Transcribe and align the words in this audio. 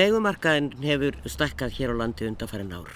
Leigumarkaðin 0.00 0.70
hefur 0.80 1.16
stækkað 1.28 1.74
hér 1.76 1.90
á 1.92 1.94
landi 2.00 2.24
undanfærin 2.24 2.70
ár. 2.72 2.92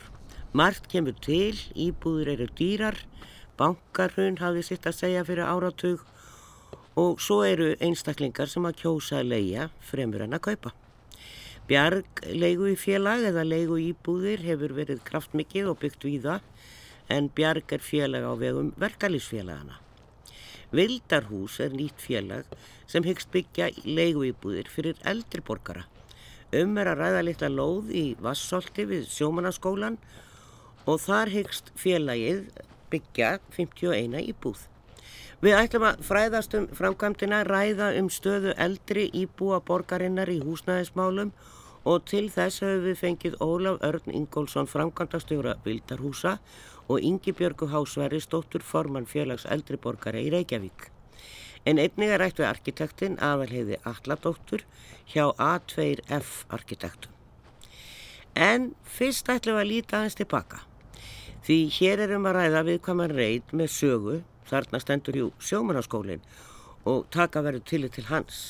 Margt 0.57 0.87
kemur 0.89 1.12
til, 1.20 1.59
íbúður 1.77 2.30
eru 2.32 2.46
dýrar, 2.57 2.96
bankarhun 3.59 4.38
hafði 4.41 4.62
sitt 4.64 4.87
að 4.88 4.96
segja 5.02 5.25
fyrir 5.29 5.45
áratug 5.45 6.01
og 6.96 7.20
svo 7.20 7.43
eru 7.45 7.75
einstaklingar 7.84 8.48
sem 8.48 8.64
að 8.64 8.79
kjósa 8.80 9.19
að 9.20 9.34
leia 9.34 9.69
fremur 9.84 10.25
en 10.25 10.38
að 10.38 10.45
kaupa. 10.46 10.73
Bjarg 11.69 12.25
leigu 12.30 12.70
í 12.73 12.77
félag 12.80 13.27
eða 13.34 13.45
leigu 13.51 13.77
íbúðir 13.91 14.46
hefur 14.46 14.73
verið 14.79 15.05
kraftmikið 15.05 15.73
og 15.74 15.80
byggt 15.84 16.09
víða 16.09 16.41
en 17.12 17.29
Bjarg 17.29 17.74
er 17.77 17.84
félag 17.84 18.24
á 18.24 18.32
vegum 18.41 18.73
verkalýsfélagana. 18.80 19.82
Vildarhús 20.73 21.60
er 21.60 21.77
nýtt 21.77 22.01
félag 22.01 22.48
sem 22.87 23.05
hyggst 23.05 23.34
byggja 23.34 23.74
leigu 23.84 24.24
íbúðir 24.30 24.73
fyrir 24.73 24.96
eldri 25.05 25.45
borgara. 25.45 25.84
Um 26.55 26.77
er 26.79 26.91
að 26.93 27.01
ræða 27.01 27.23
litla 27.27 27.49
lóð 27.51 27.91
í 27.91 28.05
Vassolti 28.23 28.85
við 28.87 29.09
sjómanaskólan 29.11 29.97
og 30.87 31.01
þar 31.03 31.33
hyggst 31.33 31.73
félagið 31.80 32.45
byggja 32.93 33.39
51 33.57 34.21
íbúð. 34.23 34.61
Við 35.45 35.59
ætlum 35.59 35.87
að 35.89 36.05
fræðast 36.07 36.55
um 36.57 36.69
framkvæmdina, 36.79 37.43
ræða 37.49 37.91
um 37.99 38.09
stöðu 38.13 38.55
eldri 38.67 39.09
íbúa 39.25 39.59
borgarinnar 39.67 40.30
í 40.30 40.39
húsnæðismálum 40.45 41.35
og 41.85 42.07
til 42.09 42.29
þess 42.33 42.63
hefur 42.65 42.87
við 42.87 43.01
fengið 43.02 43.39
Ólaf 43.45 43.83
Örn 43.85 44.15
Ingólfsson 44.23 44.71
framkvæmdastjóra 44.71 45.59
Vildarhúsa 45.66 46.39
og 46.89 47.01
Ingi 47.01 47.35
Björgu 47.37 47.68
Hásværi 47.73 48.23
stóttur 48.23 48.65
formann 48.65 49.11
félags 49.11 49.49
eldri 49.51 49.80
borgara 49.80 50.23
í 50.23 50.30
Reykjavík 50.33 50.93
en 51.65 51.80
einnig 51.80 52.13
er 52.13 52.21
rætt 52.21 52.41
við 52.41 52.49
arkitektin 52.51 53.16
aðalheiði 53.24 53.80
Alladóttur 53.89 54.65
hjá 55.10 55.30
A2F 55.37 56.45
arkitektum. 56.55 57.13
En 58.35 58.73
fyrst 58.85 59.29
ætlum 59.30 59.59
við 59.59 59.63
að 59.63 59.71
líta 59.71 59.99
aðeins 59.99 60.19
tilbaka. 60.19 60.65
Því 61.45 61.59
hér 61.77 62.05
erum 62.07 62.27
að 62.27 62.38
ræða 62.38 62.65
við 62.69 62.80
hvað 62.87 62.99
maður 63.01 63.16
reyð 63.21 63.55
með 63.61 63.73
sögu, 63.77 64.19
þarna 64.49 64.81
stendur 64.83 65.21
jú 65.21 65.31
sjómanarskólinn 65.38 66.25
og 66.88 67.06
taka 67.15 67.44
verið 67.44 67.65
til 67.71 67.88
til 67.88 68.05
hans. 68.11 68.43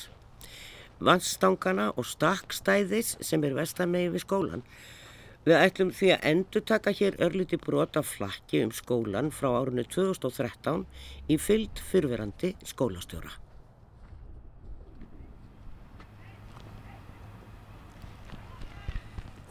Vannstangana 0.99 1.91
og 1.95 2.07
stakkstæðis 2.07 3.17
sem 3.21 3.43
er 3.43 3.57
vestamegi 3.57 4.13
við 4.15 4.23
skólan 4.23 4.63
Við 5.45 5.59
ætlum 5.61 5.89
því 5.93 6.07
að 6.15 6.23
endur 6.31 6.63
taka 6.65 6.91
hér 6.97 7.19
örliti 7.21 7.59
brot 7.61 7.99
af 7.99 8.07
flakki 8.15 8.63
um 8.65 8.71
skólan 8.73 9.29
frá 9.29 9.51
árunni 9.53 9.85
2013 9.85 10.87
í 11.29 11.37
fyllt 11.37 11.85
fyrverandi 11.91 12.55
skólastjóra. 12.65 13.44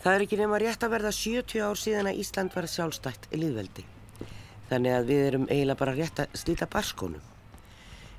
Það 0.04 0.14
er 0.14 0.22
ekki 0.26 0.36
nema 0.36 0.58
rétt 0.60 0.82
að 0.84 0.90
verða 0.92 1.10
70 1.16 1.62
ár 1.64 1.78
síðan 1.80 2.08
að 2.10 2.18
Ísland 2.20 2.52
var 2.52 2.66
sjálfstætt 2.68 3.30
í 3.32 3.38
líðveldi. 3.40 3.84
Þannig 4.68 4.92
að 4.92 5.06
við 5.08 5.22
erum 5.28 5.46
eiginlega 5.48 5.80
bara 5.80 5.94
rétt 5.96 6.20
að 6.20 6.34
slíta 6.36 6.68
barskónum. 6.68 7.22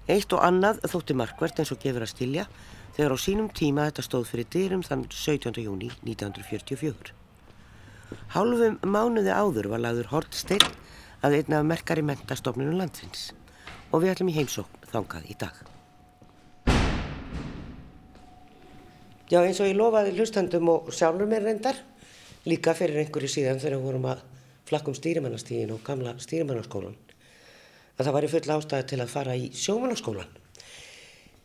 Eitt 0.09 0.33
og 0.33 0.42
annað 0.47 0.80
þótti 0.89 1.17
markvert 1.17 1.61
eins 1.61 1.73
og 1.75 1.83
gefur 1.83 2.08
að 2.08 2.11
skilja 2.16 2.47
þegar 2.95 3.14
á 3.14 3.17
sínum 3.22 3.52
tíma 3.53 3.86
þetta 3.92 4.08
stóð 4.08 4.25
fyrir 4.31 4.50
dyrum 4.55 4.81
þann 4.88 5.05
17. 5.14 5.61
júni 5.61 5.92
1944. 6.02 7.14
Hálfum 8.33 8.81
mánuði 8.81 9.38
áður 9.38 9.70
var 9.75 9.86
lagður 9.86 10.09
Hortstein 10.16 10.66
að 11.22 11.38
einna 11.38 11.61
af 11.61 11.70
merkari 11.70 12.02
mentastofnunum 12.02 12.81
landsins 12.81 13.30
og 13.92 14.02
við 14.02 14.15
ætlum 14.15 14.33
í 14.33 14.38
heimsókn 14.42 14.89
þangað 14.89 15.30
í 15.30 15.38
dag. 15.38 15.74
Já 19.25 19.39
eins 19.41 19.58
og 19.58 19.65
ég 19.65 19.73
lofaði 19.73 20.11
hlustandum 20.13 20.67
og 20.69 20.91
sjálfur 20.93 21.25
mér 21.25 21.47
reyndar 21.47 21.80
líka 22.45 22.75
fyrir 22.77 22.99
einhverju 23.02 23.31
síðan 23.33 23.58
þegar 23.58 23.80
við 23.80 23.86
vorum 23.87 24.03
að 24.11 24.19
flakkum 24.69 24.93
stýrimannastígin 24.93 25.71
og 25.73 25.80
gamla 25.86 26.11
stýrimannaskólan 26.21 26.93
að 27.97 28.03
það 28.03 28.14
var 28.14 28.27
í 28.27 28.30
full 28.30 28.52
ástæði 28.53 28.85
til 28.91 28.99
að 29.02 29.14
fara 29.15 29.33
í 29.33 29.47
sjómannaskólan 29.58 30.35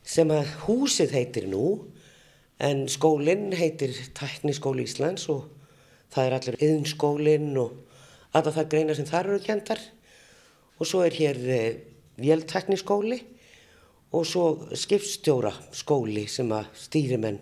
sem 0.05 0.33
að 0.35 0.53
húsið 0.67 1.15
heitir 1.17 1.47
nú 1.49 1.65
en 2.61 2.85
skólinn 2.93 3.49
heitir 3.57 3.97
Tækniskóli 4.19 4.85
Íslands 4.85 5.25
og 5.33 5.47
það 6.13 6.27
er 6.27 6.37
allir 6.37 6.59
yðnskólinn 6.67 7.55
og 7.63 7.79
alltaf 8.35 8.59
það 8.59 8.71
greina 8.75 8.99
sem 8.99 9.09
þar 9.09 9.31
eru 9.31 9.45
kjendar 9.47 9.81
og 10.77 10.85
svo 10.85 11.01
er 11.07 11.17
hér 11.17 11.41
eh, 11.49 11.81
véltekniskóli 12.21 13.23
og 14.13 14.29
svo 14.29 14.45
skipstjóra 14.77 15.55
skóli 15.73 16.27
sem 16.29 16.53
að 16.53 16.69
stýrimenn 16.77 17.41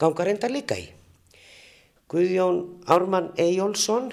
ganga 0.00 0.24
reynda 0.26 0.48
líka 0.48 0.78
í. 0.80 0.88
Guðjón 2.10 2.62
Ármann 2.90 3.30
Ejjólfsson 3.38 4.08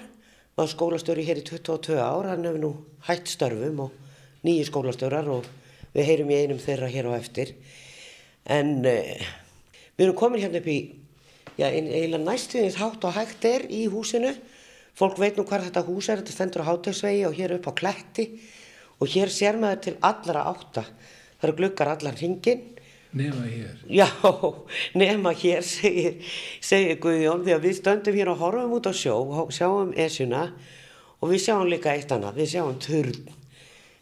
var 0.57 0.69
skólastjóri 0.69 1.23
hér 1.25 1.39
í 1.41 1.45
22 1.47 1.97
ár, 1.97 2.27
hann 2.29 2.45
hefur 2.45 2.61
nú 2.61 2.71
hætt 3.07 3.31
störfum 3.31 3.85
og 3.87 3.95
nýju 4.45 4.67
skólastjórar 4.67 5.29
og 5.31 5.47
við 5.95 6.09
heyrum 6.11 6.33
í 6.33 6.39
einum 6.43 6.61
þeirra 6.61 6.91
hér 6.91 7.09
á 7.09 7.13
eftir. 7.17 7.55
En 8.45 8.83
eh, 8.85 9.23
við 9.97 10.07
erum 10.07 10.19
komin 10.19 10.43
hérna 10.43 10.61
upp 10.61 10.69
í 10.69 10.77
já, 11.57 11.67
eiginlega 11.71 12.23
næstuðins 12.25 12.79
hátt 12.81 13.07
og 13.07 13.15
hægt 13.17 13.47
er 13.49 13.67
í 13.71 13.85
húsinu. 13.91 14.35
Fólk 14.97 15.19
veit 15.21 15.37
nú 15.37 15.45
hvað 15.47 15.69
þetta 15.69 15.85
hús 15.87 16.09
er, 16.09 16.21
þetta 16.21 16.35
stendur 16.35 16.65
á 16.65 16.69
hátegsvegi 16.69 17.25
og 17.29 17.37
hér 17.37 17.57
upp 17.57 17.69
á 17.69 17.77
kletti 17.77 18.27
og 18.97 19.11
hér 19.13 19.31
sér 19.33 19.59
maður 19.61 19.83
til 19.85 19.95
allara 20.01 20.47
átta. 20.51 20.83
Það 21.37 21.47
eru 21.47 21.57
glukkar 21.61 21.93
allar 21.93 22.17
hringin. 22.17 22.63
Nefna 23.17 23.47
hér. 23.49 23.79
Já, 23.89 24.07
nefna 24.99 25.33
hér, 25.41 25.63
segir, 25.65 26.19
segir 26.61 26.99
Guðjón, 27.01 27.43
því 27.45 27.55
að 27.55 27.65
við 27.65 27.75
stöndum 27.79 28.17
hér 28.19 28.31
og 28.33 28.43
horfum 28.43 28.77
út 28.77 28.89
á 28.89 28.93
sjó, 28.93 29.15
sjáum 29.53 29.91
esjuna 29.97 30.43
og 31.17 31.33
við 31.33 31.43
sjáum 31.47 31.65
líka 31.71 31.95
eitt 31.95 32.13
annað, 32.13 32.37
við 32.41 32.53
sjáum 32.53 32.77
törn 32.83 33.33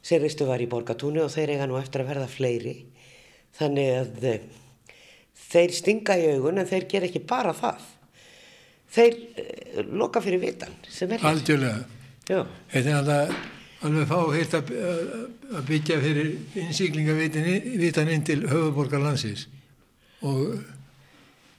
sem 0.05 0.21
ristu 0.21 0.45
var 0.45 0.61
í 0.61 0.69
borgatúni 0.69 1.23
og 1.23 1.31
þeir 1.33 1.55
eiga 1.55 1.67
nú 1.69 1.79
eftir 1.79 2.03
að 2.03 2.11
verða 2.11 2.29
fleiri. 2.29 2.75
Þannig 3.55 3.91
að 3.95 4.29
þeir 5.47 5.73
stinga 5.73 6.17
í 6.19 6.29
augun 6.35 6.61
en 6.61 6.69
þeir 6.69 6.87
ger 6.91 7.07
ekki 7.07 7.23
bara 7.25 7.55
það. 7.57 7.87
Þeir 8.95 9.17
uh, 9.17 9.81
loka 9.97 10.21
fyrir 10.23 10.43
vitan 10.43 10.75
algjörlega. 11.25 11.85
Þetta 12.25 12.81
er 12.83 12.95
alltaf 12.99 13.54
alveg 13.85 14.07
fá 14.09 14.19
heilt 14.34 14.56
að, 14.57 14.72
byggja 15.68 16.00
fyrir 16.03 16.31
innsiklingavitan 16.62 18.09
inn 18.13 18.25
til 18.25 18.41
höfuborgar 18.50 19.03
landsins. 19.03 19.46
Og, 20.25 20.57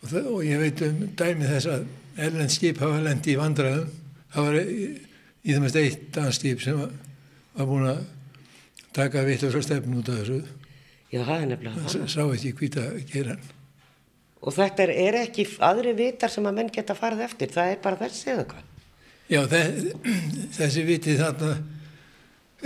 og, 0.03 0.16
og 0.22 0.42
ég 0.44 0.60
veit 0.60 0.82
um 0.86 1.06
dæmi 1.19 1.47
þess 1.47 1.70
að 1.75 1.86
Erlend 2.16 2.48
skip 2.48 2.78
hafa 2.81 3.03
lendi 3.04 3.34
í 3.34 3.36
vandraðum 3.36 3.91
það 4.36 4.47
var 4.47 4.59
í, 4.60 4.86
í 5.44 5.54
það 5.54 5.65
mest 5.65 5.81
eitt 5.81 6.06
dansskip 6.15 6.62
sem 6.65 6.78
var, 6.78 6.94
var 7.56 7.69
búin 7.70 7.91
að 7.91 8.00
taka 8.97 9.25
vitt 9.26 9.44
og 9.47 9.53
svo 9.54 9.62
stefn 9.65 9.98
út 10.00 10.10
af 10.12 10.22
þessu. 10.22 10.41
Já, 11.12 11.20
það 11.20 11.36
er 11.36 11.50
nefnilega 11.53 11.92
það 11.92 12.09
sá 12.12 12.22
ekki 12.25 12.54
hvita 12.60 12.86
að 12.91 12.98
gera 13.12 13.36
hann. 13.36 13.53
Og 14.47 14.54
þetta 14.54 14.84
er, 14.84 14.92
er 15.06 15.19
ekki 15.22 15.47
aðri 15.65 15.92
vitar 15.97 16.32
sem 16.32 16.47
að 16.47 16.59
menn 16.59 16.72
geta 16.72 16.94
farið 16.97 17.25
eftir, 17.26 17.53
það 17.54 17.72
er 17.72 17.81
bara 17.82 18.00
þessi 18.03 18.32
eða 18.34 18.44
hvað? 18.50 18.72
Já, 19.26 19.41
þessi 20.54 20.84
vitið 20.86 21.22
þarna, 21.22 21.54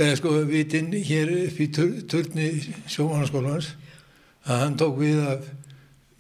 eða 0.00 0.18
sko 0.18 0.34
vitinn 0.48 0.92
hér 0.92 1.30
upp 1.44 1.60
í 1.60 1.68
turni 1.72 2.48
sjómanarskólans, 2.90 3.72
að 4.48 4.62
hann 4.64 4.78
tók 4.80 4.98
við 5.00 5.20
að 5.22 5.48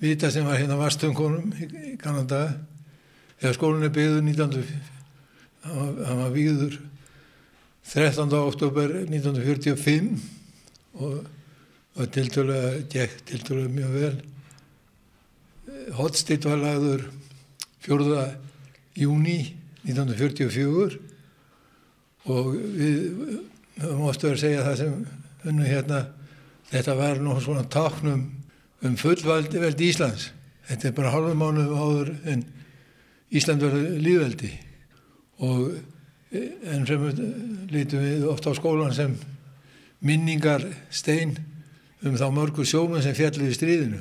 vita 0.00 0.30
sem 0.32 0.46
var 0.48 0.60
hérna 0.60 0.78
vastungunum 0.80 1.52
í 1.56 1.96
Kanada, 2.00 2.46
þegar 3.40 3.58
skólinn 3.58 3.88
er 3.88 3.94
byggður 3.96 4.24
19... 4.28 4.64
hann 5.60 6.22
var 6.22 6.32
byggður 6.32 6.78
13. 7.90 8.32
oktober 8.38 8.94
1945 9.02 10.10
og, 11.00 11.16
og 11.96 12.12
tiltölulega 12.14 12.84
gekk 12.92 13.24
tiltölulega 13.28 13.74
mjög 13.74 13.96
vel 13.96 14.18
Hotstitt 15.96 16.44
var 16.46 16.60
lagður 16.60 17.06
4. 17.82 18.24
júni 19.00 19.38
1944 19.82 20.98
og 22.30 22.50
við 22.54 23.40
höfum 23.80 24.06
oft 24.10 24.24
verið 24.24 24.36
að 24.36 24.42
segja 24.44 24.66
það 24.66 24.80
sem 24.80 24.96
unnu 25.50 25.68
hérna 25.68 26.00
þetta 26.70 26.96
var 26.98 27.20
nú 27.22 27.36
svona 27.40 27.64
taknum 27.70 28.26
um 28.84 28.96
fullvaldi 28.96 29.60
veldi 29.60 29.90
Íslands. 29.90 30.30
Þetta 30.68 30.88
er 30.88 30.96
bara 30.96 31.12
halvum 31.14 31.40
mánu 31.40 31.66
áður 31.74 32.12
en 32.30 32.44
Ísland 33.30 33.62
verður 33.62 33.98
líðveldi 34.02 34.50
og 35.46 35.72
enn 36.30 36.86
sem 36.86 37.06
lítum 37.70 38.04
við 38.04 38.26
ofta 38.30 38.52
á 38.54 38.58
skólan 38.58 38.94
sem 38.94 39.16
minningar 40.06 40.64
stein 40.90 41.34
um 42.06 42.16
þá 42.16 42.28
mörgu 42.32 42.64
sjóman 42.64 43.02
sem 43.04 43.16
fjallir 43.16 43.50
í 43.50 43.56
stríðinu. 43.56 44.00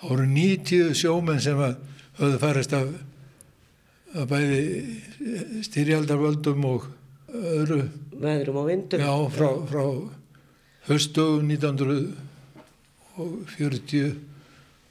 Það 0.00 0.12
voru 0.12 0.28
90 0.30 0.94
sjómenn 0.96 1.42
sem 1.42 1.58
höfðu 2.18 2.38
farist 2.40 2.74
af, 2.76 2.92
af 4.14 4.28
bæði 4.30 5.64
styrjaldarvöldum 5.66 6.64
og 6.68 6.86
öðru. 7.32 7.80
Veðrum 8.16 8.56
og 8.62 8.66
vindum. 8.70 9.00
Já, 9.02 9.12
frá, 9.34 9.50
frá 9.68 9.84
höstu 10.86 11.40
1940 11.42 14.14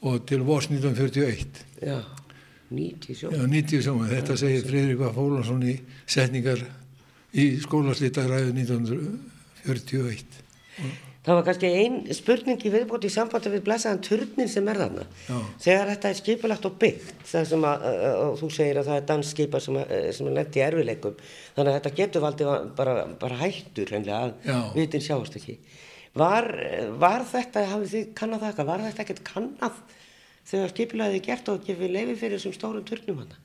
og 0.05 0.27
til 0.27 0.41
vors 0.45 0.67
1941. 0.69 1.47
Já. 1.81 2.01
90 2.69 3.15
sjó. 3.15 3.31
Já, 3.31 3.47
90 3.47 3.81
sjóma. 3.85 4.07
Þetta 4.09 4.37
segir 4.41 4.63
Fredrik 4.65 4.99
V. 4.99 5.03
Fólansson 5.15 5.63
í 5.69 5.75
setningar 6.09 6.59
í 7.35 7.59
skólaslítaræðu 7.63 8.51
1941. 8.57 10.25
Það 11.25 11.37
var 11.39 11.45
kannski 11.47 11.69
ein 11.73 11.95
spurning 12.13 12.61
í 12.61 12.69
viðbóti 12.69 13.09
í 13.09 13.13
sambandi 13.13 13.49
við 13.49 13.63
blæsaðan 13.65 14.01
turnin 14.05 14.49
sem 14.51 14.67
er 14.69 14.77
þarna. 14.83 15.05
Já. 15.25 15.37
Þegar 15.63 15.89
þetta 15.91 16.11
er 16.11 16.19
skipulagt 16.19 16.67
og 16.69 16.75
byggt, 16.83 17.23
það 17.31 17.47
sem 17.49 17.65
að, 17.65 17.87
að, 17.89 18.05
að 18.11 18.33
þú 18.41 18.49
segir 18.53 18.79
að 18.81 18.91
það 18.91 18.99
er 18.99 19.07
dansskipa 19.09 19.61
sem, 19.65 19.79
að, 19.81 19.95
sem 20.17 20.29
er 20.29 20.37
lendi 20.37 20.61
í 20.61 20.63
erfileikum, 20.67 21.17
þannig 21.55 21.71
að 21.71 21.79
þetta 21.79 21.93
getur 22.01 22.25
valdið 22.27 22.53
bara, 22.77 22.95
bara 23.25 23.39
hættur 23.41 23.89
hreinlega 23.89 24.21
Já. 24.45 24.59
að 24.59 24.77
vitin 24.77 25.05
sjáast 25.07 25.39
ekki. 25.41 25.57
Var, 26.15 26.51
var 27.01 27.25
þetta, 27.33 27.65
hafið 27.73 27.95
þið 27.95 28.07
kannað 28.21 28.43
það 28.45 28.51
eitthvað, 28.51 28.69
var 28.69 28.85
þetta 28.85 29.05
ekkert 29.07 29.25
kannað 29.27 29.81
þegar 30.45 30.73
skipulaðið 30.75 31.17
er 31.17 31.25
gert 31.25 31.51
og 31.51 31.65
gefið 31.65 31.95
leifi 31.97 32.15
fyrir 32.21 32.37
þessum 32.37 32.55
stórum 32.55 32.85
turnum 32.85 33.23
hana? 33.23 33.41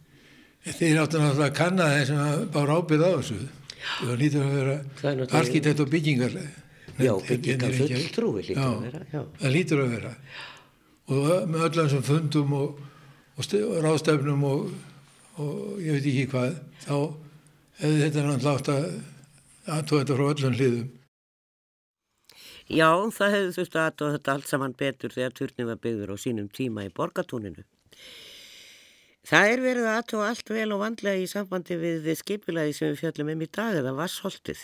Þeir 0.68 1.00
áttu 1.00 1.16
náttúrulega 1.16 1.48
að 1.48 1.56
kanna 1.56 1.88
þeir 1.94 2.08
sem 2.10 2.20
að 2.20 2.42
bara 2.52 2.76
ábyrð 2.76 3.06
á 3.08 3.10
þessu. 3.16 3.38
Það 3.80 4.18
lítur 4.20 4.42
að 4.44 4.50
Það 5.00 5.10
er 5.10 5.20
vera 5.22 5.38
arkitekt 5.40 5.80
og 5.80 5.94
byggingar. 5.94 6.34
Já, 7.04 7.12
byggingar 7.28 7.74
fulltrúi 7.78 8.44
hlýtur 8.44 8.62
að 8.64 8.84
vera, 8.86 9.02
já. 9.12 9.20
það 9.40 9.54
lítur 9.56 9.82
að 9.84 9.92
vera. 9.96 10.12
Og 11.10 11.26
með 11.50 11.66
öllum 11.66 11.88
þessum 11.88 12.06
fundum 12.06 12.54
og, 12.58 12.78
og, 13.36 13.42
st- 13.46 13.64
og 13.66 13.80
ráðstefnum 13.86 14.46
og, 14.46 14.70
og 15.42 15.82
ég 15.82 15.96
veit 15.98 16.06
ekki 16.12 16.26
hvað, 16.30 16.56
þá 16.84 16.94
hefði 17.80 18.00
þetta 18.04 18.24
náttúrulega 18.28 18.56
átt 18.60 18.72
að 18.74 18.88
aðtóða 19.76 20.02
þetta 20.04 20.18
frá 20.20 20.26
öllum 20.34 20.56
hliðum. 20.58 20.88
Já, 22.70 22.88
það 23.10 23.32
hefði 23.34 23.54
þurft 23.56 23.76
að 23.76 23.86
aðtóða 23.88 24.16
þetta 24.16 24.34
allt 24.36 24.50
saman 24.52 24.74
betur 24.78 25.14
þegar 25.16 25.32
turnin 25.40 25.70
var 25.72 25.78
byggður 25.82 26.12
á 26.14 26.16
sínum 26.22 26.50
tíma 26.54 26.84
í 26.86 26.92
borgatúninu. 26.94 27.64
Það 29.30 29.52
er 29.52 29.62
verið 29.64 29.86
að 29.90 29.96
aðtóða 29.98 30.28
allt 30.30 30.52
vel 30.54 30.68
og 30.74 30.80
vandlega 30.80 31.20
í 31.20 31.26
sambandi 31.28 31.76
við 31.80 32.06
skipulaði 32.18 32.76
sem 32.76 32.92
við 32.92 33.02
fjallum 33.02 33.32
um 33.34 33.42
í 33.42 33.48
dag 33.50 33.76
eða 33.80 33.96
vassholtið. 33.98 34.62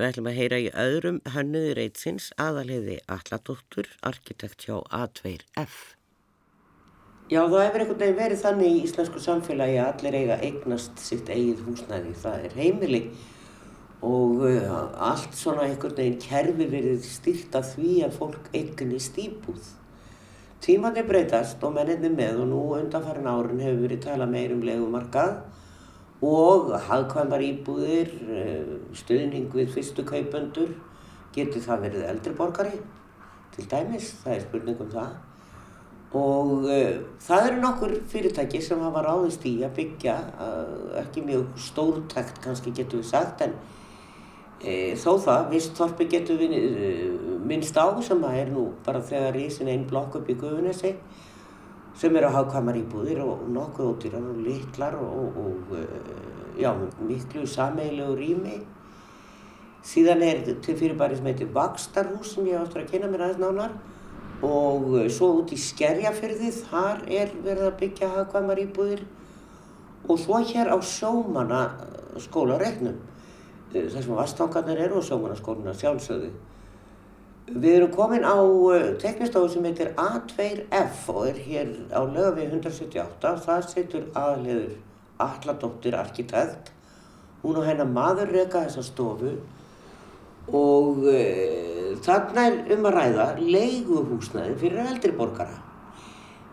Við 0.00 0.06
ætlum 0.06 0.28
að 0.30 0.38
heyra 0.40 0.58
í 0.62 0.68
öðrum 0.72 1.18
hönnuði 1.34 1.72
reytsins 1.76 2.30
aðaliði 2.40 2.94
Alladóttur, 3.12 3.90
arkitekt 4.08 4.64
hjá 4.64 4.78
A2F. 4.88 5.74
Já, 7.28 7.42
það 7.42 7.62
hefur 7.66 7.84
einhvern 7.84 8.00
veginn 8.00 8.16
verið 8.16 8.40
þannig 8.40 8.72
í 8.72 8.80
íslensku 8.86 9.20
samfélagi 9.20 9.76
að 9.82 9.90
allir 9.90 10.16
eiga 10.16 10.38
eignast 10.48 11.04
sitt 11.04 11.28
eigið 11.28 11.60
húsnæði. 11.66 12.16
Það 12.24 12.48
er 12.48 12.56
heimili 12.56 13.02
og 14.08 14.42
uh, 14.48 14.72
allt 15.12 15.36
svona 15.36 15.68
einhvern 15.68 15.98
veginn 16.00 16.18
kerfi 16.24 16.72
verið 16.72 17.04
stýrt 17.04 17.60
af 17.60 17.74
því 17.74 17.94
að 18.08 18.16
fólk 18.16 18.48
eignist 18.56 19.20
íbúð. 19.20 19.70
Tímandi 20.64 21.04
breytast 21.04 21.60
og 21.68 21.76
menninni 21.76 22.14
með 22.16 22.46
og 22.46 22.48
nú 22.48 22.62
undanfærin 22.78 23.28
árin 23.28 23.60
hefur 23.60 23.84
verið 23.84 24.06
talað 24.08 24.32
meir 24.38 24.56
um 24.56 24.64
legumarkað 24.64 25.36
og 26.22 26.70
hagkvæmar 26.86 27.42
íbúðir, 27.42 28.12
uh, 28.30 28.72
stuðning 28.94 29.50
við 29.54 29.72
fyrstu 29.74 30.04
kaupendur, 30.06 30.70
getur 31.34 31.64
það 31.64 31.86
verið 31.88 32.08
eldri 32.12 32.34
borgari 32.38 32.80
til 33.56 33.66
dæmis, 33.68 34.12
það 34.22 34.36
er 34.36 34.46
spurning 34.46 34.80
um 34.80 34.90
það. 34.92 35.12
Og 36.22 36.66
uh, 36.68 37.02
það 37.26 37.48
eru 37.48 37.60
nokkur 37.64 37.94
fyrirtæki 38.12 38.62
sem 38.62 38.80
hafa 38.84 39.02
ráðist 39.06 39.44
í 39.48 39.56
að 39.66 39.76
byggja, 39.80 40.16
uh, 40.38 40.98
ekki 41.02 41.24
mjög 41.26 41.58
stórtækt 41.68 42.42
kannski 42.44 42.74
getur 42.76 43.02
við 43.02 43.10
sagt, 43.10 43.42
en 43.42 43.56
uh, 44.62 44.92
þó 45.02 45.16
það, 45.26 45.50
vist 45.56 45.74
þorpi 45.80 46.08
getur 46.12 46.38
við 46.38 46.56
minnst 47.42 47.74
á 47.74 47.90
sem 48.04 48.22
að 48.22 48.38
er 48.44 48.54
nú 48.54 48.68
bara 48.86 49.02
þegar 49.02 49.34
risin 49.36 49.70
einn 49.72 49.88
blokk 49.90 50.20
upp 50.20 50.30
í 50.30 50.38
Guðunessi 50.38 50.94
sem 51.98 52.16
eru 52.16 52.28
að 52.28 52.36
hafa 52.38 52.52
kamar 52.56 52.78
íbúðir 52.80 53.22
og 53.24 53.46
nokkuð 53.52 53.88
ódýrar 53.90 54.28
og 54.32 54.42
litlar 54.46 54.96
og, 54.98 55.38
og 55.42 55.74
uh, 55.76 55.86
já, 56.58 56.70
miklu 57.04 57.46
sameigilegu 57.46 58.16
rými. 58.18 58.60
Síðan 59.84 60.22
er 60.22 60.44
til 60.62 60.76
fyrirbæri 60.78 61.18
sem 61.18 61.26
heitir 61.26 61.50
Vakstarhús 61.54 62.36
sem 62.36 62.46
ég 62.48 62.60
áttur 62.60 62.84
að 62.84 62.92
kynna 62.92 63.10
mér 63.10 63.26
aðeins 63.26 63.42
nánar 63.42 63.74
og 64.42 64.86
uh, 64.94 65.08
svo 65.12 65.32
út 65.40 65.52
í 65.54 65.58
Skerjafyrði 65.60 66.52
þar 66.62 67.02
er 67.08 67.34
verið 67.44 67.68
að 67.68 67.78
byggja 67.82 68.12
hagkvæmar 68.16 68.62
íbúðir 68.66 69.04
og 70.08 70.18
svo 70.18 70.40
hér 70.42 70.72
á 70.72 70.78
sjómanna 70.82 71.64
skólaregnum 72.20 72.98
þar 73.72 74.00
sem 74.02 74.16
vastangarnir 74.16 74.80
eru 74.84 74.98
og 75.00 75.06
sjómannaskóluna 75.06 75.72
sjálfsögðu. 75.76 76.32
Við 77.42 77.72
erum 77.74 77.90
komin 77.90 78.22
á 78.22 78.38
uh, 78.38 78.92
teknistofu 79.02 79.48
sem 79.50 79.64
heitir 79.66 79.88
A2F 79.98 81.08
og 81.10 81.24
er 81.26 81.40
hér 81.42 81.72
á 81.90 82.06
löfi 82.06 82.44
178. 82.46 83.32
Það 83.42 83.66
setur 83.66 84.04
aðleður 84.14 84.76
Alladóttir 85.22 85.96
arkitekt. 85.98 86.70
Hún 87.42 87.58
og 87.58 87.66
hennar 87.66 87.90
maður 87.90 88.30
reka 88.30 88.62
þessa 88.62 88.86
stofu 88.86 89.34
og 90.54 91.02
uh, 91.02 91.98
þarna 92.06 92.46
er 92.46 92.72
um 92.76 92.86
að 92.86 92.96
ræða 93.00 93.28
leiguhúsnaði 93.42 94.56
fyrir 94.62 94.86
eldri 94.86 95.12
borgara. 95.18 95.58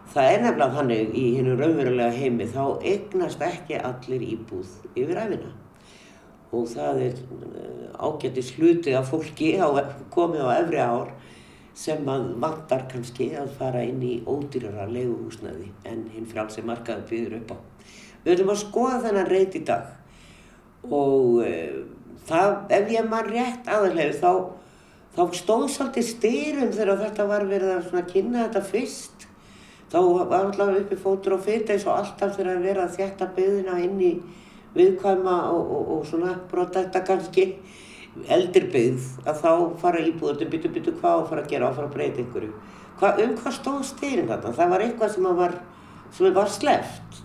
Það 0.09 0.33
er 0.33 0.45
nefnilega 0.47 0.80
þannig 0.80 1.18
í 1.21 1.25
hennu 1.38 1.57
raunverulega 1.59 2.18
heimi 2.18 2.50
þá 2.50 2.63
eignast 2.81 3.45
ekki 3.45 3.77
allir 3.77 4.25
íbúð 4.33 4.74
yfir 4.97 5.21
æfina 5.21 5.53
og 6.55 6.65
það 6.71 7.01
er 7.05 7.17
uh, 7.19 8.05
ágættis 8.09 8.53
hluti 8.57 8.95
af 8.97 9.11
fólki 9.11 9.53
á, 9.61 9.69
komið 10.13 10.45
á 10.45 10.49
efri 10.57 10.81
ár 10.81 11.11
sem 11.79 12.09
að 12.11 12.31
vantar 12.41 12.87
kannski 12.91 13.29
að 13.39 13.53
fara 13.59 13.83
inn 13.87 14.01
í 14.03 14.15
ódýrara 14.27 14.87
leiguhúsnaði 14.89 15.69
en 15.87 16.07
hinn 16.13 16.27
frálsi 16.27 16.63
markaði 16.65 17.05
býður 17.11 17.37
upp 17.39 17.53
á. 17.55 17.57
Við 18.25 18.33
höfum 18.33 18.53
að 18.55 18.61
skoða 18.65 19.01
þennan 19.05 19.29
reyt 19.29 19.55
í 19.55 19.63
dag 19.67 20.89
og 20.89 21.45
uh, 21.45 21.79
það, 22.29 22.57
ef 22.79 22.91
ég 22.95 23.07
mann 23.09 23.29
rétt 23.29 23.69
aðalegu 23.69 24.17
þá, 24.19 24.31
þá 25.15 25.23
stóð 25.39 25.65
svolítið 25.75 26.09
styrum 26.09 26.75
þegar 26.75 27.01
þetta 27.05 27.29
var 27.29 27.47
verið 27.49 27.73
að 27.77 28.05
kynna 28.11 28.45
þetta 28.47 28.65
fyrst. 28.73 29.25
Þá 29.89 29.99
var 30.05 30.35
alltaf 30.43 30.75
uppi 30.83 30.97
fótur 31.01 31.39
og 31.39 31.45
fyrt 31.45 31.71
eins 31.73 31.87
og 31.87 31.95
alltaf 31.95 32.35
þegar 32.35 32.59
að 32.59 32.67
vera 32.67 32.83
að 32.85 32.99
þjætta 32.99 33.29
byðina 33.37 33.79
inn 33.81 34.03
í 34.06 34.11
viðkvæma 34.76 35.38
og, 35.54 35.71
og, 35.76 35.94
og 35.95 36.09
svona 36.09 36.35
brota 36.52 36.83
þetta 36.83 37.04
kannski 37.07 37.45
eldir 38.30 38.68
byggð 38.73 39.30
að 39.30 39.42
þá 39.44 39.52
fara 39.81 40.04
íbúður 40.04 40.49
byttu 40.52 40.71
byttu 40.73 40.95
hvað 40.99 41.23
og 41.23 41.30
fara 41.30 41.45
að 41.45 41.54
gera 41.54 41.69
og 41.69 41.78
fara 41.78 41.90
að 41.90 41.95
breyta 41.95 42.23
einhverju. 42.23 42.52
Hva, 42.99 43.14
um 43.23 43.35
hvað 43.40 43.56
stóð 43.56 43.83
styrin 43.88 44.28
þetta? 44.28 44.54
Það 44.57 44.73
var 44.73 44.83
eitthvað 44.85 45.14
sem 45.16 45.30
var, 45.40 45.56
sem 46.18 46.35
var 46.35 46.52
sleft 46.52 47.23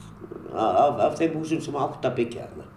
af, 0.55 1.03
af 1.09 1.19
þeim 1.19 1.41
húsum 1.41 1.63
sem 1.65 1.77
átt 1.81 2.07
að 2.07 2.17
byggja 2.21 2.47
þarna. 2.47 2.71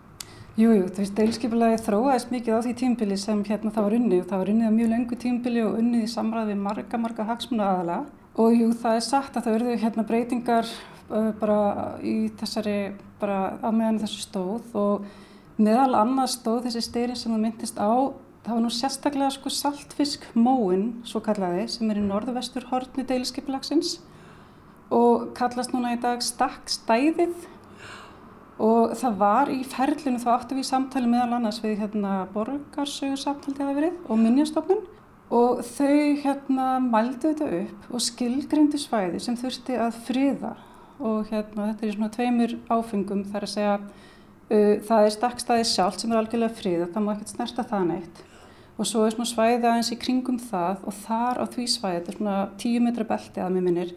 Jú, 0.57 0.71
jú, 0.73 0.85
þú 0.89 1.03
veist, 1.03 1.13
deilskipulagi 1.13 1.81
þróaðist 1.85 2.31
mikið 2.33 2.55
á 2.57 2.59
því 2.65 2.71
tímbili 2.79 3.17
sem 3.21 3.43
hérna 3.45 3.69
það 3.75 3.83
var 3.85 3.95
unnið 3.99 4.21
og 4.23 4.29
það 4.31 4.39
var 4.41 4.49
unnið 4.53 4.71
á 4.71 4.77
mjög 4.77 4.87
lengu 4.89 5.17
tímbili 5.21 5.61
og 5.61 5.75
unnið 5.77 6.05
í 6.07 6.09
samræði 6.09 6.55
marga, 6.57 6.97
marga 6.97 7.25
hagsmuna 7.27 7.67
aðala 7.75 7.97
og 8.41 8.55
jú, 8.57 8.71
það 8.81 8.97
er 8.97 9.05
sagt 9.05 9.37
að 9.37 9.45
það 9.45 9.55
verður 9.57 9.83
hérna 9.83 10.05
breytingar 10.09 10.71
bara 11.09 11.59
í 12.03 12.29
þessari, 12.39 12.93
bara 13.21 13.57
á 13.63 13.69
meðan 13.71 14.01
þessu 14.03 14.23
stóð 14.25 14.75
og 14.77 15.07
meðal 15.57 15.95
annars 16.01 16.37
stóð 16.37 16.67
þessi 16.67 16.83
styrin 16.85 17.17
sem 17.17 17.33
það 17.33 17.43
myndist 17.45 17.79
á, 17.79 18.13
það 18.45 18.53
var 18.53 18.63
nú 18.63 18.71
sérstaklega 18.73 19.29
sko 19.33 19.51
saltfiskmóin, 19.53 20.87
svo 21.07 21.21
kallaði, 21.23 21.67
sem 21.71 21.89
er 21.91 22.01
í 22.01 22.05
norðvestur 22.05 22.67
hortni 22.71 23.07
deilskipulagsins 23.07 23.97
og 24.93 25.31
kallast 25.35 25.73
núna 25.75 25.95
í 25.95 26.01
dag 26.01 26.21
stakkstæðið. 26.23 27.35
Og 28.63 28.93
það 28.97 29.17
var 29.19 29.49
í 29.53 29.59
ferlinu 29.69 30.17
þá 30.17 30.29
áttu 30.33 30.55
við 30.57 30.65
samtali 30.65 31.09
meðal 31.11 31.35
annars 31.37 31.59
við 31.61 31.75
hérna 31.83 32.23
borgarsögur 32.33 33.19
samtaldi 33.21 33.61
að 33.61 33.75
verið 33.77 33.99
og 34.07 34.17
minnjastofnun 34.17 34.79
og 35.37 35.61
þau 35.67 36.15
hérna 36.23 36.65
mældu 36.81 37.35
þetta 37.35 37.49
upp 37.59 37.91
og 37.91 38.01
skilgrindi 38.01 38.79
svæði 38.81 39.21
sem 39.21 39.37
þurfti 39.37 39.77
að 39.77 39.99
friða 40.07 40.55
og 40.99 41.27
hérna 41.29 41.71
þetta 41.71 41.85
er 41.85 41.95
svona 41.95 42.13
tveimur 42.13 42.55
áfengum 42.73 43.25
þar 43.29 43.45
að 43.45 43.53
segja 43.53 43.75
uh, 43.77 44.73
það 44.87 45.03
er 45.03 45.13
stakkstæði 45.15 45.67
sjálft 45.69 46.03
sem 46.03 46.13
er 46.13 46.21
algjörlega 46.21 46.57
friða, 46.57 46.89
það 46.93 47.05
má 47.05 47.13
ekkert 47.13 47.33
snerta 47.35 47.67
það 47.67 47.85
neitt. 47.91 48.23
Og 48.77 48.85
svo 48.85 49.03
er 49.05 49.15
svona 49.15 49.29
svæði 49.29 49.65
aðeins 49.65 49.93
í 49.93 49.99
kringum 50.01 50.37
það 50.41 50.83
og 50.85 50.97
þar 51.01 51.41
á 51.41 51.45
því 51.53 51.67
svæði, 51.73 51.99
þetta 51.99 52.13
er 52.13 52.19
svona 52.19 52.39
tíu 52.61 52.81
metra 52.85 53.07
belti 53.09 53.41
að 53.41 53.53
mér 53.55 53.65
minnir, 53.65 53.93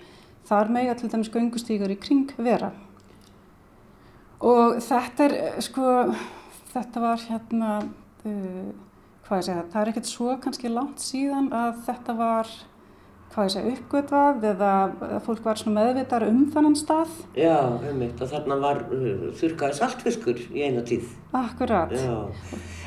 þar 0.49 0.73
mega 0.73 0.95
til 0.97 1.11
dæmis 1.13 1.33
göngustígar 1.35 1.93
í 1.93 1.99
kring 2.01 2.33
vera. 2.41 2.73
Og 4.41 4.79
þetta 4.81 5.27
er, 5.27 5.35
sko, 5.61 5.85
þetta 6.73 7.03
var 7.05 7.27
hérna, 7.29 7.75
uh, 8.25 8.71
hvað 9.27 9.43
ég 9.43 9.49
segja, 9.51 9.67
það 9.73 9.83
er 9.83 9.93
ekkert 9.93 10.09
svo 10.09 10.37
kannski 10.41 10.73
langt 10.73 11.05
síðan 11.05 11.53
að 11.53 11.83
þetta 11.89 12.17
var, 12.17 12.55
hvað 13.31 13.47
ég 13.47 13.55
segja, 13.55 13.77
uppgötvað 13.77 14.49
eða 14.51 14.73
fólk 15.27 15.45
var 15.47 15.61
svona 15.61 15.85
meðvitar 15.85 16.27
um 16.27 16.43
þannan 16.55 16.77
stað. 16.79 17.15
Já, 17.39 17.57
einmitt, 17.87 18.19
og 18.19 18.33
þarna 18.33 18.59
var 18.65 18.83
uh, 18.91 19.31
þurkaði 19.39 19.79
saltfiskur 19.79 20.43
í 20.51 20.67
eina 20.67 20.83
tíð. 20.87 21.07
Akkurat. 21.39 21.95
Já, 21.95 22.19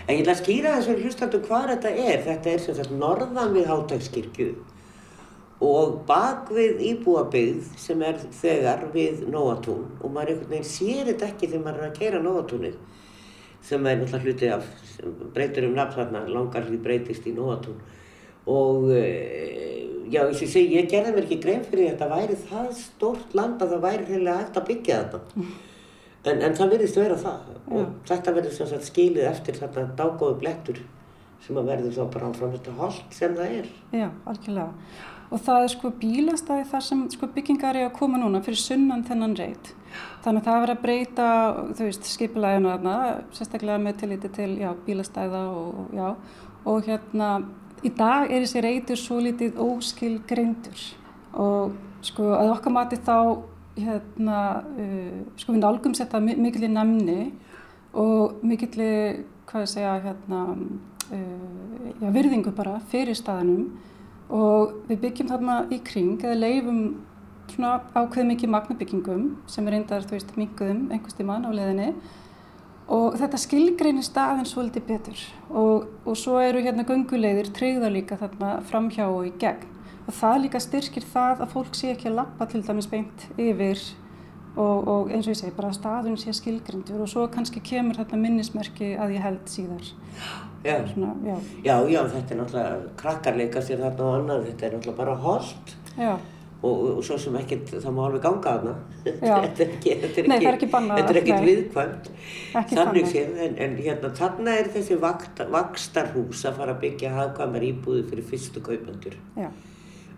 en 0.03 0.17
ég 0.17 0.21
ætla 0.25 0.35
að 0.35 0.43
skýra 0.43 0.75
þessum 0.77 1.01
hlustandu 1.03 1.41
hvað 1.47 1.73
þetta 1.75 1.95
er. 1.95 2.21
Þetta 2.27 2.53
er 2.53 2.63
sem 2.65 2.79
sagt 2.79 2.95
norðan 2.97 3.55
við 3.55 3.71
Hátækskirkju 3.71 4.51
og 5.63 6.01
bak 6.07 6.49
við 6.51 6.81
íbúabyggð 6.89 7.67
sem 7.79 8.01
er 8.03 8.19
þegar 8.35 8.87
við 8.93 9.23
Nóatún 9.31 9.85
og 10.01 10.11
maður 10.11 10.33
einhvern 10.33 10.51
veginn 10.51 10.67
sér 10.67 11.11
þetta 11.11 11.29
ekki 11.29 11.49
þegar 11.51 11.65
maður 11.67 11.83
er 11.83 11.89
að 11.89 11.99
keira 11.99 12.21
Nóatúnið 12.23 12.79
sem 13.63 13.87
er 13.87 14.01
náttúrulega 14.01 14.23
hluti 14.25 14.49
af 14.51 14.65
breytur 15.35 15.69
um 15.69 15.77
nafn 15.77 15.95
þarna, 15.95 16.25
langar 16.27 16.67
hlut 16.67 16.83
breytist 16.83 17.27
í 17.29 17.35
Nóatún 17.37 17.79
og 18.51 18.89
e, 18.91 19.03
já, 20.11 20.21
ég 20.27 20.39
segi, 20.39 20.65
ég 20.77 20.89
gerði 20.91 21.13
mér 21.15 21.27
ekki 21.27 21.41
grein 21.43 21.63
fyrir 21.67 21.85
að 21.85 21.93
þetta 21.93 22.09
væri 22.15 22.39
það 22.47 22.73
stórt 22.79 23.37
land 23.37 23.61
að 23.61 23.75
það 23.75 23.85
væri 23.87 24.07
reynilega 24.09 24.41
hægt 24.41 24.59
að 24.59 24.67
byggja 24.71 24.99
þetta 25.03 25.47
en, 26.31 26.41
en 26.41 26.57
það 26.59 26.75
virðist 26.75 26.99
vera 26.99 27.21
það 27.21 27.53
og 27.77 27.95
þetta 28.09 28.35
verður 28.39 28.85
skilið 28.89 29.29
eftir 29.29 29.59
þetta 29.61 29.87
dágóðu 29.99 30.39
blettur 30.43 30.83
sem 31.43 31.57
að 31.59 31.71
verður 31.73 31.97
þá 31.97 32.03
bara 32.13 32.29
áfram 32.29 32.53
þetta 32.53 32.75
hold 32.77 33.01
sem 33.11 33.33
það 33.35 33.57
er 33.57 33.73
Já, 33.91 34.07
algjörlega. 34.31 34.69
Og 35.33 35.41
það 35.41 35.63
er 35.65 35.71
sko 35.73 35.89
bílastæði 35.97 36.65
þar 36.69 36.83
sem 36.85 36.99
sko 37.09 37.27
byggingar 37.33 37.79
er 37.79 37.87
að 37.87 37.95
koma 37.97 38.19
núna 38.21 38.41
fyrir 38.45 38.59
sunnan 38.61 39.01
þennan 39.07 39.33
reit. 39.39 39.71
Þannig 40.21 40.43
að 40.43 40.45
það 40.45 40.55
er 40.55 40.63
verið 40.63 40.75
að 40.75 40.83
breyta, 40.83 41.27
þú 41.73 41.87
veist, 41.87 42.09
skipulæðinu 42.13 42.69
þarna, 42.69 42.93
sérstaklega 43.33 43.81
með 43.81 43.97
tilliti 44.03 44.31
til, 44.37 44.49
já, 44.61 44.69
bílastæða 44.85 45.41
og 45.57 45.95
já. 45.97 46.07
Og 46.69 46.85
hérna, 46.85 47.29
í 47.83 47.91
dag 47.97 48.31
er 48.31 48.43
þessi 48.43 48.63
reitur 48.63 48.99
svo 48.99 49.19
litið 49.23 49.59
óskilgreindur 49.61 50.83
og 51.39 51.73
sko 52.03 52.29
að 52.37 52.53
okkar 52.55 52.75
mati 52.75 52.99
þá, 53.03 53.17
hérna, 53.79 54.39
uh, 54.77 55.21
sko 55.39 55.55
við 55.55 55.63
nálgum 55.63 55.95
setja 55.97 56.21
mikilvæg 56.23 56.73
nefni 56.73 57.19
og 57.99 58.43
mikilvæg, 58.45 59.23
hvað 59.49 59.65
ég 59.65 59.71
segja, 59.71 59.95
hérna, 60.03 60.43
uh, 61.13 61.89
já, 62.01 62.07
virðingu 62.17 62.53
bara 62.55 62.79
fyrir 62.91 63.17
staðinum 63.17 63.71
og 64.33 64.77
við 64.89 65.01
byggjum 65.07 65.31
þarna 65.33 65.57
í 65.73 65.81
kring 65.85 66.21
eða 66.23 66.39
leifum 66.39 66.83
svona 67.51 67.75
ákveð 67.93 68.29
mikið 68.31 68.53
magnabyggingum 68.53 69.25
sem 69.51 69.67
er 69.67 69.77
reyndar, 69.77 70.05
þú 70.07 70.15
veist, 70.15 70.35
minguðum 70.39 70.85
einhvers 70.93 71.17
tíman 71.17 71.45
á 71.45 71.51
leðinni 71.53 71.91
og 72.91 73.17
þetta 73.19 73.39
skilgreinir 73.39 74.05
staðin 74.05 74.47
svolítið 74.49 74.87
betur 74.89 75.25
og, 75.49 75.89
og 76.05 76.17
svo 76.19 76.39
eru 76.43 76.63
hérna 76.63 76.85
gungulegðir 76.87 77.51
tryggða 77.55 77.91
líka 77.93 78.19
þarna 78.19 78.57
framhjá 78.67 79.07
og 79.07 79.27
í 79.29 79.33
gegn 79.39 79.69
og 80.03 80.15
það 80.17 80.39
líka 80.45 80.59
styrkir 80.63 81.05
það 81.13 81.43
að 81.45 81.53
fólk 81.53 81.77
sé 81.79 81.93
ekki 81.93 82.09
að 82.11 82.17
lappa 82.19 82.47
til 82.51 82.63
dæmis 82.65 82.89
beint 82.91 83.27
yfir 83.39 83.79
og, 84.53 84.87
og 84.87 85.13
eins 85.13 85.25
og 85.25 85.33
ég 85.33 85.39
segi 85.39 85.55
bara 85.55 85.71
að 85.71 85.79
staðun 85.79 86.19
sé 86.21 86.33
skilgrindur 86.35 87.05
og 87.05 87.09
svo 87.09 87.25
kannski 87.31 87.63
kemur 87.63 87.97
þetta 88.01 88.19
minnismerki 88.19 88.93
að 88.99 89.15
ég 89.15 89.25
held 89.25 89.47
síðar 89.49 89.93
Já. 90.63 90.77
Svona, 90.93 91.11
já. 91.27 91.33
Já, 91.65 91.73
já, 91.91 91.99
þetta 92.07 92.31
er 92.31 92.37
náttúrulega 92.39 92.91
krakkarleika 92.99 93.63
sér 93.63 93.81
þarna 93.83 94.05
og 94.05 94.13
annað, 94.21 94.45
þetta 94.47 94.67
er 94.67 94.75
náttúrulega 94.77 94.99
bara 95.01 95.15
hold 95.23 95.73
Já. 95.99 96.13
Og, 96.63 96.83
og 96.97 97.03
svo 97.03 97.17
sem 97.19 97.35
ekkert, 97.39 97.73
það 97.83 97.95
má 97.95 98.01
alveg 98.05 98.23
ganga 98.23 98.53
þarna. 98.55 98.73
Já. 99.03 99.35
þetta 99.43 99.65
er 99.65 99.73
ekki, 99.73 99.95
þetta 100.03 100.21
er 100.21 100.29
ekki, 100.37 100.47
er 100.47 100.57
ekki 100.57 100.69
er 101.03 101.19
ekkert 101.21 101.35
nei. 101.35 101.47
viðkvæmt, 101.49 102.09
Ekki 102.61 102.79
þannig 102.79 103.09
séð, 103.11 103.35
en, 103.45 103.57
en 103.65 103.75
hérna, 103.81 104.11
þarna 104.19 104.55
er 104.61 104.71
þessi 104.77 104.97
vakstarhús 105.03 106.45
að 106.47 106.59
fara 106.61 106.75
að 106.75 106.81
byggja 106.85 107.13
hagkvæmar 107.17 107.67
íbúði 107.67 108.05
fyrir 108.11 108.27
fyrstu 108.31 108.63
kaupendur. 108.63 109.17
Já. 109.39 109.49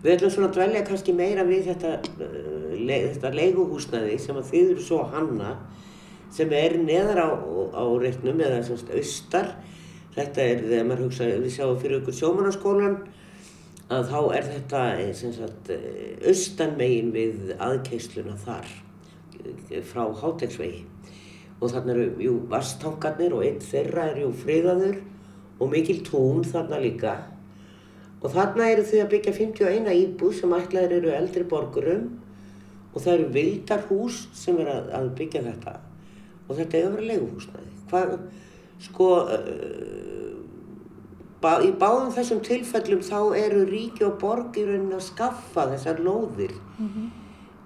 Við 0.04 0.12
ætlum 0.12 0.32
svona 0.36 0.50
að 0.52 0.58
dvelja 0.58 0.84
kannski 0.86 1.16
meira 1.16 1.46
við 1.48 1.70
þetta, 1.72 1.92
uh, 2.22 2.70
le, 2.78 3.00
þetta 3.08 3.32
leiguhúsnaði 3.34 4.18
sem 4.22 4.38
að 4.38 4.50
þið 4.52 4.72
eru 4.76 4.86
svo 4.86 5.02
að 5.02 5.16
hanna 5.16 5.54
sem 6.36 6.52
er 6.54 6.76
neðar 6.78 7.22
á, 7.26 7.28
á 7.74 7.84
reitnum 7.98 8.42
eða 8.44 8.62
semst 8.66 8.92
austar. 8.94 9.54
Þetta 10.14 10.44
er 10.44 10.62
þegar 10.62 10.86
maður 10.88 11.06
hugsa, 11.08 11.26
við 11.42 11.54
sjáum 11.56 11.78
fyrir 11.80 12.00
ykkur 12.00 12.16
sjómanarskólan 12.20 12.98
að 13.86 14.08
þá 14.10 14.18
er 14.34 14.48
þetta 14.50 14.82
eh, 14.98 15.12
sagt 15.14 15.70
eh, 15.70 16.16
austan 16.26 16.74
megin 16.78 17.12
við 17.14 17.52
aðkeysluna 17.62 18.34
þar 18.42 18.66
eh, 19.70 19.82
frá 19.86 20.02
Hátegsvegi 20.22 20.82
og 21.60 21.70
þarna 21.70 21.94
eru, 21.94 22.08
jú, 22.20 22.34
vasstankarnir 22.50 23.36
og 23.36 23.44
einn 23.46 23.62
þeirra 23.62 24.10
er 24.10 24.24
jú 24.24 24.32
friðaður 24.42 24.98
og 25.56 25.70
mikil 25.72 26.02
tún 26.04 26.42
þarna 26.44 26.82
líka. 26.82 27.14
Og 28.20 28.32
þarna 28.34 28.66
eru 28.72 28.84
þau 28.84 28.98
að 29.04 29.12
byggja 29.14 29.34
51 29.38 29.88
íbúð 29.94 30.34
sem 30.40 30.56
ætlaðir 30.56 30.98
eru 30.98 31.14
eldri 31.16 31.46
borgurum 31.48 32.10
og 32.92 32.98
það 33.04 33.12
eru 33.14 33.30
vildarhús 33.38 34.18
sem 34.36 34.58
er 34.60 34.72
að, 34.72 34.90
að 34.98 35.08
byggja 35.20 35.44
þetta. 35.46 35.76
Og 36.46 36.58
þetta 36.58 36.82
er 36.82 37.08
leiguhúsnaði. 37.12 37.72
Hvað, 37.88 38.14
sko, 38.84 39.08
í 41.42 41.72
báðum 41.80 42.12
þessum 42.14 42.40
tilfellum 42.44 43.02
þá 43.04 43.18
eru 43.36 43.64
ríki 43.68 44.04
og 44.06 44.18
borg 44.20 44.56
í 44.56 44.64
rauninni 44.64 44.96
að 44.96 45.04
skaffa 45.10 45.66
þessar 45.72 46.00
lóðir. 46.00 46.54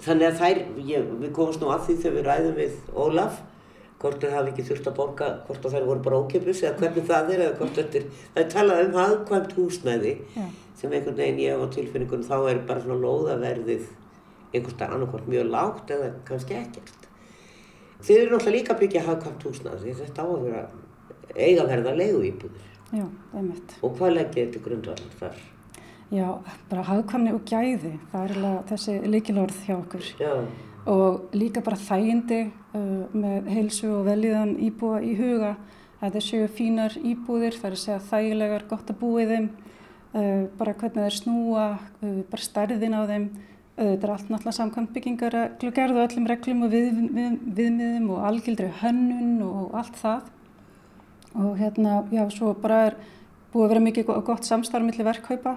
Þannig 0.00 0.26
að 0.26 0.38
þær, 0.40 0.58
ég, 0.88 1.06
við 1.20 1.32
komumst 1.36 1.60
nú 1.60 1.70
að 1.70 1.86
því 1.86 1.96
þegar 2.02 2.16
við 2.16 2.26
ræðum 2.26 2.54
við 2.56 2.76
Ólaf, 2.96 3.40
hvort 4.00 4.22
þau 4.22 4.30
hafi 4.32 4.52
ekki 4.54 4.64
þurft 4.64 4.88
að 4.88 4.96
borga, 4.96 5.28
hvort 5.46 5.66
þær 5.68 5.86
voru 5.86 6.04
bara 6.06 6.20
ókipis 6.24 6.62
eða 6.64 6.78
hvernig 6.80 7.06
það 7.10 7.32
er 7.34 7.42
eða 7.44 7.56
hvort 7.58 7.74
þetta 7.76 7.98
er, 8.00 8.06
það 8.32 8.42
er 8.42 8.50
talað 8.54 8.84
um 8.86 8.94
hagkvæmt 8.96 9.52
húsnæði 9.58 10.14
Já. 10.36 10.46
sem 10.80 10.94
einhvern 10.96 11.18
veginn 11.18 11.42
ég 11.44 11.60
á 11.60 11.66
tilfinningunum 11.74 12.24
þá 12.24 12.36
er 12.48 12.62
bara 12.70 12.80
svona 12.80 12.96
lóðaverðið 13.02 13.84
einhvers 14.54 14.74
staðar 14.74 14.96
annarkvort 14.96 15.28
mjög 15.28 15.52
lágt 15.52 15.92
eða 15.92 16.10
kannski 16.30 16.56
ekkert. 16.56 17.08
Þið 18.00 18.22
eru 18.22 18.32
náttúrulega 18.32 18.56
líka 18.56 18.74
að 18.74 18.80
byggja 18.86 19.04
hagkvæmt 19.04 19.44
húsnæði 19.44 19.96
þetta 20.00 20.24
á 20.24 20.28
að 20.32 20.46
vera 20.48 20.64
eiga 21.36 21.66
verða 21.68 21.92
leigu 22.00 22.24
íbúður. 22.30 22.68
Já, 22.90 23.06
einmitt. 23.37 23.76
Og 23.87 23.94
hvað 23.99 24.16
leggir 24.16 24.49
þetta 24.49 24.64
grundvallar 24.64 25.16
þar? 25.20 25.44
Já, 26.11 26.26
bara 26.66 26.82
hagkvæmni 26.88 27.37
og 27.37 27.44
gæði, 27.47 27.92
það 28.11 28.32
er 28.32 28.64
þessi 28.66 28.97
líkilorð 29.06 29.61
hjá 29.68 29.76
okkur. 29.76 30.09
Já, 30.18 30.32
Og 30.88 31.35
líka 31.37 31.61
bara 31.61 31.76
þægindi 31.76 32.38
uh, 32.49 33.04
með 33.12 33.50
heilsu 33.52 33.90
og 33.92 34.06
velíðan 34.09 34.54
íbúa 34.64 35.02
í 35.04 35.12
huga. 35.18 35.54
Þetta 36.00 36.23
séu 36.25 36.47
fínar 36.49 36.97
íbúðir, 36.97 37.59
það 37.61 37.68
er 37.68 37.76
að 37.76 37.82
segja 37.82 37.99
þægilegar, 38.09 38.64
gott 38.70 38.90
að 38.90 38.99
búa 39.02 39.20
í 39.20 39.28
þeim, 39.28 39.49
uh, 40.16 40.49
bara 40.56 40.75
hvernig 40.80 41.04
þeir 41.04 41.18
snúa, 41.18 41.66
uh, 42.00 42.20
bara 42.32 42.47
stærðin 42.47 42.97
á 42.97 43.02
þeim. 43.12 43.28
Uh, 43.76 43.85
þetta 43.92 44.09
er 44.09 44.14
allt 44.14 44.32
náttúrulega 44.32 44.56
samkvæmt 44.56 44.94
byggingar 44.97 45.38
gerð 45.61 46.00
og 46.00 46.04
öllum 46.06 46.28
reglum 46.32 46.64
og 46.64 46.73
við, 46.73 46.88
við, 47.12 47.38
viðmiðum 47.61 48.11
og 48.16 48.25
algildri 48.32 48.73
hönnun 48.80 49.37
og 49.47 49.76
allt 49.78 50.00
það. 50.00 50.32
Og 51.34 51.58
hérna, 51.58 52.00
já, 52.10 52.25
svo 52.34 52.54
bara 52.58 52.80
er 52.90 52.96
búið 53.52 53.64
að 53.64 53.68
vera 53.75 53.84
mikið 53.84 54.06
go- 54.08 54.20
gott 54.26 54.44
samstarf 54.46 54.84
millir 54.87 55.06
verkkaupa 55.06 55.56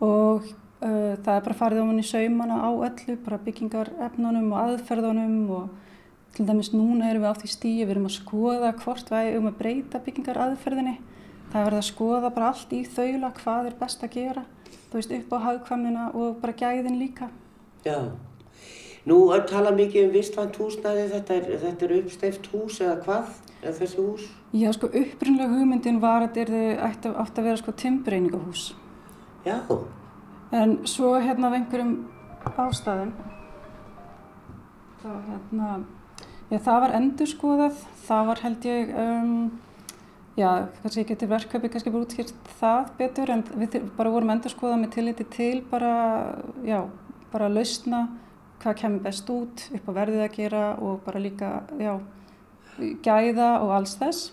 og 0.00 0.44
uh, 0.82 1.14
það 1.22 1.32
er 1.36 1.44
bara 1.46 1.56
farið 1.58 1.80
ofan 1.82 1.98
í 2.02 2.06
saumana 2.06 2.60
á 2.62 2.70
öllu, 2.70 3.16
bara 3.24 3.38
byggingarefnunum 3.46 4.52
og 4.52 4.60
aðferðunum 4.64 5.50
og 5.50 5.68
til 6.34 6.46
dæmis 6.48 6.72
núna 6.74 7.10
erum 7.10 7.22
við 7.22 7.30
á 7.30 7.38
því 7.38 7.50
stíi, 7.50 7.84
við 7.86 7.90
erum 7.94 8.08
að 8.10 8.16
skoða 8.18 8.72
hvort 8.82 9.10
við 9.10 9.28
eigum 9.32 9.50
að 9.50 9.58
breyta 9.60 10.00
byggingaraðferðinni. 10.02 10.96
Það 11.52 11.60
er 11.60 11.68
verið 11.68 11.78
að 11.78 11.88
skoða 11.90 12.30
bara 12.34 12.48
allt 12.50 12.72
í 12.74 12.80
þaula 12.90 13.30
hvað 13.38 13.68
er 13.70 13.76
best 13.78 14.02
að 14.02 14.14
gera, 14.16 14.42
þú 14.90 14.98
veist, 14.98 15.12
upp 15.14 15.34
á 15.34 15.38
hagkvæmnina 15.46 16.06
og 16.14 16.40
bara 16.42 16.56
gæðin 16.58 16.98
líka. 16.98 17.28
já. 17.84 17.98
Nú 19.04 19.18
talað 19.48 19.76
mikið 19.82 20.06
um 20.06 20.14
vistvænt 20.14 20.56
húsnæði, 20.56 21.08
þetta 21.12 21.34
er, 21.36 21.50
þetta 21.60 21.84
er 21.84 21.96
uppsteift 21.98 22.46
hús 22.54 22.78
eða 22.80 22.94
hvað, 23.04 23.34
eða 23.60 23.74
þessi 23.80 24.00
hús? 24.00 24.30
Já, 24.56 24.70
sko, 24.72 24.88
upprunlega 24.88 25.58
hugmyndin 25.58 26.00
var 26.00 26.24
að 26.24 26.38
þetta 26.38 26.62
ætti 26.88 27.12
átti 27.12 27.42
að 27.42 27.50
vera 27.50 27.60
sko 27.60 27.74
timbreiningahús. 27.82 28.70
Já, 29.44 29.58
En 30.54 30.76
svo 30.86 31.16
hérna 31.18 31.48
af 31.48 31.56
einhverjum 31.56 31.94
ástæðum, 32.62 33.12
þá 35.02 35.08
hérna, 35.28 35.70
já 36.52 36.58
það 36.62 36.80
var 36.84 36.92
endurskoðað, 36.98 37.80
það 38.06 38.28
var 38.28 38.42
held 38.44 38.68
ég, 38.68 38.92
um, 39.02 39.32
já 40.38 40.50
kannski 40.82 41.06
getur 41.08 41.32
verkefni 41.32 41.72
kannski 41.72 41.92
bara 41.94 42.06
útskýrt 42.06 42.52
það 42.60 42.92
betur 43.00 43.32
en 43.34 43.42
við 43.64 43.80
bara 43.96 44.12
vorum 44.14 44.30
endurskoðað 44.36 44.80
með 44.84 44.94
tilliti 44.94 45.26
til 45.34 45.56
bara, 45.72 45.94
já, 46.62 46.84
bara 47.34 47.50
lausna 47.50 48.04
hvað 48.64 48.78
kemur 48.80 49.04
best 49.04 49.30
út, 49.30 49.66
upp 49.76 49.88
á 49.88 49.92
verðið 50.00 50.24
að 50.24 50.36
gera 50.38 50.64
og 50.80 51.02
bara 51.04 51.20
líka, 51.20 51.50
já, 51.78 51.98
gæða 53.04 53.50
og 53.62 53.74
alls 53.76 53.94
þess 54.00 54.32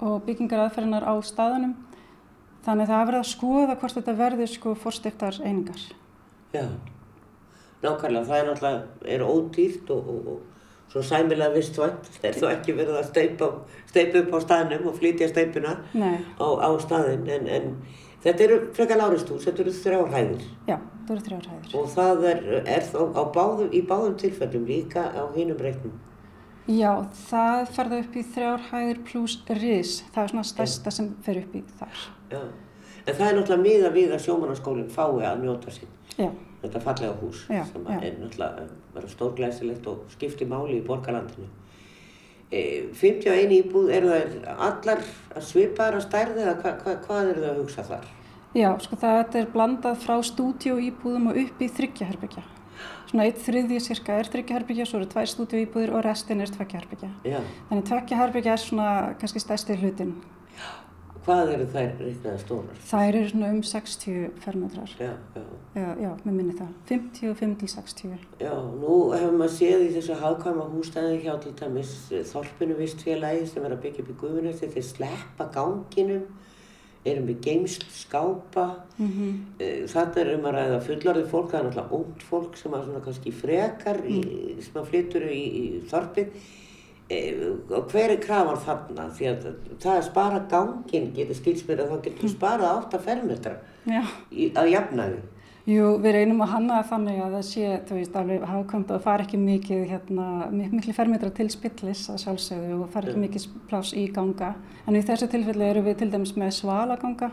og 0.00 0.22
byggingar 0.26 0.64
aðferðinar 0.64 1.04
á 1.04 1.14
staðanum. 1.26 1.74
Þannig 2.64 2.84
að 2.84 2.92
það 2.92 3.00
er 3.00 3.08
verið 3.10 3.22
að 3.22 3.32
skoða 3.32 3.76
hvort 3.80 3.96
þetta 3.98 4.14
verði 4.18 4.46
sko 4.50 4.74
fórstiftar 4.78 5.40
einingar. 5.44 5.82
já. 6.52 6.64
Nákvæmlega, 7.78 8.26
það 8.26 8.38
er 8.40 8.46
náttúrulega, 8.48 8.78
er 9.14 9.22
ódýrt 9.22 9.90
og, 9.94 10.08
og, 10.10 10.30
og 10.32 10.90
svo 10.90 11.02
sæmilega 11.06 11.54
vistvænt. 11.54 12.08
Það 12.16 12.28
er 12.30 12.38
þó 12.40 12.46
ekki 12.50 12.74
verið 12.74 12.96
að 12.98 13.04
steipa, 13.12 13.48
steipa 13.86 14.22
upp 14.24 14.34
á 14.34 14.38
staðnum 14.42 14.88
og 14.90 14.96
flytja 14.98 15.28
steipuna 15.30 15.76
á, 15.94 16.46
á 16.58 16.70
staðin. 16.82 17.28
En, 17.30 17.46
en 17.46 17.68
þetta 18.24 18.46
eru 18.48 18.58
frekar 18.74 18.98
láristús, 18.98 19.46
þetta 19.46 19.62
eru 19.62 19.76
þrjár 19.78 20.10
hæðir. 20.16 20.48
já, 20.66 20.76
það 21.08 21.16
eru 21.16 21.24
þrjár 21.28 21.48
hæðir. 21.52 21.74
Og 21.80 21.88
það 21.94 22.26
er, 22.32 22.44
er 22.76 22.86
þá 22.92 23.22
báðum, 23.34 23.72
í 23.72 23.82
báðum 23.88 24.16
tilfellum 24.20 24.68
líka 24.68 25.08
á 25.10 25.24
hinum 25.34 25.58
reiknum. 25.64 25.98
Já, 26.68 26.90
það 27.30 27.70
ferða 27.72 27.98
upp 28.02 28.16
í 28.20 28.22
þrjár 28.34 28.64
hæðir 28.68 28.98
pluss 29.08 29.38
ris. 29.56 29.92
Það 30.12 30.22
er 30.22 30.32
svona 30.34 30.48
stærsta 30.50 30.92
sem 30.92 31.06
fer 31.24 31.40
upp 31.40 31.54
í 31.56 31.62
þar. 31.80 32.02
Já. 32.34 32.42
En 33.08 33.14
það 33.16 33.24
er 33.30 33.38
náttúrulega 33.38 33.64
miða 33.64 33.92
við 33.94 34.12
að 34.12 34.24
sjómannaskólinn 34.26 34.90
fái 34.92 35.24
að 35.24 35.46
njóta 35.46 35.72
sín. 35.72 35.94
Já. 36.18 36.28
þetta 36.58 36.80
fallega 36.82 37.14
hús 37.20 37.44
Já, 37.46 37.62
sem 37.70 37.84
já. 37.86 37.96
er 38.02 38.16
náttúrulega 38.18 39.10
stórglæsilegt 39.14 39.86
og 39.86 40.04
skiptir 40.12 40.48
máli 40.50 40.80
í 40.80 40.84
borgarlandinu. 40.84 41.48
E, 42.50 42.60
51 42.96 43.52
íbúð, 43.62 43.90
eru 43.94 44.10
það 44.10 44.62
allar 44.66 45.04
að 45.36 45.44
svipaðar 45.46 45.98
að 46.00 46.06
stærði 46.08 46.44
eða 46.44 46.54
hva, 46.62 46.72
hva, 46.82 46.94
hvað 47.04 47.30
eru 47.32 47.44
það 47.44 47.50
að 47.52 47.60
hugsa 47.62 47.84
þar? 47.88 48.06
Já, 48.56 48.70
sko 48.80 48.96
þetta 48.96 49.42
er 49.42 49.50
blandað 49.52 49.98
frá 50.00 50.16
stúdíu 50.24 50.78
íbúðum 50.80 51.28
og 51.32 51.36
upp 51.42 51.60
í 51.60 51.68
þryggjaherbyggja. 51.68 52.42
Svona 53.10 53.24
eitt 53.28 53.38
þriðji 53.44 53.80
cirka 53.84 54.16
er 54.20 54.28
þryggjaherbyggja, 54.32 54.86
svo 54.88 54.98
eru 55.02 55.08
tvær 55.12 55.28
stúdíu 55.28 55.60
íbúðir 55.66 55.92
og 55.96 56.02
restin 56.04 56.40
er 56.40 56.50
tveggjaherbyggja. 56.52 57.10
Já, 57.28 57.38
Þannig 57.68 57.84
tveggjaherbyggja 57.90 58.52
er 58.56 58.62
svona 58.64 58.88
kannski 59.20 59.40
stærsti 59.44 59.76
hlutin. 59.82 60.14
hvað 61.28 61.50
eru 61.52 61.64
þær 61.68 61.90
reiknaði 62.00 62.38
stórar? 62.40 62.76
Þær 62.88 63.16
eru 63.18 63.28
svona 63.28 63.48
um 63.52 63.62
60 63.62 64.30
fermetrar. 64.40 64.92
Já, 64.96 65.10
já. 65.36 65.42
Já, 65.76 65.88
já, 66.00 66.10
mér 66.24 66.32
minni 66.38 66.54
það. 66.56 66.70
55 66.88 67.56
til 67.60 67.68
60. 67.68 68.14
Já, 68.40 68.54
nú 68.80 69.12
hefur 69.12 69.36
maður 69.36 69.52
séð 69.58 69.84
í 69.84 69.92
þessu 69.98 70.16
hagkvæma 70.22 70.64
hústæði 70.72 71.18
hjá 71.26 71.34
til 71.42 71.52
dæmis 71.52 71.92
Þorpinu 72.32 72.78
vistfélagi 72.80 73.44
sem 73.46 73.64
er 73.68 73.76
að 73.76 73.82
byggja 73.84 74.04
upp 74.06 74.14
í 74.14 74.18
Guðunnesti, 74.22 74.72
þeir 77.08 77.16
sleppa 77.16 77.16
ganginum, 77.16 77.16
eru 77.16 77.24
með 77.26 77.40
geimsl 77.42 77.84
skápa, 77.90 78.84
mm 78.98 79.08
-hmm. 79.08 79.86
þetta 79.88 80.20
er 80.20 80.34
um 80.36 80.46
að 80.46 80.54
ræða 80.54 80.80
fullorðið 80.86 81.28
fólk, 81.30 81.50
það 81.50 81.58
er 81.58 81.64
náttúrulega 81.64 81.96
ónt 81.98 82.22
fólk 82.22 82.56
sem 82.56 82.72
að 82.72 82.84
svona 82.84 83.04
kannski 83.04 83.32
frekar, 83.32 83.98
í, 84.06 84.20
sem 84.60 84.80
að 84.82 84.88
flyttur 84.88 85.22
í, 85.22 85.42
í 85.42 85.80
Þorpið, 85.88 86.28
e, 87.10 87.18
og 87.70 87.90
hver 87.90 88.10
er 88.10 88.20
krafan 88.20 88.60
þarna? 88.64 89.08
Því 89.10 89.26
að 89.26 89.54
það 89.80 89.96
er 89.96 90.02
spara 90.02 90.46
gangin, 90.50 91.12
getur 91.14 91.34
skilsmyr 91.34 91.80
að 91.80 91.90
þá 91.90 92.02
getur 92.04 92.28
sparað 92.28 92.86
8 92.86 92.98
fermetra 92.98 93.56
Já. 93.86 94.02
í, 94.30 94.52
að 94.54 94.72
jafnaði. 94.72 95.20
Jú, 95.68 95.98
við 96.00 96.14
reynum 96.14 96.38
að 96.40 96.52
hanna 96.54 96.76
það 96.78 96.86
þannig 96.88 97.16
að 97.20 97.34
það 97.36 97.42
sé, 97.44 97.64
þú 97.84 97.96
veist, 97.98 98.14
alveg 98.16 98.44
hafkvæmt 98.48 98.86
og 98.88 98.94
það 98.94 99.02
fari 99.04 99.24
ekki 99.26 99.40
mikið, 99.42 99.80
hérna, 99.90 100.28
mik 100.48 100.70
miklu 100.72 100.94
fermetra 100.96 101.28
til 101.36 101.46
spillis 101.52 102.06
að 102.08 102.22
sjálfsögðu 102.22 102.78
og 102.78 102.86
fari 102.94 103.10
ekki 103.10 103.20
mikið 103.26 103.44
pláss 103.68 103.90
í 103.92 104.06
ganga. 104.16 104.54
En 104.88 104.96
í 104.96 105.02
þessu 105.04 105.28
tilfelli 105.28 105.66
eru 105.66 105.82
við 105.84 105.98
til 106.00 106.08
dæmis 106.14 106.32
með 106.40 106.54
svalaganga, 106.56 107.28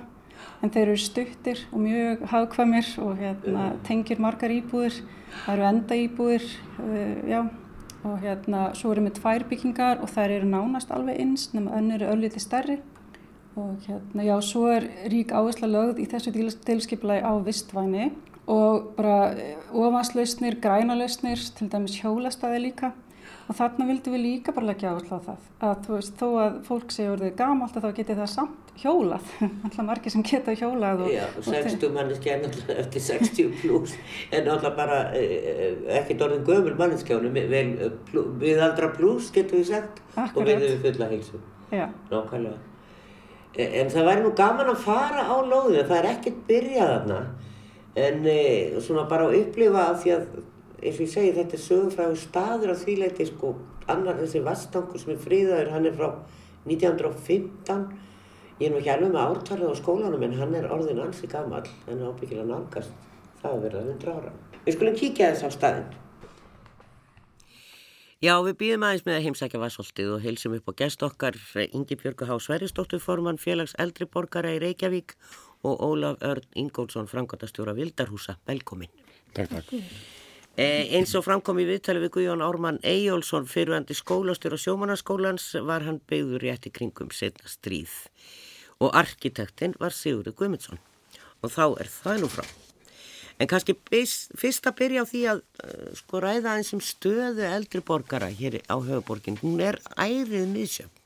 en 0.60 0.74
þeir 0.76 0.84
eru 0.84 0.98
stuttir 1.00 1.62
og 1.70 1.86
mjög 1.86 2.26
hafkvæmir 2.34 2.90
og 3.06 3.14
hérna, 3.22 3.70
tengir 3.88 4.20
margar 4.26 4.52
íbúðir. 4.52 5.00
Það 5.46 5.54
eru 5.54 5.68
enda 5.70 6.00
íbúðir, 6.04 6.50
uh, 6.84 7.16
já, 7.32 7.40
og 8.04 8.20
hérna, 8.26 8.66
svo 8.76 8.92
erum 8.92 9.08
við 9.08 9.22
tvær 9.22 9.48
byggingar 9.48 10.04
og 10.04 10.12
þær 10.12 10.36
eru 10.42 10.52
nánast 10.52 10.92
alveg 10.92 11.24
eins, 11.24 11.54
nema 11.56 11.80
önnur 11.80 12.04
er 12.04 12.12
öllítið 12.18 12.44
stærri. 12.50 12.82
Og 13.56 13.78
hérna, 13.88 14.24
já, 14.28 14.36
svo 14.44 14.66
er 14.68 14.90
rík 15.12 15.32
áhersla 15.32 15.68
lögð 15.72 16.02
í 16.04 16.10
þessu 16.12 16.34
tilskipulagi 16.68 17.24
á 17.24 17.32
vistvæni 17.46 18.10
og 18.52 18.92
bara 18.98 19.32
ofanslausnir, 19.74 20.58
grænalausnir, 20.62 21.40
til 21.56 21.70
dæmis 21.72 21.96
hjólastæði 22.02 22.60
líka. 22.68 22.92
Og 23.48 23.56
þarna 23.58 23.86
vildum 23.88 24.14
við 24.16 24.22
líka 24.26 24.54
bara 24.54 24.68
leggja 24.72 24.92
áherslu 24.92 25.18
á 25.18 25.22
það. 25.30 25.48
Að 25.62 25.80
þú 25.86 25.96
veist, 25.96 26.14
þó 26.20 26.28
að 26.44 26.60
fólk 26.68 26.92
sé 26.94 27.08
orðið 27.14 27.34
gamalt 27.40 27.76
að 27.78 27.86
þá 27.88 27.96
geti 28.02 28.16
það 28.20 28.30
samt 28.34 28.76
hjólað. 28.82 29.32
Alltaf 29.66 29.86
margir 29.88 30.14
sem 30.14 30.24
geta 30.26 30.56
hjólað. 30.58 31.04
Og, 31.06 31.12
Já, 31.14 31.26
60 31.48 31.96
manneski 31.96 32.34
er 32.34 32.42
náttúrulega 32.44 32.84
eftir 32.84 33.06
60 33.08 33.52
pluss 33.62 33.96
en 34.32 34.46
náttúrulega 34.50 34.76
bara 34.82 35.00
eh, 35.16 35.80
ekkert 36.02 36.26
orðin 36.28 36.46
gömul 36.50 36.76
manneskjánu 36.82 37.32
vel 37.38 37.56
eh, 37.56 37.92
plú- 38.12 38.28
miðaldra 38.42 38.92
pluss 38.98 39.32
getur 39.34 39.62
við 39.62 39.70
sagt 39.72 40.02
og 40.18 40.24
Akkurat. 40.28 40.50
við 40.52 40.66
höfum 40.68 40.88
fulla 40.90 41.12
heilsu 41.14 41.44
Já, 41.72 41.86
nákvæmlega 42.12 42.58
en 43.56 43.92
það 43.92 44.08
væri 44.10 44.24
nú 44.26 44.32
gaman 44.36 44.72
að 44.72 44.84
fara 44.84 45.26
á 45.32 45.36
lóðina 45.40 45.86
það 45.88 45.98
er 46.00 46.10
ekkert 46.12 46.42
byrjað 46.50 46.92
þarna. 46.92 47.20
En 48.06 48.26
e, 48.28 48.40
svona 48.84 49.06
bara 49.10 49.30
að 49.30 49.38
upplifa 49.40 49.86
af 49.92 50.02
því 50.04 50.16
að 50.16 50.26
eins 50.86 50.98
og 50.98 51.06
ég 51.06 51.12
segi 51.14 51.36
þetta 51.38 51.56
er 51.56 51.64
sögufræður 51.64 52.20
staður 52.20 52.74
á 52.74 52.82
því 52.82 52.98
leiti 53.02 53.30
sko. 53.30 53.54
Annar 53.92 54.20
þessi 54.20 54.44
vastangur 54.44 55.02
sem 55.02 55.14
er 55.16 55.22
fríðaður 55.24 55.72
hann 55.76 55.88
er 55.88 55.96
frá 55.96 56.10
1915 56.66 57.86
ég 58.60 58.68
er 58.68 58.74
nú 58.74 58.80
ekki 58.82 58.92
alveg 58.92 59.14
með 59.14 59.22
ártalið 59.24 59.72
á 59.72 59.76
skólanum 59.80 60.24
en 60.26 60.40
hann 60.40 60.56
er 60.58 60.72
orðin 60.72 61.04
ansi 61.06 61.30
gamall. 61.32 61.68
En 61.88 62.04
ábyggilega 62.04 62.50
nálgast 62.50 62.92
það 63.42 63.54
að 63.54 63.68
vera 63.70 63.86
100 63.86 64.18
ára. 64.18 64.34
Við 64.66 64.76
skulum 64.78 65.00
kíkja 65.00 65.32
þess 65.32 65.48
á 65.48 65.50
staðinn 65.56 66.05
Já, 68.26 68.40
við 68.42 68.56
býðum 68.58 68.84
aðeins 68.88 69.04
með 69.06 69.16
að 69.20 69.26
heimsækja 69.28 69.60
Vassholtið 69.62 70.08
og 70.16 70.24
heilsum 70.24 70.54
upp 70.56 70.70
á 70.72 70.78
gest 70.80 71.04
okkar 71.06 71.36
Ingi 71.62 71.98
Björgu 72.00 72.26
Há 72.26 72.40
Sverrisdóttur 72.42 73.02
formann 73.04 73.38
félags 73.38 73.76
eldri 73.78 74.08
borgara 74.10 74.54
í 74.56 74.62
Reykjavík 74.64 75.14
og 75.68 75.84
Ólaf 75.86 76.24
Örn 76.26 76.48
Ingólfsson 76.58 77.10
framkvæmtastjóra 77.12 77.76
Vildarhúsa. 77.78 78.40
Velkomin. 78.50 78.90
Takk, 79.36 79.52
takk. 79.52 79.76
Eh, 80.58 80.96
eins 80.98 81.14
og 81.14 81.28
framkom 81.28 81.60
í 81.62 81.68
viðtali 81.70 82.02
við 82.08 82.14
Guðjón 82.16 82.46
Ármann 82.48 82.82
Eyjólfsson 82.82 83.46
fyrirvændi 83.52 83.94
skólastjóra 84.00 84.58
sjómanaskólans 84.58 85.52
var 85.68 85.86
hann 85.86 86.02
beigður 86.10 86.48
rétt 86.48 86.66
í 86.66 86.74
kringum 86.74 87.14
setna 87.14 87.52
stríð 87.52 87.94
og 88.80 88.96
arkitektinn 88.96 89.78
var 89.78 89.94
Sigurður 89.94 90.40
Guðmundsson 90.40 90.82
og 91.44 91.52
þá 91.52 91.66
er 91.76 91.92
það 92.00 92.24
nú 92.24 92.32
frá. 92.40 92.48
En 93.40 93.50
kannski 93.52 93.76
fyrst 94.40 94.68
að 94.70 94.78
byrja 94.80 95.04
á 95.04 95.06
því 95.10 95.22
að 95.32 95.42
uh, 95.44 95.88
sko 96.00 96.22
ræða 96.24 96.56
eins 96.56 96.72
um 96.76 96.82
stöðu 96.84 97.44
eldri 97.48 97.82
borgara 97.84 98.30
hér 98.32 98.62
á 98.72 98.76
höfuborgin. 98.80 99.40
Hún 99.42 99.60
er 99.64 99.80
ærið 100.00 100.48
miðsjöfn. 100.54 101.04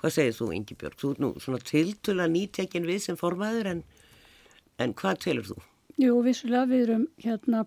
Hvað 0.00 0.14
segir 0.16 0.36
þú, 0.36 0.52
Ingi 0.56 0.76
Björg? 0.80 0.96
Þú 0.98 1.10
ert 1.12 1.22
nú 1.22 1.32
svona 1.44 1.60
tiltula 1.70 2.26
nýtekin 2.30 2.88
við 2.88 3.02
sem 3.04 3.18
formaður 3.20 3.74
en, 3.74 3.82
en 4.80 4.94
hvað 4.96 5.20
telur 5.26 5.50
þú? 5.50 5.58
Jú, 6.00 6.14
vissulega 6.24 6.70
við 6.70 6.86
erum 6.86 7.04
hérna 7.20 7.66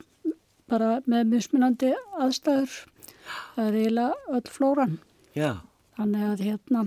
bara 0.71 0.95
með 1.06 1.30
mismunandi 1.36 1.91
aðstæður. 2.17 2.80
Það 3.54 3.67
er 3.67 3.78
eiginlega 3.84 4.39
öll 4.39 4.49
flóran. 4.49 4.97
Já, 5.38 5.52
Þannig 5.97 6.26
að 6.26 6.43
hérna 6.47 6.84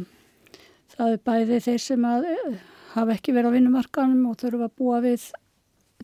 það 0.96 1.12
er 1.12 1.20
bæði 1.28 1.58
þeir 1.66 1.82
sem 1.82 2.06
að 2.08 2.28
eh, 2.32 2.54
hafa 2.94 3.14
ekki 3.14 3.34
verið 3.36 3.52
á 3.52 3.56
vinnumarkanum 3.56 4.30
og 4.30 4.38
þurfa 4.40 4.66
að 4.66 4.78
búa 4.80 5.00
við 5.04 5.26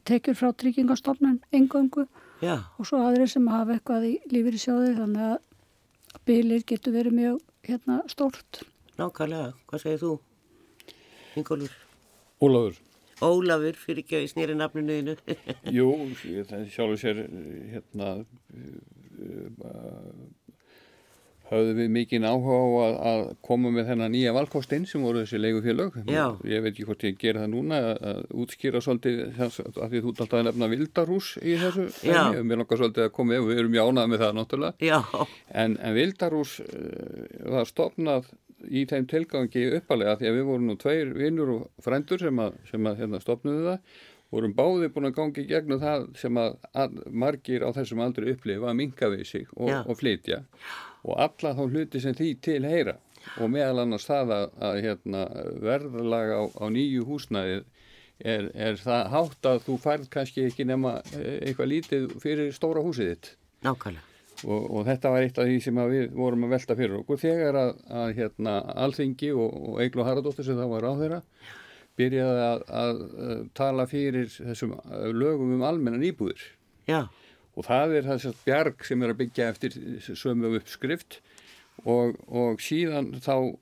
tekjur 0.09 0.35
frá 0.39 0.51
tryggingastofnun 0.53 1.41
engöngu 1.53 2.07
já, 2.43 2.57
og 2.79 2.87
svo 2.89 2.99
aðrir 3.07 3.29
sem 3.31 3.47
hafa 3.49 3.77
eitthvað 3.77 4.07
í 4.11 4.15
lífið 4.33 4.59
í 4.59 4.63
sjóði 4.65 4.95
þannig 4.99 5.27
að 5.29 5.39
bylið 6.29 6.65
getur 6.73 6.93
verið 6.97 7.13
mjög 7.19 7.41
hérna 7.69 8.01
stórt. 8.11 8.63
nákvæmlega. 8.99 9.53
Hvað 9.71 9.81
segir 9.85 10.01
þú, 10.03 10.13
Ingólfur? 11.37 11.77
Ólafur, 12.43 12.75
Ólafur, 13.23 13.77
fyrir 13.79 14.03
ekki 14.03 14.17
að 14.19 14.25
ég 14.27 14.33
snýri 14.35 14.55
nafninu 14.59 14.97
þínu. 14.99 15.15
jú, 15.73 15.87
ég- 16.27 16.47
það 16.51 16.67
sjálfur 16.75 16.99
sér 17.01 17.23
eh, 17.23 17.77
hérna 17.77 18.09
uh, 18.19 19.47
höfðu 21.53 21.75
við 21.79 21.91
mikinn 21.95 22.27
áhuga 22.27 22.59
á 22.59 22.67
að, 22.83 22.97
að 23.13 23.23
koma 23.47 23.73
með 23.75 23.91
þennan 23.93 24.15
nýja 24.17 24.35
valkostinn 24.37 24.87
sem 24.89 25.05
voru 25.05 25.23
þessi 25.23 25.41
leigufélög. 25.43 25.99
Ég 26.49 26.65
veit 26.65 26.71
ekki 26.73 26.87
hvort 26.89 27.07
ég 27.07 27.19
gera 27.21 27.45
það 27.45 27.53
núna 27.55 27.81
að, 27.83 27.93
að 28.13 28.23
útskýra 28.45 28.83
svolítið 28.85 29.23
þess 29.39 29.65
að 29.69 29.83
því 29.93 30.03
þú 30.03 30.15
alltaf 30.15 30.39
að 30.39 30.47
nefna 30.49 30.71
vildarhús 30.73 31.33
í 31.43 31.57
þessu. 31.63 31.89
Já. 32.09 32.21
dæmi. 32.33 32.47
Mér 32.49 32.63
langar 32.63 32.83
svolítið 32.83 33.09
að 33.09 33.13
koma 33.19 33.41
við 33.47 33.63
erum 33.63 33.77
jánað 33.79 34.13
með 34.13 34.25
það 34.25 34.39
náttúrulega. 34.41 34.89
Já, 34.93 35.01
En, 35.53 35.77
en 35.85 35.95
Vildarhús 35.97 36.57
uh, 36.65 37.51
var 37.53 37.69
stopnað 37.69 38.31
í 38.71 38.85
þeim 38.89 39.07
tilgangi 39.11 39.67
uppalega 39.79 40.17
því 40.21 40.29
að 40.31 40.37
við 40.39 40.49
vorum 40.49 40.71
nú 40.71 40.77
tveir 40.81 41.13
vinnur 41.17 41.53
og 41.57 41.85
frændur 41.85 42.23
sem 42.23 42.41
að, 42.43 42.57
sem 42.71 42.89
að 42.89 43.03
hérna, 43.03 43.21
stopnuðu 43.23 43.65
það 43.67 44.01
vorum 44.33 44.55
báði 44.57 44.89
búin 44.93 45.11
að 45.11 45.17
gangi 45.19 45.45
gegnum 45.49 45.81
það 45.83 46.07
sem 46.21 46.39
að, 46.41 46.57
að 46.73 46.99
margir 47.25 47.65
á 47.67 47.71
þessum 47.77 48.03
aldri 48.05 48.33
upplifa 48.33 48.71
að 48.71 48.79
minka 48.79 49.11
við 49.13 49.25
sig 49.29 49.51
og, 49.57 49.73
og 49.85 49.99
flytja. 50.01 50.43
Og 51.03 51.19
alla 51.21 51.55
þá 51.59 51.65
hluti 51.67 52.01
sem 52.01 52.17
því 52.17 52.31
til 52.45 52.61
heyra. 52.65 52.97
Og 53.39 53.51
meðal 53.53 53.85
annars 53.85 54.07
það 54.09 54.33
að, 54.37 54.47
að 54.69 54.79
hérna, 54.87 55.27
verðlaga 55.63 56.41
á, 56.43 56.45
á 56.59 56.65
nýju 56.75 57.05
húsnæði 57.07 57.61
er, 58.19 58.49
er 58.55 58.81
það 58.81 59.13
hátt 59.13 59.51
að 59.51 59.61
þú 59.67 59.77
færð 59.83 60.09
kannski 60.17 60.47
ekki 60.49 60.67
nema 60.67 60.97
eh, 61.15 61.37
eitthvað 61.49 61.71
lítið 61.75 62.09
fyrir 62.23 62.51
stóra 62.57 62.83
húsið 62.83 63.13
þitt. 63.13 63.31
Nákvæmlega. 63.63 64.09
og, 64.43 64.63
og 64.63 64.87
þetta 64.89 65.13
var 65.13 65.27
eitt 65.27 65.39
af 65.39 65.47
því 65.47 65.59
sem 65.63 65.83
við 65.93 66.15
vorum 66.19 66.47
að 66.49 66.55
velta 66.57 66.79
fyrir 66.79 67.01
okkur. 67.03 67.21
Þegar 67.21 67.59
að, 67.61 67.75
að 68.03 68.15
hérna, 68.19 68.57
Alþingi 68.87 69.35
og, 69.37 69.59
og 69.69 69.83
Egil 69.85 70.03
og 70.03 70.09
Haraldóttir 70.09 70.49
sem 70.49 70.59
þá 70.59 70.67
var 70.73 70.89
á 70.89 70.93
þeirra 70.99 71.21
byrjaði 72.01 72.45
að, 72.47 72.65
að, 72.83 73.03
að 73.27 73.43
tala 73.59 73.87
fyrir 73.91 74.31
þessum 74.33 74.77
uh, 74.79 75.09
lögum 75.13 75.57
um 75.57 75.67
almennan 75.67 76.07
íbúðir. 76.07 76.45
Já, 76.89 77.07
og 77.53 77.69
það 77.69 77.99
er 77.99 78.09
þess 78.09 78.31
að 78.31 78.43
bjarg 78.47 78.87
sem 78.89 79.05
er 79.05 79.13
að 79.13 79.21
byggja 79.21 79.49
eftir 79.53 79.77
sömu 80.17 80.55
uppskrift 80.57 81.19
og, 81.89 82.17
og 82.29 82.63
síðan 82.63 83.11
þá 83.25 83.35
uh, 83.35 83.57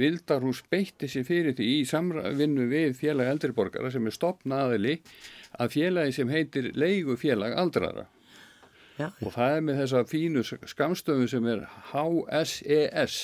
Vildarhús 0.00 0.62
beitti 0.72 1.10
sér 1.10 1.26
fyrir 1.28 1.56
því 1.58 1.68
í 1.76 1.84
samvinnu 1.88 2.66
við 2.70 2.96
félag 2.98 3.34
eldriborgara 3.34 3.92
sem 3.94 4.08
er 4.08 4.16
stopnaðili 4.16 4.98
að 5.60 5.76
félagi 5.76 6.16
sem 6.16 6.32
heitir 6.32 6.72
leigufélag 6.78 7.54
aldrara 7.60 8.08
já, 8.96 9.10
og 9.10 9.30
það 9.34 9.56
er 9.56 9.64
með 9.68 9.80
þessa 9.82 10.04
fínu 10.08 10.44
skamstöfu 10.72 11.28
sem 11.30 11.48
er 11.52 11.66
HSES 11.92 13.20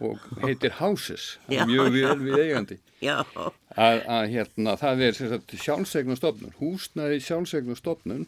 og 0.00 0.18
heitir 0.44 0.74
Houses, 0.78 1.38
Já, 1.50 1.64
mjög 1.66 1.92
vel 1.94 2.18
við 2.22 2.38
eigandi. 2.44 2.78
Já, 3.02 3.16
Að, 3.78 4.00
að 4.10 4.24
hérna, 4.32 4.74
það 4.80 5.02
er 5.06 5.18
sjálfsegnastofnun, 5.62 6.54
húsnaði 6.58 7.20
sjálfsegnastofnun 7.22 8.24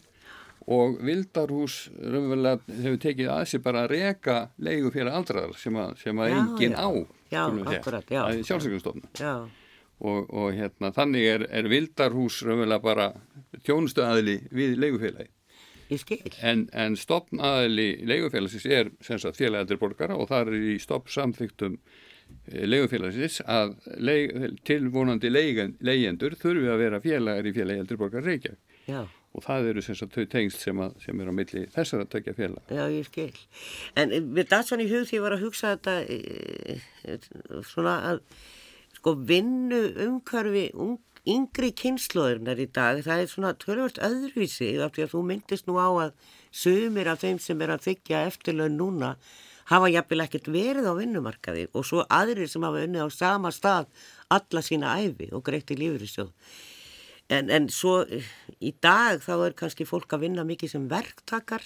og 0.71 0.99
Vildarhús 1.03 1.89
raunverulega 1.99 2.61
hefur 2.83 2.99
tekið 3.03 3.31
að 3.33 3.47
sér 3.51 3.63
bara 3.65 3.85
að 3.87 3.95
reka 3.97 4.37
leigu 4.63 4.93
fyrir 4.95 5.11
aldraðar 5.15 5.57
sem 5.59 5.79
að, 5.81 5.97
sem 6.03 6.21
að 6.23 6.31
Já, 6.31 6.37
enginn 6.43 6.77
já. 6.77 6.85
á. 6.87 6.91
Við 7.31 8.39
er 8.41 8.45
sjálfsegnastofnun. 8.47 9.11
já, 9.19 9.35
Og, 10.01 10.31
og 10.33 10.55
hérna, 10.57 10.89
þannig 10.97 11.27
er, 11.29 11.43
er 11.53 11.67
Vildarhús 11.69 12.39
raunverulega 12.47 12.81
bara 12.85 13.09
þjónustu 13.67 14.01
aðili 14.07 14.39
við 14.55 14.79
leigufélagi. 14.81 15.29
En, 16.47 16.69
en 16.73 16.97
stopnaðili 16.99 17.89
leigufélagsins 18.07 18.67
er 18.71 18.93
sem 19.05 19.21
sagt 19.23 19.41
félagældir 19.41 19.81
borgara 19.81 20.19
og 20.19 20.31
það 20.31 20.53
er 20.53 20.69
í 20.75 20.79
stopp 20.83 21.11
samþyktum 21.11 21.79
leigufélagsins 22.51 23.41
að 23.51 23.75
leig, 23.99 24.35
tilvonandi 24.67 25.31
leigjendur 25.33 26.37
þurfi 26.39 26.71
að 26.71 26.85
vera 26.85 27.01
félagar 27.03 27.49
í 27.51 27.55
félagældir 27.57 27.99
borgar 28.01 28.27
Reykjavík 28.27 28.79
Já, 28.91 29.03
og 29.37 29.45
það 29.45 29.69
eru 29.73 29.85
sem 29.85 29.99
sagt 29.99 30.17
þau 30.17 30.27
tengst 30.31 30.65
sem, 30.65 30.81
að, 30.83 30.97
sem 31.05 31.21
er 31.23 31.31
á 31.31 31.35
milli 31.35 31.67
þessara 31.75 32.07
tökja 32.11 32.35
félag. 32.35 32.63
já, 32.71 32.83
ég 32.91 33.07
skil. 33.07 33.43
En 33.99 34.15
eh, 34.15 34.25
mér 34.25 34.49
datt 34.51 34.71
svona 34.71 34.87
í 34.87 34.91
hug 34.91 35.07
því 35.07 35.19
ég 35.19 35.27
var 35.27 35.37
að 35.37 35.45
hugsa 35.47 35.75
þetta 35.77 35.95
eh, 36.17 36.89
eh, 37.05 37.29
svona 37.69 37.95
að 38.11 38.25
sko 38.99 39.15
vinnu 39.31 39.81
umhverfi 40.09 40.67
ung, 40.75 40.99
yngri 41.29 41.71
kynnslóðurnar 41.77 42.61
í 42.63 42.67
dag, 42.73 43.03
það 43.05 43.23
er 43.23 43.31
svona 43.31 43.53
tölvöld 43.61 44.01
öðruvísi 44.01 44.73
af 44.81 44.95
því 44.97 45.07
að 45.07 45.15
þú 45.15 45.23
myndist 45.29 45.69
nú 45.69 45.77
á 45.77 45.89
að 46.07 46.13
sumir 46.51 47.11
af 47.13 47.23
þeim 47.25 47.39
sem 47.43 47.61
er 47.61 47.75
að 47.75 47.87
þykja 47.91 48.27
eftirlaun 48.31 48.79
núna 48.81 49.15
hafa 49.71 49.91
jafnvel 49.93 50.25
ekkert 50.25 50.51
verið 50.51 50.89
á 50.91 50.95
vinnumarkaði 50.99 51.69
og 51.77 51.87
svo 51.87 52.03
aðrir 52.11 52.51
sem 52.51 52.65
hafa 52.67 52.83
unnið 52.87 53.07
á 53.07 53.09
sama 53.15 53.53
stað 53.55 53.91
alla 54.33 54.63
sína 54.67 54.97
æfi 54.99 55.31
og 55.37 55.45
greitt 55.47 55.71
í 55.71 55.79
lífyrirsjóð. 55.79 56.33
En, 57.31 57.51
en 57.55 57.69
svo 57.71 58.01
eh, 58.03 58.27
í 58.59 58.73
dag 58.83 59.21
þá 59.23 59.35
er 59.37 59.55
kannski 59.59 59.87
fólk 59.87 60.11
að 60.17 60.25
vinna 60.25 60.45
mikið 60.47 60.73
sem 60.73 60.89
verktakar, 60.91 61.63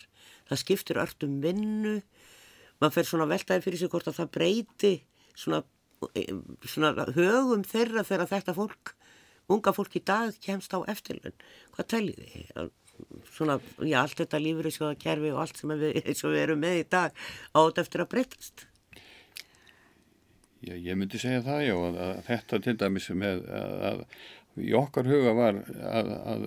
það 0.50 0.60
skiptir 0.60 1.00
öll 1.00 1.14
um 1.24 1.38
vinnu, 1.40 1.94
maður 2.82 2.98
fer 2.98 3.08
svona 3.08 3.30
veltaði 3.30 3.64
fyrir 3.64 3.80
sig 3.80 3.92
hvort 3.92 4.10
að 4.10 4.18
það 4.18 4.34
breyti 4.36 4.92
svona, 5.32 5.62
eh, 6.12 6.34
svona 6.68 7.08
högum 7.16 7.64
þeirra 7.64 8.04
þegar 8.04 8.32
þetta 8.34 8.56
fólk, 8.58 8.92
unga 9.52 9.74
fólk 9.76 9.98
í 9.98 10.04
dag 10.04 10.36
kemst 10.44 10.74
á 10.76 10.78
eftirlun. 10.90 11.34
Hvað 11.74 11.90
tælir 11.94 12.20
þið? 12.20 12.70
Svona, 13.34 13.58
já, 13.82 13.98
allt 14.04 14.20
þetta 14.20 14.38
lífyrirsjóða 14.38 15.00
kerfi 15.00 15.32
og 15.34 15.40
allt 15.42 15.58
sem 15.58 15.74
við, 15.74 15.98
við 16.36 16.38
erum 16.44 16.62
með 16.62 16.84
í 16.84 16.86
dag 16.94 17.10
á 17.52 17.58
þetta 17.58 17.84
eftir 17.84 18.04
að 18.04 18.12
breytast. 18.14 18.66
Já, 20.64 20.72
ég 20.78 20.96
myndi 20.96 21.20
segja 21.20 21.42
það 21.44 21.66
já 21.66 21.74
að, 21.76 22.00
að 22.06 22.22
þetta 22.30 22.60
til 22.64 22.76
dæmis 22.80 23.10
með 23.12 23.42
að, 23.52 23.74
að 23.90 24.04
í 24.64 24.72
okkar 24.78 25.08
huga 25.10 25.32
var 25.36 25.60
að, 25.90 26.10
að 26.30 26.44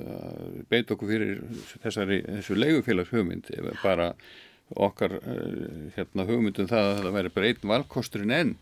beita 0.72 0.96
okkur 0.96 1.12
fyrir 1.12 1.42
þessari, 1.84 2.22
þessu 2.40 2.56
leigufélags 2.58 3.12
hugmynd 3.14 3.52
bara 3.84 4.14
okkar 4.76 5.18
eh, 5.20 5.92
hérna, 5.96 6.26
hugmyndum 6.28 6.70
það 6.70 6.90
að 6.90 7.02
það 7.02 7.18
væri 7.18 7.34
bara 7.36 7.52
einn 7.52 7.70
valkosturinn 7.72 8.36
enn 8.36 8.56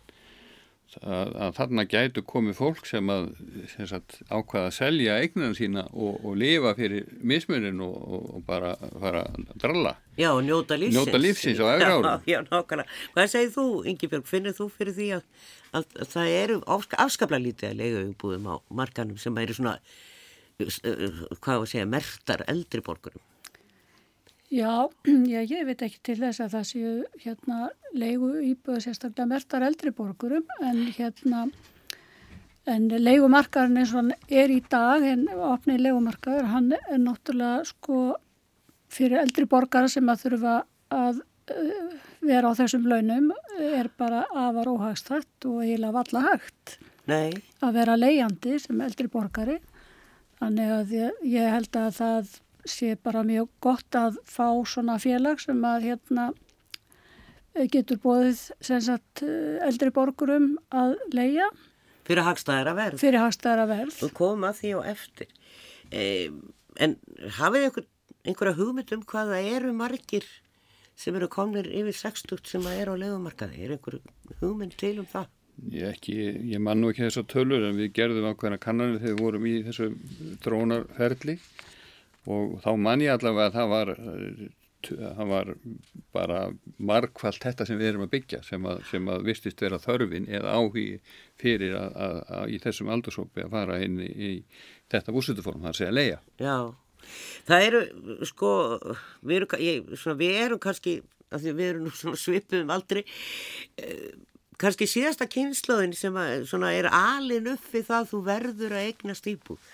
að, 1.02 1.32
að 1.46 1.52
þarna 1.58 1.84
gætu 1.92 2.22
komið 2.26 2.56
fólk 2.60 2.86
sem 2.88 3.10
að 3.12 3.26
sem 3.74 3.88
sagt, 3.90 4.20
ákvaða 4.30 4.70
að 4.70 4.76
selja 4.78 5.18
eignan 5.20 5.56
sína 5.58 5.84
og, 5.92 6.22
og 6.24 6.38
lifa 6.40 6.72
fyrir 6.78 7.08
mismunin 7.20 7.82
og, 7.84 7.98
og, 8.16 8.40
bara 8.48 8.76
fara 9.02 9.26
að 9.28 9.52
dralla 9.64 9.96
Já, 10.16 10.30
og 10.32 10.42
njóta 10.48 10.78
lífsins. 10.80 10.96
Njóta 10.96 11.20
lífsins 11.20 11.60
á 11.60 11.66
efri 11.74 11.90
árum. 11.92 12.06
Já, 12.08 12.16
já, 12.32 12.40
nákvæmlega. 12.48 12.98
Hvað 13.18 13.30
segir 13.34 13.50
þú, 13.58 13.66
Ingi 13.92 14.08
Björg, 14.14 14.28
finnir 14.30 14.56
þú 14.56 14.68
fyrir 14.72 14.96
því 14.96 15.08
að, 15.18 15.26
að, 15.76 15.88
að 16.06 16.12
það 16.14 16.34
eru 16.40 16.58
afska- 16.78 17.00
afskaplega 17.04 17.44
lítið 17.50 17.72
að 17.74 17.80
leiga 17.82 18.04
umbúðum 18.06 18.48
á 18.48 18.56
markanum 18.80 19.20
sem 19.20 19.42
eru 19.44 19.58
svona, 19.58 19.74
uh, 20.64 21.24
hvað 21.42 21.52
var 21.52 21.66
að 21.66 21.72
segja, 21.74 21.90
mertar 21.98 22.46
eldri 22.48 22.84
borgurum? 22.86 23.26
Já, 24.54 24.88
já, 25.34 25.40
ég 25.42 25.64
veit 25.68 25.86
ekki 25.86 26.02
til 26.06 26.18
þess 26.20 26.44
að 26.44 26.58
það 26.58 26.68
séu 26.70 26.96
hérna 27.24 27.70
leigu 27.98 28.34
íbúið 28.52 28.84
sérstaklega 28.86 29.32
mertar 29.32 29.66
eldri 29.66 29.94
borgurum 29.96 30.46
en 30.62 30.84
hérna 30.96 31.48
en 32.70 32.88
leigumarkaðurinn 32.90 33.82
eins 33.82 33.94
og 33.94 34.02
hann 34.02 34.14
er 34.30 34.54
í 34.54 34.62
dag 34.70 35.06
en 35.06 35.28
opnið 35.34 35.86
leigumarkaður 35.86 36.50
hann 36.54 36.72
er 36.78 37.02
náttúrulega 37.02 37.66
sko 37.70 38.00
fyrir 38.94 39.22
eldri 39.22 39.46
borgara 39.50 39.90
sem 39.92 40.10
að 40.10 40.26
þurfa 40.26 40.56
að 40.94 41.22
uh, 41.22 41.94
vera 42.26 42.54
á 42.54 42.58
þessum 42.58 42.88
launum 42.90 43.32
er 43.60 43.90
bara 43.98 44.26
afar 44.30 44.72
óhagstætt 44.74 45.50
og 45.50 45.62
eiginlega 45.66 45.98
valla 46.00 46.26
hægt 46.30 46.78
Nei, 47.10 47.30
að 47.62 47.76
vera 47.78 47.98
leigjandi 48.00 48.58
sem 48.62 48.80
eldri 48.82 49.10
borgari. 49.12 49.60
Þannig 50.40 50.72
að 50.74 50.94
ég, 50.96 51.20
ég 51.36 51.52
held 51.54 51.78
að 51.80 51.92
það 52.00 52.32
sé 52.70 52.96
bara 52.98 53.24
mjög 53.28 53.50
gott 53.64 53.98
að 53.98 54.20
fá 54.30 54.48
svona 54.68 54.98
félag 55.02 55.42
sem 55.44 55.62
að 55.66 55.90
hérna 55.90 56.32
getur 57.72 58.00
bóðið 58.04 58.42
sem 58.64 58.82
sagt 58.84 59.24
eh, 59.24 59.62
eldri 59.64 59.92
borgurum 59.96 60.56
að 60.76 60.98
leia 61.16 61.48
fyrir 62.06 62.26
hagstæðara 62.28 62.76
verð. 62.78 63.02
fyrir 63.02 63.24
hagstæðara 63.24 63.68
verð. 63.70 64.00
Þú 64.00 64.10
komum 64.18 64.48
að 64.50 64.60
því 64.62 64.74
á 64.78 64.80
eftir. 64.92 65.30
E, 65.90 66.02
en 66.82 66.98
hafið 67.40 67.70
einhver, 67.70 67.88
einhverja 68.26 68.58
hugmynd 68.60 68.92
um 68.96 69.06
hvað 69.10 69.32
það 69.34 69.54
eru 69.56 69.72
margir 69.78 70.28
sem 70.96 71.16
eru 71.18 71.30
komnir 71.32 71.68
yfir 71.68 71.98
60 71.98 72.46
sem 72.48 72.68
að 72.68 72.84
eru 72.84 72.96
á 72.96 73.02
legumarkaði? 73.04 73.64
Er 73.64 73.76
einhver 73.76 74.00
hugmynd 74.42 74.78
til 74.80 74.98
um 75.02 75.10
það? 75.10 75.32
Ég, 75.72 75.88
ekki, 75.96 76.16
ég 76.52 76.60
man 76.60 76.82
nú 76.82 76.92
ekki 76.92 77.06
þessar 77.06 77.28
tölur 77.32 77.64
en 77.70 77.78
við 77.80 77.94
gerðum 77.96 78.28
ákveðna 78.34 78.60
kannanir 78.60 79.00
þegar 79.00 79.16
við 79.16 79.22
vorum 79.24 79.46
í 79.48 79.54
þessu 79.64 79.88
drónarferli 80.44 81.38
og 82.26 82.60
þá 82.64 82.70
man 82.82 83.04
ég 83.04 83.16
allavega 83.16 83.50
að 83.50 83.58
það 83.58 83.72
var, 83.74 83.92
eh, 83.96 84.46
það 84.86 85.32
var 85.32 85.52
bara 86.16 86.40
margfald 86.78 87.42
þetta 87.42 87.68
sem 87.68 87.80
við 87.80 87.92
erum 87.92 88.06
að 88.06 88.14
byggja 88.16 88.42
sem 88.46 88.66
að, 88.70 88.84
sem 88.92 89.10
að 89.12 89.28
vistist 89.30 89.62
vera 89.62 89.82
þörfin 89.82 90.30
eða 90.30 90.56
áhugi 90.60 90.88
fyrir 91.42 91.76
að, 91.80 92.00
að, 92.08 92.18
að 92.40 92.56
í 92.56 92.62
þessum 92.66 92.92
aldursópi 92.94 93.46
að 93.46 93.56
fara 93.58 93.80
inn 93.86 94.00
í, 94.04 94.10
í 94.10 94.32
þetta 94.94 95.16
búsutuform, 95.16 95.66
það 95.66 95.82
er 95.82 95.92
að 95.92 95.98
leia. 96.00 96.22
Já, 96.42 96.58
það 97.50 97.68
eru, 97.70 97.82
sko, 98.30 98.54
við 99.26 99.42
erum, 99.42 99.58
ég, 99.66 99.92
svona, 99.96 100.20
við 100.22 100.40
erum 100.44 100.64
kannski, 100.66 101.00
af 101.32 101.44
því 101.44 101.58
við 101.58 101.72
erum 101.74 101.92
svona 101.94 102.22
svipuðum 102.22 102.74
aldrei, 102.76 103.04
eh, 103.82 104.14
kannski 104.62 104.88
síðasta 104.90 105.28
kynnslóðin 105.32 105.96
sem 105.98 106.16
að, 106.20 106.46
svona, 106.50 106.72
er 106.76 106.88
alin 106.92 107.52
upp 107.56 107.66
við 107.74 107.90
það 107.90 108.00
að 108.02 108.12
þú 108.14 108.22
verður 108.30 108.78
að 108.78 108.88
eignast 108.92 109.28
íbúð. 109.32 109.74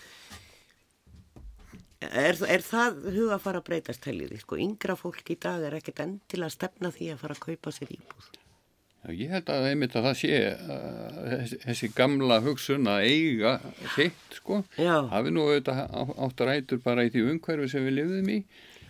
Er, 2.01 2.37
er 2.49 2.63
það 2.65 3.03
huga 3.13 3.35
að 3.35 3.43
fara 3.43 3.59
að 3.61 3.67
breytast 3.67 4.05
helgiði? 4.09 4.39
Sko, 4.41 4.57
yngra 4.57 4.95
fólk 4.97 5.27
í 5.29 5.37
dag 5.41 5.61
er 5.67 5.75
ekkert 5.77 6.01
endilega 6.01 6.49
að 6.49 6.55
stefna 6.55 6.89
því 6.95 7.09
að 7.13 7.19
fara 7.21 7.35
að 7.37 7.43
kaupa 7.45 7.73
sér 7.75 7.91
íbúð. 7.93 8.29
Já, 9.01 9.13
ég 9.17 9.31
held 9.33 9.47
að 9.49 9.67
einmitt 9.69 9.95
að 9.97 10.07
það 10.07 10.17
sé 10.19 10.39
uh, 10.49 11.21
þessi, 11.29 11.59
þessi 11.63 11.87
gamla 11.97 12.39
hugsun 12.45 12.89
að 12.89 13.05
eiga 13.09 13.53
sitt, 13.95 14.35
sko. 14.37 14.59
Hafi 14.77 15.33
nú 15.33 15.45
auðvitað 15.47 15.95
átt 16.25 16.43
rætur 16.49 16.83
bara 16.83 17.05
í 17.05 17.13
því 17.13 17.23
umhverfi 17.31 17.69
sem 17.69 17.85
við 17.85 17.97
lifðum 17.99 18.29
í, 18.33 18.37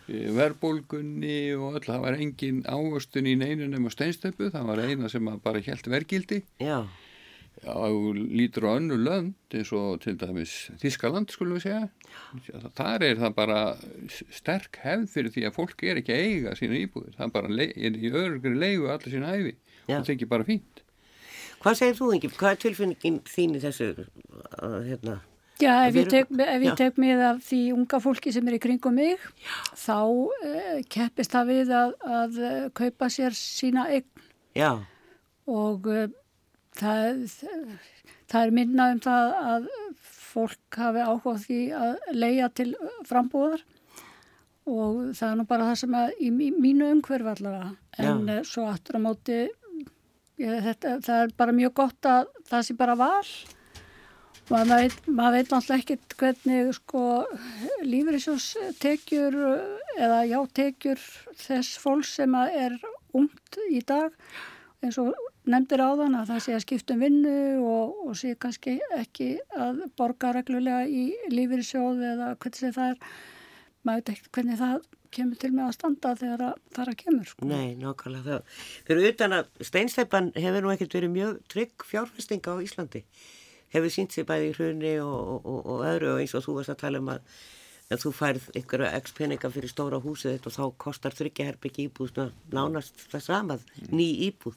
eh, 0.08 0.26
verðbólgunni 0.40 1.38
og 1.56 1.80
öll, 1.80 1.86
það 1.86 2.04
var 2.08 2.20
engin 2.20 2.60
ávöstun 2.68 3.32
í 3.32 3.38
neinu 3.40 3.70
nema 3.72 3.92
steinstöpu, 3.92 4.52
það 4.56 4.68
var 4.72 4.84
eina 4.88 5.12
sem 5.12 5.32
að 5.32 5.40
bara 5.48 5.64
helt 5.68 5.92
vergildi. 5.96 6.42
Já, 6.60 6.84
Já, 7.62 7.76
og 7.78 8.16
lítur 8.18 8.66
á 8.66 8.72
önnu 8.74 8.96
lönd 8.98 9.54
eins 9.54 9.70
og 9.78 10.00
til 10.02 10.16
dæmis 10.18 10.72
Þískaland 10.82 11.30
skulum 11.30 11.60
við 11.60 11.68
segja 11.68 12.70
þar 12.74 13.06
er 13.06 13.20
það 13.20 13.36
bara 13.38 13.60
sterk 14.34 14.80
hefð 14.82 15.10
fyrir 15.14 15.36
því 15.36 15.44
að 15.46 15.58
fólk 15.60 15.84
er 15.86 16.00
ekki 16.02 16.16
að 16.16 16.24
eiga 16.26 16.56
sína 16.58 16.80
íbúðir, 16.80 17.14
það 17.20 17.28
er 17.28 17.36
bara 17.36 17.68
er 17.68 18.00
í 18.02 18.14
örgri 18.24 18.56
leigu 18.58 18.90
allir 18.90 19.14
sína 19.14 19.36
æfi 19.38 19.54
Já. 19.86 20.00
og 20.00 20.08
það 20.08 20.16
er 20.16 20.32
bara 20.32 20.48
fínt 20.48 20.82
hvað 21.62 21.78
segir 21.78 22.00
þú, 22.00 22.08
Ingi? 22.18 22.32
Hvað 22.40 22.56
er 22.56 22.62
tilfinningin 22.64 23.20
þín 23.30 23.58
í 23.58 23.62
þessu, 23.62 23.92
hérna? 24.88 25.20
Já, 25.62 25.74
ef 25.86 25.94
Við 25.94 26.02
ég 26.02 26.10
tek, 26.10 26.32
ef 26.34 26.64
já. 26.64 26.66
ég 26.66 26.78
tek 26.80 26.98
með 27.02 27.20
af 27.28 27.44
því 27.46 27.60
unga 27.76 28.00
fólki 28.02 28.34
sem 28.34 28.48
er 28.50 28.58
í 28.58 28.62
kringum 28.64 28.98
mig, 28.98 29.22
þá 29.78 29.98
uh, 30.02 30.80
keppist 30.90 31.36
það 31.36 31.52
við 31.52 31.74
að, 31.78 31.94
að 32.18 32.40
uh, 32.42 32.64
kaupa 32.82 33.12
sér 33.14 33.38
sína 33.38 33.86
eign 33.94 34.08
Já, 34.58 34.72
og 35.46 35.86
uh, 35.86 36.08
það, 36.80 37.22
það 38.32 38.42
er 38.46 38.54
minna 38.56 38.90
um 38.96 39.00
það 39.04 39.34
að 39.54 39.70
fólk 40.32 40.78
hafi 40.80 41.04
áhuga 41.04 41.34
á 41.36 41.44
því 41.44 41.60
að 41.76 41.96
leia 42.16 42.50
til 42.56 42.70
frambúðar. 43.10 43.64
Og 44.72 45.00
það 45.18 45.32
er 45.32 45.40
nú 45.40 45.46
bara 45.50 45.66
það 45.72 45.80
sem 45.82 45.96
að 45.98 46.12
í 46.22 46.30
mí- 46.32 46.54
mínu 46.64 46.92
umhverfi 46.96 47.32
allavega. 47.34 47.72
En 47.98 48.28
Já. 48.30 48.38
uh, 48.40 48.44
svo 48.48 48.68
aftur 48.70 48.96
á 48.96 49.02
móti 49.04 49.40
ég, 50.40 50.62
þetta, 50.68 51.00
það 51.04 51.24
er 51.26 51.34
bara 51.38 51.52
mjög 51.58 51.74
gott 51.82 52.08
að 52.08 52.30
það 52.48 52.64
sé 52.70 52.78
bara 52.78 52.96
val. 52.96 53.26
Maður 54.52 54.82
veit, 54.82 54.96
maður 55.08 55.36
veit 55.38 55.52
náttúrulega 55.54 55.82
ekkert 55.82 56.16
hvernig 56.20 56.72
sko 56.76 57.02
lífriðsjós 57.88 58.48
tekjur 58.84 59.38
eða 59.98 60.18
já 60.28 60.40
tekjur 60.60 61.04
þess 61.40 61.78
fólks 61.80 62.16
sem 62.20 62.36
er 62.36 62.76
ungt 63.16 63.60
í 63.72 63.80
dag 63.88 64.12
eins 64.84 64.98
og 65.00 65.14
nefndir 65.50 65.82
áðan 65.82 66.18
að 66.20 66.32
það 66.32 66.42
sé 66.46 66.56
að 66.56 66.64
skiptum 66.66 67.02
vinnu 67.02 67.36
og, 67.66 68.00
og 68.08 68.18
sé 68.20 68.34
kannski 68.40 68.78
ekki 68.98 69.34
að 69.58 69.84
borga 69.98 70.34
reglulega 70.38 70.86
í 70.86 71.06
lífyrirsjóð 71.34 72.02
eða 72.12 72.32
hvernig 72.42 72.76
það 72.78 72.90
er, 72.92 73.14
maður 73.82 74.02
veit 74.02 74.12
ekkert 74.14 74.34
hvernig 74.38 74.60
það 74.62 74.90
kemur 75.12 75.40
til 75.42 75.52
með 75.52 75.68
að 75.68 75.76
standa 75.76 76.12
þegar 76.20 76.44
að 76.46 76.60
það 76.72 76.84
er 76.84 76.92
að 76.92 77.00
kemur. 77.02 77.30
Sko. 77.32 77.48
Nei, 77.50 77.72
nákvæmlega 77.80 78.28
það. 78.28 78.60
Fyrir 78.88 79.08
utan 79.10 79.38
að 79.38 79.50
steinsteipan 79.68 80.30
hefur 80.38 80.64
nú 80.64 80.72
ekkert 80.72 81.00
verið 81.00 81.16
mjög 81.16 81.40
trygg 81.52 81.88
fjárfestinga 81.90 82.56
á 82.56 82.64
Íslandi. 82.64 83.02
Hefur 83.72 83.92
sínt 83.92 84.16
sér 84.16 84.28
bæði 84.30 84.52
í 84.52 84.54
hrunni 84.56 84.94
og, 85.04 85.42
og, 85.42 85.60
og 85.74 85.84
öðru 85.90 86.14
og 86.14 86.22
eins 86.24 86.36
og 86.38 86.46
þú 86.46 86.60
varst 86.60 86.74
að 86.76 86.80
tala 86.86 87.04
um 87.04 87.12
að 87.12 87.26
en 87.92 88.00
þú 88.00 88.12
færð 88.16 88.48
einhverja 88.56 88.92
x 89.02 89.16
peninga 89.18 89.52
fyrir 89.52 89.72
stóra 89.72 90.00
húsið 90.00 90.38
þetta 90.38 90.50
og 90.50 90.56
þá 90.56 90.78
kostar 90.86 91.16
þryggjaherbyggi 91.18 91.90
íbúð 91.90 92.22
nánast 92.54 93.04
það 93.12 93.26
samað, 93.26 93.66
ný 93.92 94.08
íbúð. 94.30 94.56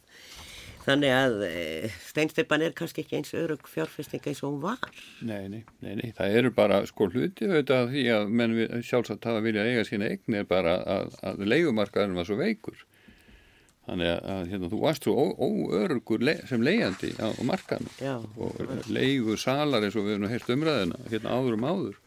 Þannig 0.84 1.12
að 1.16 1.42
e, 1.46 1.90
steinsteipan 2.10 2.62
er 2.66 2.74
kannski 2.76 3.04
ekki 3.04 3.16
eins 3.16 3.32
örug 3.38 3.68
fjárfestinga 3.72 4.28
eins 4.28 4.42
og 4.44 4.50
hún 4.52 4.64
var. 4.66 4.82
Nei, 5.24 5.46
nei, 5.48 5.62
nei, 5.80 5.94
nei. 6.00 6.10
það 6.16 6.36
eru 6.40 6.50
bara 6.56 6.82
sko 6.88 7.08
hluti 7.08 7.48
auðvitað 7.48 7.92
því 7.94 8.02
að 8.12 8.34
menn 8.40 8.56
sjálfsagt 8.84 9.24
hafa 9.24 9.44
viljað 9.44 9.70
eiga 9.70 9.86
sína 9.88 10.10
eign 10.12 10.36
er 10.40 10.48
bara 10.50 10.74
að, 10.96 11.14
að 11.24 11.46
leikumarkaðurinn 11.48 12.18
var 12.20 12.28
svo 12.28 12.36
veikur. 12.40 12.82
Þannig 13.84 14.10
að, 14.10 14.20
að 14.34 14.50
hérna, 14.52 14.70
þú 14.72 14.80
varst 14.82 15.08
svo 15.08 15.24
óörugur 15.44 16.24
le 16.24 16.36
sem 16.48 16.64
leiðandi 16.64 17.12
á, 17.20 17.28
markaðinu 17.44 17.96
Já. 18.00 18.14
og 18.40 18.84
leigur 18.92 19.40
salar 19.40 19.84
eins 19.84 19.96
og 19.96 20.06
við 20.06 20.18
hefum 20.18 20.30
heilt 20.32 20.52
umræðina 20.56 21.00
hérna 21.12 21.38
áður 21.38 21.58
um 21.58 21.66
áður. 21.68 21.98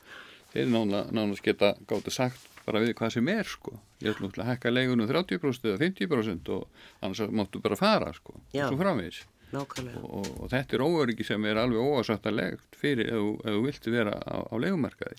Þeir 0.53 0.71
nána, 0.73 1.03
nánast 1.13 1.45
geta 1.45 1.73
gáttu 1.89 2.13
sagt 2.13 2.56
bara 2.67 2.83
við 2.83 2.93
hvað 2.99 3.15
sem 3.15 3.31
er 3.31 3.47
sko. 3.47 3.77
Ég 4.03 4.13
ætlum 4.13 4.33
að 4.35 4.51
hekka 4.51 4.73
leigunum 4.73 5.07
30% 5.09 5.71
eða 5.71 5.79
50% 5.85 6.53
og 6.57 6.85
annars 7.01 7.33
máttu 7.39 7.63
bara 7.63 7.79
fara 7.79 8.13
sko. 8.15 8.35
Já. 8.51 8.67
Og 8.67 8.75
svo 8.75 8.81
framvegis. 8.83 9.23
Nákvæmlega. 9.47 10.01
Og, 10.03 10.27
og 10.43 10.49
þetta 10.51 10.75
er 10.75 10.83
óöryggi 10.83 11.23
sem 11.23 11.45
er 11.47 11.59
alveg 11.61 11.79
óasættalegt 11.79 12.75
fyrir 12.75 13.13
ef, 13.15 13.29
ef 13.45 13.55
þú 13.55 13.61
vilti 13.63 13.93
vera 13.93 14.17
á, 14.19 14.43
á 14.43 14.55
leigumarkaði. 14.59 15.15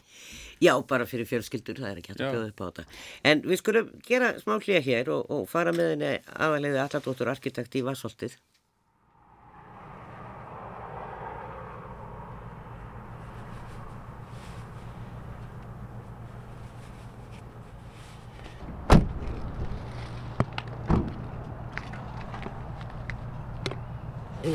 Já, 0.61 0.75
bara 0.91 1.07
fyrir 1.09 1.29
fjölskyldur, 1.31 1.81
það 1.81 1.95
er 1.95 2.03
ekki 2.03 2.13
hægt 2.13 2.25
að 2.27 2.37
bjóða 2.37 2.51
upp 2.51 2.61
á 2.61 2.67
þetta. 2.67 2.85
En 3.31 3.43
við 3.47 3.63
skulum 3.63 3.91
gera 4.05 4.35
smá 4.43 4.59
hlýja 4.59 4.83
hér 4.85 5.13
og, 5.15 5.25
og 5.33 5.49
fara 5.49 5.73
með 5.73 5.95
henni 5.95 6.13
aðalegði 6.37 6.83
alladóttur 6.85 7.33
arkitekt 7.33 7.79
í 7.81 7.85
Vassholtið. 7.87 8.37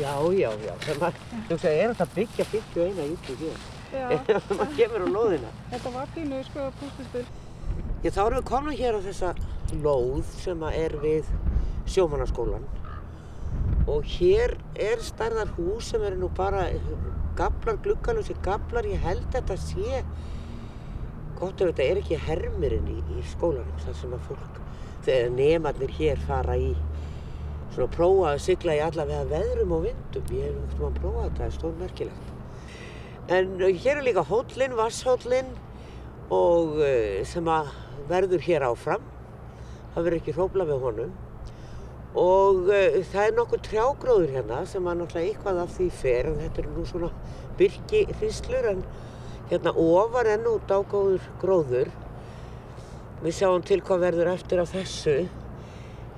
Já, 0.00 0.14
já, 0.34 0.50
já. 0.64 0.74
Þegar 0.84 1.00
maður, 1.00 1.66
er 1.70 1.94
þetta 1.94 2.04
að 2.04 2.14
byggja 2.18 2.46
51 2.52 3.02
íbúð 3.04 3.42
hér? 3.44 3.64
Þegar 4.26 4.46
maður 4.50 4.76
kemur 4.78 5.04
á 5.04 5.08
lóðina. 5.16 5.50
þetta 5.72 5.92
var 5.94 6.14
pínu 6.14 6.40
sko. 6.48 6.68
Ég 8.04 8.12
þá 8.12 8.22
erum 8.24 8.38
við 8.40 8.48
komin 8.48 8.78
hér 8.78 8.98
á 8.98 9.00
þessa 9.04 9.34
lóð 9.84 10.24
sem 10.40 10.64
er 10.70 10.96
við 11.02 11.28
sjómannaskólan 11.88 12.64
og 13.90 14.06
hér 14.08 14.56
er 14.80 15.02
stærðar 15.04 15.50
hús 15.58 15.90
sem 15.92 16.02
eru 16.04 16.16
nú 16.22 16.30
bara 16.36 16.66
gablar, 17.36 17.76
gluggalösi 17.84 18.36
gablar, 18.44 18.86
ég 18.88 19.02
held 19.04 19.24
þetta 19.34 19.56
sé 19.60 20.02
gott 21.38 21.60
ef 21.60 21.72
þetta 21.72 21.86
er 21.86 22.00
ekki 22.00 22.18
hermirinn 22.26 22.88
í, 22.88 22.98
í 23.18 23.24
skólanum 23.34 23.80
þar 23.84 23.96
sem 23.98 24.14
að 24.16 24.28
fólk, 24.28 24.60
þegar 25.04 25.34
nemarnir 25.36 25.96
hér 25.98 26.22
fara 26.28 26.56
í 26.60 26.70
svona 27.74 27.90
prófa 27.90 28.30
að 28.30 28.42
sigla 28.44 28.76
í 28.76 28.82
allavega 28.84 29.26
veðrum 29.30 29.74
og 29.74 29.84
vindum, 29.88 30.30
ég 30.30 30.46
hef 30.46 30.54
náttúrulega 30.60 30.90
að 30.90 31.00
prófa 31.00 31.24
þetta, 31.24 31.38
það 31.38 31.46
er 31.46 31.54
stórmerkilegt. 31.58 32.30
En 33.34 33.52
uh, 33.58 33.68
hér 33.82 33.98
er 33.98 34.06
líka 34.06 34.24
hóllinn, 34.28 34.76
vasshóllinn 34.78 35.52
og 36.34 36.78
uh, 36.78 37.20
sem 37.26 37.50
að 37.50 37.72
verður 38.10 38.44
hér 38.46 38.66
áfram, 38.68 39.06
það 39.94 40.06
verður 40.06 40.18
ekki 40.20 40.36
hrópla 40.36 40.68
við 40.68 40.86
honum. 40.86 41.14
Og 42.14 42.68
uh, 42.70 43.00
það 43.10 43.26
er 43.26 43.38
nokkuð 43.40 43.64
trjágróður 43.68 44.34
hérna 44.36 44.62
sem 44.70 44.86
að 44.86 45.00
náttúrulega 45.02 45.32
eitthvað 45.32 45.62
af 45.64 45.74
því 45.74 45.90
fer 46.02 46.30
en 46.30 46.40
þetta 46.44 46.62
er 46.62 46.72
nú 46.76 46.86
svona 46.90 47.12
byrkihríslur 47.58 48.70
en 48.70 48.84
hérna 49.50 49.74
ofar 49.74 50.30
enn 50.30 50.46
út 50.50 50.70
ágóður 50.70 51.32
gróður. 51.42 51.90
Við 53.24 53.40
sjáum 53.40 53.64
til 53.66 53.80
hvað 53.82 54.06
verður 54.10 54.36
eftir 54.36 54.62
af 54.62 54.70
þessu 54.74 55.24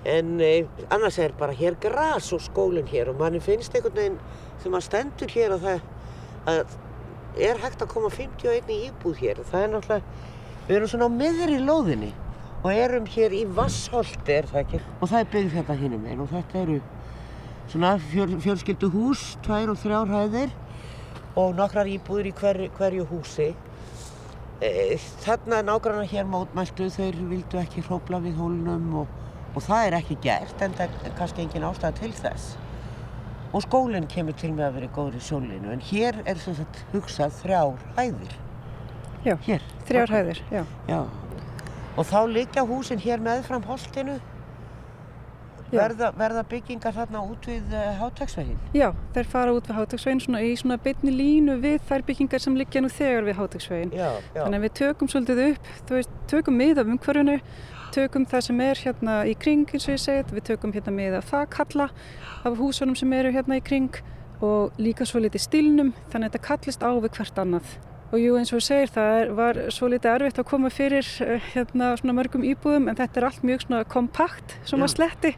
en 0.05 0.41
eh, 0.41 0.67
annars 0.91 1.19
er 1.19 1.35
bara 1.39 1.57
hér 1.57 1.79
gras 1.81 2.33
og 2.37 2.43
skólinn 2.45 2.89
hér 2.91 3.11
og 3.11 3.21
manni 3.21 3.41
finnst 3.41 3.75
einhvern 3.75 3.97
veginn 3.97 4.19
sem 4.63 4.75
að 4.75 4.87
stendur 4.87 5.33
hér 5.33 5.57
að 5.57 5.65
það 5.67 5.87
að 6.47 6.77
er 7.37 7.59
hægt 7.61 7.83
að 7.85 7.91
koma 7.93 8.11
51 8.13 8.71
í 8.73 8.77
íbúð 8.89 9.19
hér. 9.21 9.41
Það 9.45 9.63
er 9.63 9.73
náttúrulega, 9.73 10.21
við 10.69 10.77
erum 10.79 10.91
svona 10.93 11.09
á 11.09 11.17
miðri 11.17 11.59
lóðinni 11.61 12.13
og 12.63 12.71
erum 12.73 13.09
hér 13.13 13.35
í 13.37 13.43
Vassholti 13.57 14.39
er 14.39 14.49
það 14.51 14.63
ekki? 14.63 14.81
Og 15.01 15.11
það 15.11 15.19
er 15.19 15.33
byggð 15.35 15.57
þetta 15.59 15.77
hinnum 15.83 16.07
einn 16.07 16.23
og 16.25 16.31
þetta 16.33 16.63
eru 16.63 16.79
svona 17.71 17.93
fjöl, 18.01 18.39
fjölskyldu 18.43 18.91
hús 18.95 19.27
tvær 19.45 19.75
og 19.75 19.81
þrjár 19.83 20.13
hæðir 20.15 20.55
og 21.37 21.55
nokkrar 21.59 21.91
íbúður 21.91 22.31
í 22.31 22.35
hver, 22.39 22.63
hverju 22.79 23.07
húsi. 23.11 23.51
E, 24.65 24.97
þarna 25.25 25.61
nágrannar 25.67 26.09
hér 26.09 26.25
mótmæltu 26.31 26.89
þeir 26.95 27.19
vildu 27.29 27.61
ekki 27.61 27.85
hrópla 27.85 28.23
við 28.25 28.39
hólnum 28.41 29.03
og, 29.03 29.11
og 29.57 29.65
það 29.65 29.89
er 29.89 29.99
ekki 29.99 30.21
gert 30.29 30.63
en 30.63 30.79
það 30.79 30.97
er 31.03 31.19
kannski 31.19 31.47
engin 31.47 31.67
ástæða 31.67 31.95
til 32.01 32.15
þess 32.21 32.57
og 33.57 33.63
skólinn 33.65 34.09
kemur 34.13 34.37
til 34.37 34.53
með 34.53 34.69
að 34.69 34.81
vera 34.81 34.95
góður 34.97 35.21
í 35.21 35.23
sólinu 35.25 35.73
en 35.73 35.87
hér 35.91 36.21
er 36.29 36.39
sem 36.43 36.59
sagt 36.59 36.85
hugsað 36.93 37.33
þrjár 37.41 37.87
hæðir 37.97 38.43
Já, 39.27 39.35
hér 39.43 39.63
þrjár 39.89 40.13
hæðir, 40.15 40.41
já. 40.55 40.63
Já. 40.87 41.01
Og 41.99 42.07
þá 42.07 42.19
liggja 42.31 42.63
húsin 42.69 43.01
hér 43.03 43.23
meðfram 43.25 43.65
holtinu. 43.67 44.21
Verða, 45.67 46.13
verða 46.15 46.45
byggingar 46.47 46.95
þarna 46.95 47.25
út 47.27 47.47
við 47.51 47.73
uh, 47.75 47.89
hátaksveginn. 47.99 48.61
Já, 48.77 48.93
þeir 49.17 49.31
fara 49.33 49.55
út 49.57 49.67
við 49.67 49.81
hátaksveginn 49.81 50.23
svona 50.23 50.43
í 50.47 50.53
svona 50.61 50.77
beinni 50.79 51.11
línu 51.11 51.57
við 51.65 51.81
þær 51.89 52.05
byggingar 52.07 52.45
sem 52.45 52.55
liggja 52.55 52.85
nú 52.85 52.91
þegar 52.93 53.27
við 53.27 53.41
já. 53.99 54.45
Þannig 54.45 54.61
að 54.61 54.67
við 54.69 54.77
tökum 54.79 55.11
svolítið 55.11 55.43
upp, 55.49 55.73
veist, 55.91 56.15
tökum 56.31 56.61
mið 56.63 56.85
af 56.85 56.93
umhverfinu, 56.95 57.37
tökum 57.95 58.27
það 58.29 58.45
sem 58.49 58.61
er 58.65 58.81
hérna 58.85 59.17
í 59.29 59.35
kring 59.39 59.67
eins 59.71 59.87
og 59.89 59.95
ég 59.95 60.03
segið, 60.03 60.35
við 60.37 60.47
tökum 60.51 60.75
hérna 60.75 60.95
mið 60.97 61.19
af 61.21 61.31
þakkalla 61.33 61.89
af 62.47 62.59
húsunum 62.61 62.97
sem 62.99 63.13
eru 63.17 63.33
hérna 63.35 63.59
í 63.61 63.65
kring 63.65 64.01
og 64.45 64.77
líka 64.81 65.07
svo 65.09 65.23
litið 65.25 65.47
stílnum, 65.47 65.93
þannig 66.13 66.29
að 66.29 66.35
þetta 66.35 66.47
kallist 66.49 66.85
á 66.85 66.91
við 66.93 67.15
hvert 67.17 67.41
annað. 67.41 67.71
Og 68.13 68.21
jú 68.23 68.37
eins 68.39 68.53
og 68.53 68.61
þú 68.61 68.67
segir 68.67 68.93
það 68.95 69.17
er, 69.21 69.33
var 69.39 69.59
svo 69.75 69.89
litið 69.91 70.13
erfitt 70.13 70.39
að 70.43 70.49
koma 70.51 70.71
fyrir 70.71 71.09
eh, 71.25 71.49
hérna 71.55 71.95
svona 71.99 72.15
mörgum 72.19 72.45
íbúðum 72.47 72.87
en 72.91 72.99
þetta 72.99 73.21
er 73.21 73.29
allt 73.31 73.47
mjög 73.47 73.65
svona 73.65 73.83
kompakt 73.91 74.59
sem 74.69 74.79
Já. 74.79 74.87
að 74.87 74.95
sletti 74.95 75.35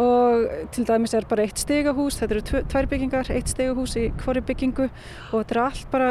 og 0.00 0.48
til 0.74 0.82
dæmis 0.88 1.14
er 1.14 1.26
bara 1.30 1.44
eitt 1.46 1.60
stegahús, 1.62 2.16
þetta 2.18 2.34
eru 2.34 2.62
tvær 2.72 2.88
byggingar, 2.90 3.30
eitt 3.30 3.52
stegahús 3.52 3.94
í 4.00 4.08
hvori 4.24 4.42
byggingu 4.42 4.88
og 4.88 5.36
þetta 5.36 5.54
er 5.54 5.60
allt 5.62 5.90
bara 5.92 6.08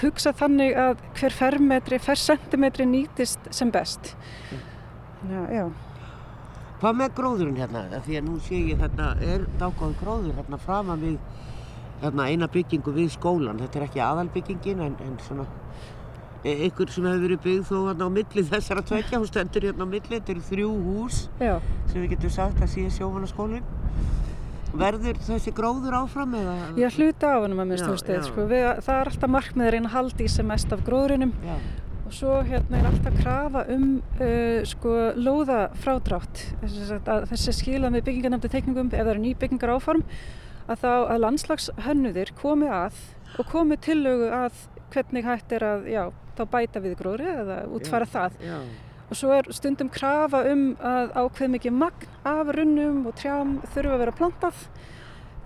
hugsað 0.00 0.38
þannig 0.40 0.76
að 0.78 1.04
hver 1.18 1.36
fermetri, 1.36 2.00
hver 2.00 2.20
sentimetri 2.20 2.86
nýtist 2.88 3.50
sem 3.54 3.72
best. 3.74 4.14
Já, 5.28 5.40
já. 5.52 5.64
Hvað 6.80 6.96
með 6.96 7.10
gróðurinn 7.18 7.58
hérna? 7.60 7.82
Af 7.92 8.06
Því 8.06 8.16
að 8.16 8.28
nú 8.28 8.36
sé 8.40 8.60
ég 8.70 8.78
hérna 8.80 9.10
er 9.20 9.42
dágóð 9.60 9.96
gróður 10.00 10.38
hérna 10.38 10.58
framan 10.62 11.02
við 11.02 11.18
hérna 12.00 12.28
eina 12.32 12.48
byggingu 12.48 12.94
við 12.96 13.10
skólan. 13.18 13.60
Þetta 13.60 13.80
er 13.82 13.84
ekki 13.88 14.00
aðalbyggingin 14.00 14.80
en, 14.86 14.94
en 15.04 15.18
svona 15.26 15.44
e- 16.40 16.54
einhver 16.64 16.88
sem 16.88 17.04
hefur 17.04 17.26
verið 17.26 17.42
byggð 17.44 17.66
þó 17.68 17.76
hérna 17.90 18.08
á 18.08 18.10
milli 18.16 18.46
þessara 18.48 18.84
tvekja. 18.88 19.20
Hún 19.20 19.28
stendur 19.28 19.68
hérna 19.68 19.84
á 19.84 19.88
milli, 19.92 20.14
þetta 20.16 20.32
eru 20.32 20.46
þrjú 20.48 20.70
hús 20.86 21.20
Já, 21.42 21.58
sem 21.92 22.00
við 22.00 22.14
getum 22.14 22.32
sagt 22.38 22.64
að 22.64 22.72
sé 22.72 22.86
sjómannaskólinn. 22.96 23.68
Verður 24.80 25.18
þessi 25.26 25.50
gróður 25.52 25.96
áfram 25.98 26.34
eða? 26.38 26.56
ég 26.78 26.96
hluta 26.96 27.34
af 27.34 27.42
hann 27.42 27.58
að 27.58 27.72
Já, 27.74 27.78
stóðstæð, 27.82 28.16
já. 28.16 28.26
sko. 28.28 28.44
Við, 28.46 28.66
það 28.86 29.00
er 29.00 29.08
alltaf 29.10 29.32
markmið 29.34 29.66
að 29.66 29.72
reyna 29.74 29.88
að 29.90 29.94
halda 29.96 30.22
í 30.24 30.28
sem 30.30 30.46
mest 30.46 30.72
af 30.72 30.84
gróðurinnum 30.86 31.32
Já. 31.42 31.56
Og 32.10 32.16
svo 32.16 32.36
hérna 32.42 32.80
er 32.80 32.86
alltaf 32.88 33.18
krafa 33.20 33.60
um 33.70 33.84
uh, 34.18 34.60
sko 34.66 34.92
lóðafrádrátt. 35.14 36.40
Þess 36.58 37.44
að 37.52 37.54
skila 37.54 37.90
með 37.94 38.08
byggingarnefndi 38.08 38.50
teikningum 38.50 38.88
ef 38.90 38.96
það 38.96 39.10
eru 39.12 39.22
ný 39.22 39.34
byggingar 39.38 39.72
áform 39.76 40.02
að 40.66 40.82
þá 40.82 40.88
að 40.96 41.20
landslagshönnuðir 41.22 42.32
komi 42.40 42.66
að 42.66 42.98
og 43.38 43.46
komi 43.52 43.78
tillögu 43.78 44.26
að 44.34 44.58
hvernig 44.90 45.28
hægt 45.28 45.54
er 45.54 45.66
að 45.68 45.86
já, 45.92 46.02
þá 46.34 46.42
bæta 46.50 46.82
við 46.82 46.98
gróðri 46.98 47.30
eða 47.44 47.60
útfæra 47.78 48.10
það. 48.10 48.42
Já. 48.42 48.58
og 49.06 49.22
svo 49.22 49.30
er 49.36 49.52
stundum 49.54 49.94
krafa 49.94 50.42
um 50.50 50.66
að 50.82 51.14
ákveð 51.14 51.54
mikið 51.54 51.78
magn 51.78 52.10
af 52.26 52.52
runnum 52.58 53.00
og 53.06 53.14
trjám 53.22 53.54
þurfa 53.70 53.94
að 53.94 54.04
vera 54.04 54.18
plantað. 54.18 54.66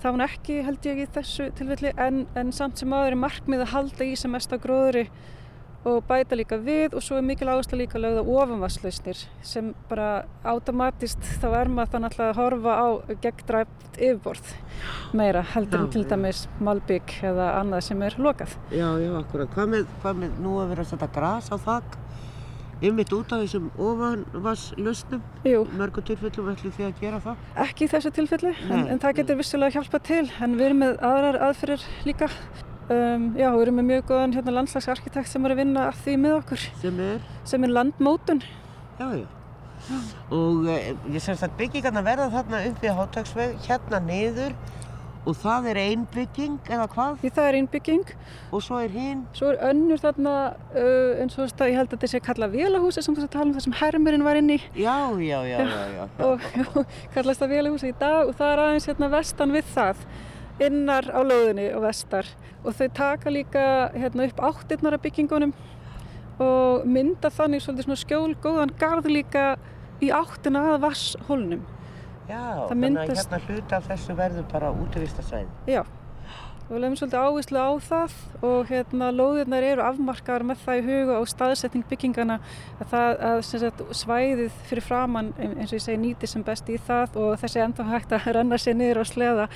Það 0.00 0.11
var 0.11 0.18
nú 0.20 0.29
ekki 0.31 0.59
held 0.64 0.88
ég 0.88 1.05
í 1.05 1.12
þessu 1.12 1.53
tilfelli 1.61 1.94
en, 2.00 2.24
en 2.33 2.57
samt 2.57 2.81
sem 2.81 2.92
aður 2.92 3.12
er 3.12 3.24
markmið 3.29 3.68
að 3.68 3.72
halda 3.77 4.09
í 4.09 4.16
sem 4.16 4.33
mest 4.33 4.53
á 4.53 4.57
gróðri 4.57 5.11
og 5.85 6.05
bæta 6.09 6.37
líka 6.38 6.57
við 6.64 6.94
og 6.97 7.03
svo 7.05 7.18
er 7.18 7.27
mikil 7.27 7.51
áherslu 7.53 7.79
líka 7.79 8.01
lögða 8.01 8.25
ofanvarslausnir 8.25 9.18
sem 9.44 9.73
bara 9.90 10.25
automatist 10.44 11.20
þá 11.42 11.49
er 11.61 11.73
maður 11.73 11.92
þannig 11.94 12.11
alltaf 12.11 12.31
að 12.31 12.38
horfa 12.40 12.77
á 12.81 12.88
gegndræft 13.25 13.99
yfirborð 13.99 14.55
meira 15.20 15.42
heldur 15.55 15.85
en 15.85 15.90
til 15.92 16.07
dæmis 16.09 16.47
malbygg 16.64 17.18
eða 17.25 17.51
annað 17.61 17.85
sem 17.88 18.03
er 18.07 18.16
lokað. 18.18 18.57
Já, 18.73 18.88
já, 19.01 19.11
akkurat. 19.20 19.53
Hvað 19.55 19.70
með, 19.75 19.92
hvað 20.03 20.25
með 20.25 20.40
nú 20.44 20.57
að 20.62 20.73
vera 20.73 20.87
að 20.87 20.90
setja 20.94 21.11
gras 21.14 21.53
á 21.53 21.57
þakk? 21.68 22.01
Ymmit 22.85 23.12
út 23.14 23.33
af 23.33 23.44
þessum 23.44 23.68
ofanvarslausnum? 23.81 25.23
Jú, 25.47 25.62
Mörgu 25.79 26.03
tilfellum 26.05 26.51
ætlum 26.53 26.75
þið 26.75 26.88
að 26.88 27.01
gera 27.01 27.20
það? 27.23 27.47
ekki 27.64 27.87
í 27.87 27.90
þessu 27.92 28.12
tilfelli 28.16 28.53
en, 28.66 28.87
en 28.92 29.01
það 29.01 29.20
getur 29.20 29.38
vissilega 29.40 29.79
hjálpað 29.79 30.07
til 30.11 30.25
en 30.42 30.57
við 30.59 30.66
erum 30.70 30.83
með 30.83 30.97
aðrar 31.12 31.40
aðferðir 31.49 31.87
líka. 32.09 32.29
Um, 32.85 33.31
já, 33.38 33.49
við 33.55 33.62
erum 33.64 33.79
með 33.81 33.87
mjög 33.88 34.03
góðan 34.11 34.35
hérna, 34.37 34.53
landslagsarkitekt 34.59 35.31
sem 35.31 35.47
er 35.49 35.55
að 35.55 35.61
vinna 35.62 35.87
að 35.88 36.03
því 36.05 36.16
með 36.20 36.35
okkur 36.42 36.64
Sem 36.83 36.99
er? 37.01 37.23
sem 37.49 37.64
er 37.64 37.73
landmótun. 37.73 38.42
Já, 39.01 39.07
já. 39.23 39.27
Og 40.33 40.66
eh, 40.73 40.90
ég 41.12 41.20
semst 41.25 41.44
að 41.44 41.57
byggingarna 41.59 42.03
verða 42.05 42.31
þarna 42.33 42.61
upp 42.68 42.83
við 42.85 42.97
hátagsveg, 42.99 43.55
hérna 43.66 44.01
niður 44.05 44.55
og 45.25 45.37
það 45.40 45.68
er 45.70 45.81
ein 45.81 46.03
bygging 46.12 46.59
eða 46.68 46.85
hvað? 46.92 47.14
Því 47.23 47.31
það 47.37 47.47
er 47.49 47.57
innbygging 47.62 48.11
Og 48.53 48.61
svo 48.64 48.81
er 48.85 48.92
hinn, 48.92 49.23
Svo 49.37 49.55
er 49.55 49.61
önnur 49.70 50.03
þarna 50.03 50.35
uh, 50.53 51.23
eins 51.23 51.38
og 51.40 51.49
það, 51.49 51.70
ég 51.73 51.79
held 51.81 51.88
að 51.88 51.94
þetta 51.97 52.11
sé 52.12 52.20
kalla 52.27 52.49
vélahúsi 52.53 53.05
sem 53.05 53.16
tala 53.16 53.47
um 53.47 53.55
það 53.57 53.64
sem 53.64 53.77
hermurinn 53.81 54.27
var 54.27 54.40
inn 54.40 54.53
í 54.53 54.59
já, 54.77 54.99
já, 55.25 55.38
já, 55.49 55.57
já, 55.64 55.83
já. 55.97 56.05
og 56.29 56.44
já, 56.53 56.85
kallast 57.16 57.40
það 57.40 57.55
vélahúsi 57.57 57.92
í 57.94 57.97
dag 58.05 58.29
og 58.29 58.37
það 58.37 58.53
er 58.53 58.64
aðeins 58.66 58.88
hérna 58.92 59.11
vestan 59.16 59.57
við 59.57 59.73
það 59.73 60.05
innar 60.62 61.08
á 61.10 61.20
löðunni 61.26 61.68
og 61.74 61.82
vestar 61.86 62.28
og 62.64 62.76
þau 62.78 62.88
taka 62.94 63.32
líka 63.32 63.64
hérna 63.94 64.28
upp 64.28 64.42
áttirnar 64.50 64.96
af 64.96 65.02
byggingunum 65.02 65.54
og 66.42 66.86
mynda 66.86 67.30
þannig 67.30 67.62
svolítið 67.62 67.88
svona 67.88 68.00
skjól 68.02 68.34
góðan 68.42 68.74
garð 68.78 69.10
líka 69.10 69.44
í 70.02 70.10
áttina 70.14 70.64
að 70.74 70.80
vasshólnum. 70.88 71.66
Já, 72.24 72.40
Það 72.40 72.70
þannig 72.70 72.96
að 73.02 73.12
hérna 73.12 73.42
hluti 73.44 73.76
af 73.76 73.90
þessu 73.90 74.16
verður 74.18 74.48
bara 74.50 74.72
útvistasvæði. 74.72 75.50
Já, 75.68 75.82
og 76.64 76.72
við 76.72 76.80
lefum 76.80 76.96
svolítið 76.98 77.20
áherslu 77.20 77.60
á 77.60 77.70
það 77.84 78.14
og 78.48 78.70
hérna 78.70 79.10
lóðirnar 79.12 79.66
eru 79.68 79.84
afmarkaðar 79.84 80.46
með 80.48 80.62
það 80.64 80.80
í 80.80 80.84
huga 80.88 81.18
og 81.20 81.28
staðsetning 81.28 81.86
byggingana 81.90 82.38
að, 82.80 82.86
það, 82.94 83.08
að 83.30 83.40
sagt, 83.50 83.82
svæðið 84.00 84.60
fyrir 84.70 84.86
framann 84.86 85.32
eins 85.36 85.68
og 85.68 85.76
ég 85.76 85.84
segi 85.84 86.00
nýti 86.00 86.30
sem 86.30 86.46
best 86.46 86.70
í 86.72 86.78
það 86.88 87.18
og 87.20 87.34
þessi 87.42 87.62
enda 87.66 87.86
hægt 87.92 88.16
að 88.16 88.30
renna 88.38 88.58
sér 88.58 88.78
niður 88.80 89.02
á 89.02 89.12
sleða 89.12 89.48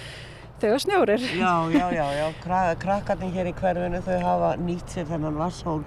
þegar 0.62 0.83
snjórir. 0.85 1.25
Já, 1.38 1.53
já, 1.73 1.87
já, 1.94 2.07
já, 2.18 2.27
Kra 2.42 2.61
krakkarnir 2.83 3.33
hér 3.37 3.51
í 3.53 3.55
hverfinu 3.59 4.03
þau 4.07 4.18
hafa 4.25 4.51
nýtt 4.62 4.94
sér 4.97 5.09
þennan 5.11 5.38
vasshól 5.38 5.85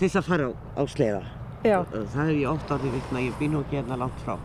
til 0.00 0.08
þess 0.08 0.16
að 0.22 0.28
fara 0.30 0.46
á, 0.48 0.52
á 0.80 0.82
sleða. 0.88 1.22
Já, 1.60 1.76
Það 1.92 2.30
hef 2.30 2.36
ég 2.40 2.48
oft 2.48 2.70
árið 2.72 2.94
vikna, 2.96 3.20
ég 3.20 3.34
býn 3.36 3.56
ekki 3.58 3.76
hérna 3.76 3.98
langt 4.00 4.22
frá. 4.24 4.38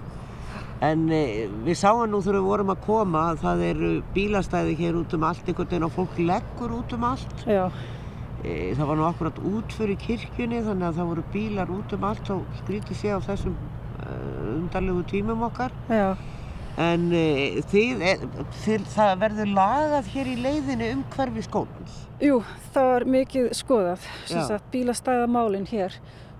En 0.83 1.05
e, 1.15 1.47
við 1.63 1.77
sáum 1.79 2.01
nú 2.11 2.19
þegar 2.19 2.41
við 2.41 2.49
vorum 2.49 2.73
að 2.73 2.81
koma 2.83 3.21
að 3.31 3.43
það 3.45 3.61
eru 3.69 3.91
bílastæði 4.17 4.73
hér 4.81 4.97
út 4.99 5.15
um 5.15 5.23
allt 5.23 5.47
einhvern 5.47 5.69
veginn 5.71 5.87
og 5.87 5.93
fólk 5.95 6.19
leggur 6.19 6.73
út 6.81 6.97
um 6.97 7.05
allt. 7.11 7.45
já, 7.47 7.69
E, 8.45 8.75
það 8.75 8.85
var 8.91 8.99
nú 8.99 9.05
akkurat 9.07 9.37
út 9.47 9.71
fyrir 9.73 9.95
kirkjunni 9.97 10.59
þannig 10.61 10.89
að 10.91 10.97
það 10.99 11.07
voru 11.09 11.23
bílar 11.33 11.71
út 11.73 11.93
um 11.95 12.03
allt 12.05 12.27
og 12.35 12.43
skrítið 12.59 12.99
sé 12.99 13.13
á 13.15 13.19
þessum 13.25 13.55
uh, 13.55 14.51
undarlegu 14.59 15.01
tímum 15.09 15.41
okkar. 15.47 15.71
já, 15.89 16.11
En 16.81 17.07
e, 17.15 17.61
þið, 17.71 18.03
e, 18.03 18.13
þið, 18.65 18.87
það 18.91 19.13
verður 19.21 19.53
lagað 19.55 20.11
hér 20.11 20.29
í 20.31 20.35
leiðinu 20.43 20.91
um 20.97 21.05
hverfi 21.13 21.45
skólans. 21.45 22.01
jú, 22.23 22.41
það 22.75 22.89
var 22.91 23.05
mikið 23.15 23.49
skoðað, 23.55 24.09
bílastæðamálinn 24.73 25.69
hér. 25.71 25.95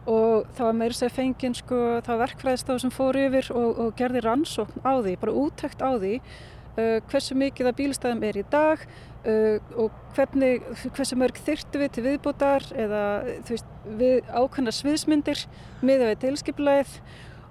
Og 0.05 0.43
það 0.53 0.67
var 0.67 0.75
meira 0.77 0.93
sér 0.93 1.13
fengið 1.15 1.55
sko, 1.61 1.77
það 2.05 2.11
var 2.11 2.21
verkfræðistof 2.27 2.81
sem 2.83 2.91
fór 2.93 3.17
yfir 3.17 3.47
og, 3.55 3.79
og 3.85 3.95
gerði 3.97 4.21
rannsókn 4.21 4.83
á 4.85 4.93
því, 5.01 5.15
bara 5.23 5.37
úttækt 5.41 5.81
á 5.81 5.97
því 5.97 6.19
uh, 6.19 6.99
hversu 7.09 7.37
mikið 7.39 7.69
að 7.71 7.77
bílastæðum 7.79 8.25
er 8.27 8.39
í 8.39 8.43
dag 8.51 8.83
uh, 8.85 9.57
og 9.81 9.95
hvernig, 10.15 10.65
hversu 10.95 11.17
mörg 11.19 11.39
þyrftu 11.47 11.81
við 11.81 11.93
til 11.95 12.05
viðbútar 12.05 12.67
eða 12.77 13.03
veist, 13.49 13.71
við 13.85 14.29
ákveðna 14.29 14.75
sviðsmyndir 14.75 15.45
miða 15.85 16.11
við 16.11 16.21
tilskipulegð 16.25 16.99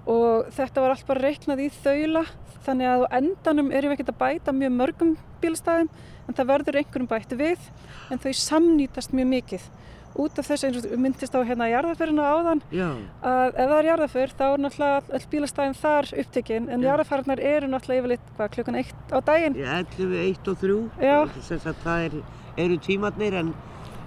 og 0.05 0.51
þetta 0.55 0.83
var 0.83 0.95
allt 0.95 1.07
bara 1.07 1.23
reiknað 1.25 1.63
í 1.65 1.69
þaula 1.81 2.25
þannig 2.65 2.89
að 2.89 3.05
á 3.05 3.07
endanum 3.19 3.71
erum 3.71 3.91
við 3.91 3.99
ekkert 3.99 4.13
að 4.13 4.21
bæta 4.21 4.53
mjög 4.55 4.75
mörgum 4.75 5.15
bílastæðum 5.41 5.89
en 6.25 6.37
það 6.37 6.51
verður 6.51 6.79
einhverjum 6.81 7.09
bætt 7.09 7.35
við 7.37 7.67
en 8.13 8.21
þau 8.21 8.31
samnýtast 8.41 9.13
mjög 9.15 9.31
mikið 9.33 9.67
út 10.15 10.39
af 10.39 10.49
og 10.49 10.75
við 10.87 10.99
myndist 11.01 11.35
á 11.35 11.43
hérna 11.43 11.67
jarðaförina 11.67 12.23
áðan 12.23 12.61
Já. 12.71 12.87
að 13.19 13.57
ef 13.59 13.69
það 13.71 13.77
er 13.77 13.87
jarðaför 13.89 14.33
þá 14.39 14.45
er 14.47 14.61
náttúrulega 14.63 15.17
öll 15.17 15.27
bílastæðin 15.33 15.77
þar 15.81 16.09
upptekinn 16.23 16.69
en 16.69 16.85
Já. 16.85 16.87
jarðaförnar 16.89 17.41
eru 17.51 17.69
náttúrulega 17.71 18.01
yfirleitt 18.03 18.29
hvað, 18.37 18.51
klukkan 18.55 18.79
eitt 18.79 19.11
á 19.11 19.17
daginn 19.27 19.57
11, 19.59 20.15
1 20.21 20.51
og 20.53 20.61
3 20.63 20.77
Já. 21.03 21.17
sem 21.49 21.59
sagt 21.65 21.83
það 21.83 22.07
er, 22.07 22.17
eru 22.65 22.79
tímarnir 22.87 23.39
en, 23.41 23.51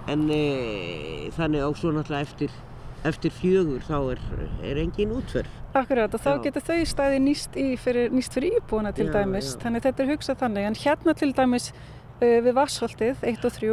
en 0.09 0.25
e, 0.33 0.41
þannig 1.37 1.61
á 1.61 1.69
svo 1.77 1.93
náttúrulega 1.93 2.25
eftir, 2.25 2.57
eftir 3.07 3.31
fjögur 3.31 3.83
þá 3.87 3.97
er, 4.15 4.21
er 4.65 4.81
engin 4.81 5.13
útferð 5.15 5.59
Akkurat 5.77 6.13
og 6.17 6.23
þá 6.23 6.31
Já. 6.33 6.41
getur 6.47 6.65
þau 6.65 6.79
stæði 6.89 7.19
nýst, 7.21 7.55
fyrir, 7.83 8.09
nýst 8.11 8.33
fyrir 8.33 8.57
íbúana 8.57 8.91
til 8.95 9.05
Já, 9.07 9.13
dæmis. 9.19 9.53
já. 9.53 9.59
þannig 9.61 9.83
þetta 9.85 10.03
er 10.03 10.11
hugsað 10.15 10.39
þannig. 10.41 10.65
En 10.65 10.77
hérna 10.81 11.13
til 11.13 11.29
dæmis 11.37 11.67
uh, 11.69 12.39
við 12.41 12.53
Vassholtið 12.57 13.21
1 13.29 13.45
og 13.45 13.53
3 13.53 13.69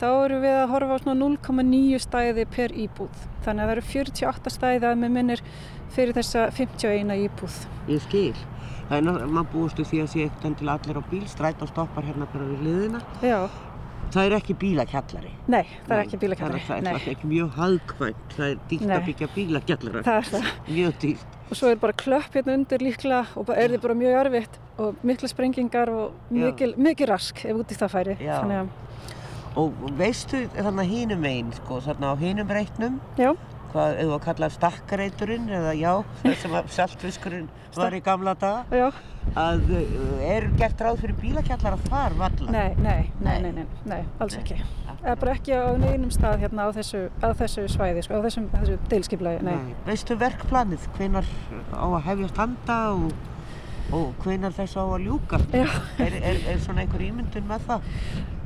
þá 0.00 0.06
erum 0.24 0.42
við 0.46 0.56
að 0.56 0.72
horfa 0.72 0.96
á 0.96 1.02
svona 1.04 1.20
0,9 1.20 2.00
stæði 2.06 2.46
per 2.56 2.72
íbúð. 2.72 3.22
Þannig 3.44 3.62
að 3.62 3.68
það 3.68 3.76
eru 3.76 3.86
48 3.92 4.54
stæði 4.56 4.88
að 4.88 5.00
með 5.04 5.16
minnir 5.18 5.44
fyrir 5.92 6.16
þessa 6.16 6.48
51 6.56 7.16
íbúð. 7.28 7.60
Ég 7.92 8.00
skil. 8.08 8.34
Það 8.86 8.96
er 8.96 9.02
náttúrulega, 9.02 9.34
maður 9.34 9.52
búist 9.52 9.80
við 9.80 9.86
því 9.90 10.00
að 10.00 10.10
sé 10.12 10.24
ekkert 10.24 10.58
til 10.60 10.68
allir 10.70 10.98
á 10.98 11.02
bíl 11.10 11.24
stræt 11.26 11.62
og 11.64 11.70
stoppar 11.72 12.04
hérna 12.06 12.28
bara 12.30 12.44
við 12.46 12.60
liðina 12.62 13.00
Já, 13.18 13.38
það 14.14 14.26
er 14.26 14.34
ekki 14.36 14.56
bílakjallari. 14.60 15.32
Nei, 15.52 15.64
það 15.86 15.96
er 15.96 16.02
ekki 16.04 16.20
bílakennari 16.22 16.62
það 16.66 16.76
er, 16.76 16.86
það 16.86 16.98
er 17.00 17.14
ekki 17.14 17.30
mjög 17.30 17.56
hagkvæmt. 17.56 18.36
Það 18.36 18.46
er 18.48 18.60
dýrt 18.70 18.92
að 18.96 19.08
byggja 19.08 19.28
bílakjallara. 19.34 20.04
Það 20.06 20.20
er 20.20 20.30
það. 20.32 20.52
Mjög 20.68 21.00
dýrt. 21.04 21.36
Og 21.46 21.58
svo 21.60 21.70
er 21.70 21.82
bara 21.82 21.94
klöpp 21.94 22.38
hérna 22.38 22.56
undir 22.58 22.82
líklega 22.82 23.22
og 23.38 23.52
er 23.54 23.74
þið 23.74 23.82
bara 23.84 23.98
mjög 24.00 24.16
erfitt 24.24 24.58
og 24.82 25.04
mikla 25.06 25.30
sprengingar 25.30 25.92
og 25.92 26.32
mikil, 26.34 26.72
mikil 26.76 27.10
rask 27.12 27.44
ef 27.46 27.60
út 27.62 27.70
í 27.70 27.78
það 27.78 27.92
færi. 27.94 28.16
Að, 28.26 28.72
og 29.56 29.84
veistu 29.96 30.42
þannig 30.56 30.90
hinum 30.90 31.28
einn 31.30 31.52
sko, 31.60 31.78
þarna 31.86 32.12
á 32.12 32.14
hinum 32.20 32.50
reitnum? 32.52 32.98
Já, 33.20 33.30
hvað, 33.72 33.98
ef 34.00 34.06
þú 34.08 34.14
að 34.16 34.24
kalla 34.26 34.48
stakkareiturinn 34.54 35.50
eða 35.58 35.74
já, 35.78 35.92
það 36.22 36.34
sem 36.42 36.56
að 36.60 36.72
saltfiskurinn 36.76 37.48
var 37.76 37.92
í 37.96 38.00
gamla 38.06 38.32
daga 38.40 38.80
já 38.80 38.86
að 39.36 39.70
uh, 39.74 40.20
er 40.24 40.46
gert 40.56 40.80
ráð 40.86 41.00
fyrir 41.02 41.16
bílakjallara 41.20 41.78
þar 41.90 42.14
valla? 42.20 42.50
Nei, 42.54 42.74
nei, 42.78 43.10
nei, 43.20 43.40
Nei. 43.52 43.64
nei, 43.90 44.02
alls 44.22 44.36
ekki. 44.38 44.56
Eða 44.96 45.16
bara 45.20 45.34
ekki 45.36 45.52
á 45.54 45.66
neinum 45.78 46.10
stað 46.14 46.40
hérna 46.44 46.66
á 46.66 46.70
þessu, 46.74 47.02
á 47.20 47.28
þessu 47.36 47.66
svæði, 47.70 48.04
sko, 48.06 48.16
á 48.18 48.24
þessum, 48.24 48.46
þessu 48.54 48.78
deilskipulagi, 48.90 49.42
nei. 49.46 49.74
Veistu 49.86 50.16
verkplanið, 50.18 50.86
hvenar 50.96 51.28
á 51.74 51.84
að 51.90 52.00
hefjast 52.08 52.40
handa 52.40 52.78
og, 52.94 53.12
og 53.94 54.14
hvenar 54.24 54.54
þess 54.56 54.78
á 54.78 54.82
að 54.86 55.04
ljúka? 55.04 55.42
Er, 55.54 55.76
er, 56.00 56.40
er 56.54 56.62
svona 56.64 56.86
einhver 56.86 57.04
ímyndun 57.10 57.46
með 57.50 57.68
það? 57.68 57.92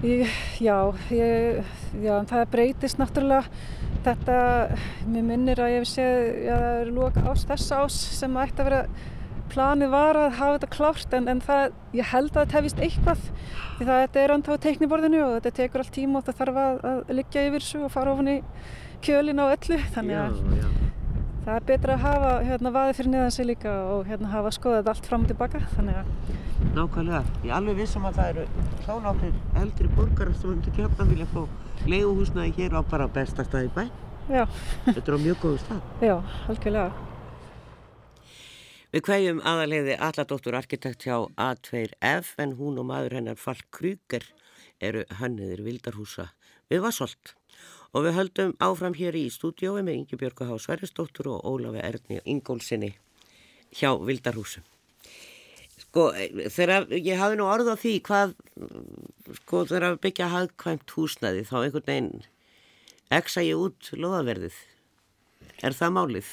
Ég, 0.06 0.34
já, 0.62 0.76
ég, 1.14 1.62
já, 2.00 2.14
það 2.30 2.44
breytist 2.54 3.00
náttúrulega. 3.00 3.62
Þetta, 4.00 4.36
mér 5.12 5.24
minnir 5.28 5.60
að 5.60 5.74
ég 5.74 5.82
hef 5.82 5.90
séð, 5.90 6.20
já, 6.46 6.54
það 6.56 6.76
eru 6.80 6.94
loka 6.96 7.24
ás, 7.28 7.46
þessa 7.50 7.80
ás 7.84 7.96
sem 8.16 8.38
ætti 8.40 8.62
að 8.62 8.70
vera, 8.70 8.82
planið 9.50 9.92
var 9.92 10.16
að 10.16 10.36
hafa 10.38 10.58
þetta 10.58 10.70
klárt 10.76 11.16
en, 11.18 11.28
en 11.28 11.42
það, 11.44 11.74
ég 11.98 12.12
held 12.12 12.30
að 12.30 12.44
þetta 12.44 12.58
hefist 12.60 12.84
eitthvað 12.86 13.24
því 13.80 13.88
það 13.88 14.04
þetta 14.04 14.22
er 14.22 14.34
ennþá 14.36 14.56
á 14.56 14.64
teikniborðinu 14.66 15.24
og 15.24 15.32
þetta 15.36 15.56
tekur 15.58 15.82
allt 15.82 15.96
tíma 15.96 16.20
og 16.20 16.28
það 16.28 16.38
þarf 16.40 16.60
að, 16.62 16.78
að 16.92 17.16
liggja 17.18 17.46
yfir 17.48 17.66
þessu 17.66 17.82
og 17.82 17.92
fara 17.96 18.14
ofan 18.14 18.30
í 18.30 18.36
kjölin 19.04 19.42
á 19.42 19.46
öllu 19.50 19.80
þannig 19.96 20.22
að 20.22 20.40
já. 20.60 20.70
Það 21.40 21.54
er 21.56 21.64
betra 21.70 21.94
að 21.96 22.02
hafa 22.04 22.32
hérna, 22.44 22.70
vaðið 22.74 22.98
fyrir 22.98 23.10
neðan 23.14 23.32
sig 23.32 23.46
líka 23.48 23.70
og 23.94 24.08
hérna, 24.10 24.28
hafa 24.28 24.50
skoðað 24.52 24.90
allt 24.92 25.06
fram 25.08 25.22
og 25.24 25.30
tilbaka. 25.30 25.60
Þannig 25.72 25.96
að, 26.02 26.10
Nákvæmlega. 26.74 27.24
Ég 27.42 27.50
er 27.50 27.56
alveg 27.56 27.78
vissum 27.80 28.04
að 28.06 28.18
það 28.20 28.28
eru 28.30 28.44
þó 28.86 28.92
nokkur 29.04 29.36
eldri 29.62 29.88
borgarar 29.96 30.34
sem 30.38 30.50
myndu 30.52 30.72
gætna 30.76 31.06
vilja 31.08 31.26
fá 31.32 31.40
leiguhúsnaði 31.90 32.52
hér 32.58 32.76
á 32.78 32.80
bara 32.90 33.08
besta 33.08 33.44
stað 33.46 33.66
í 33.66 33.70
bæ. 33.74 33.84
já, 34.30 34.44
Þetta 34.86 35.06
er 35.10 35.16
á 35.16 35.20
mjög 35.24 35.38
góðu 35.42 35.58
stað. 35.64 35.80
já, 36.04 36.14
algjörlega. 36.48 36.92
Við 38.92 39.04
kvegjum 39.06 39.40
aðaleiði 39.46 39.96
alladóttur 40.02 40.54
arkitekt 40.58 41.04
hjá 41.06 41.16
A2F 41.38 42.32
en 42.42 42.56
hún 42.58 42.78
og 42.82 42.86
maður 42.90 43.16
hennar 43.18 43.38
Falk 43.38 43.66
Krüger 43.70 44.24
eru 44.80 45.04
hanniðir 45.20 45.62
vildarhúsa 45.66 46.30
við 46.70 46.82
Vassolt. 46.86 47.34
Og 47.94 48.04
við 48.06 48.14
höldum 48.18 48.52
áfram 48.62 48.94
hér 48.94 49.14
í 49.18 49.26
stúdiói 49.30 49.82
með 49.82 49.94
Ingi 50.02 50.16
Björgu 50.18 50.46
Há 50.46 50.54
Sverrisdóttur 50.62 51.26
og 51.32 51.42
Ólafi 51.46 51.82
Erni 51.82 52.20
Ingólfsinni 52.24 52.92
hjá 53.74 53.94
vildarhúsum. 53.98 54.62
Sko, 55.90 56.04
þegar 56.54 56.84
ég 56.94 57.18
hafi 57.18 57.34
nú 57.34 57.48
orð 57.50 57.72
á 57.74 57.76
því 57.82 57.92
hvað, 58.06 58.34
sko, 59.40 59.64
þegar 59.66 59.86
að 59.88 59.96
byggja 60.04 60.28
hagkvæmt 60.30 60.92
húsnaði 60.94 61.42
þá 61.48 61.56
einhvern 61.64 61.88
veginn 61.88 62.12
eksa 63.10 63.42
ég 63.42 63.58
út 63.58 63.90
loðaverðið. 63.98 64.54
Er 65.66 65.74
það 65.74 65.96
málið? 65.96 66.28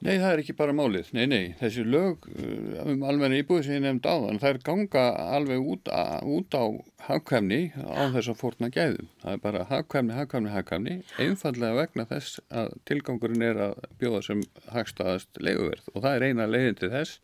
Nei, 0.00 0.14
það 0.16 0.30
er 0.30 0.40
ekki 0.40 0.54
bara 0.56 0.72
málið. 0.72 1.10
Nei, 1.12 1.26
nei, 1.28 1.42
þessi 1.60 1.82
lög 1.84 2.24
uh, 2.32 2.86
um 2.88 3.02
almenna 3.04 3.36
íbúið 3.36 3.66
sem 3.66 3.76
ég 3.76 3.82
nefndi 3.84 4.08
áðan, 4.08 4.40
þær 4.40 4.60
ganga 4.64 5.02
alveg 5.36 5.66
út, 5.74 5.90
a, 5.92 6.04
út 6.24 6.56
á 6.56 6.64
hagkvæmni 7.04 7.60
á 7.76 8.08
þess 8.14 8.32
að 8.32 8.38
fórna 8.40 8.70
gæðum. 8.72 9.10
Það 9.20 9.36
er 9.36 9.42
bara 9.44 9.66
hagkvæmni, 9.68 10.16
hagkvæmni, 10.16 10.52
hagkvæmni, 10.54 10.96
einfallega 11.20 11.78
vegna 11.82 12.08
þess 12.08 12.40
að 12.48 12.74
tilgangurinn 12.88 13.46
er 13.50 13.62
að 13.68 13.86
bjóða 14.00 14.24
sem 14.30 14.42
hagstaðast 14.72 15.40
leiguverð 15.40 15.92
og 15.92 16.00
það 16.00 16.16
er 16.16 16.28
eina 16.30 16.48
leiðin 16.48 16.80
til 16.80 16.92
þess 16.96 17.20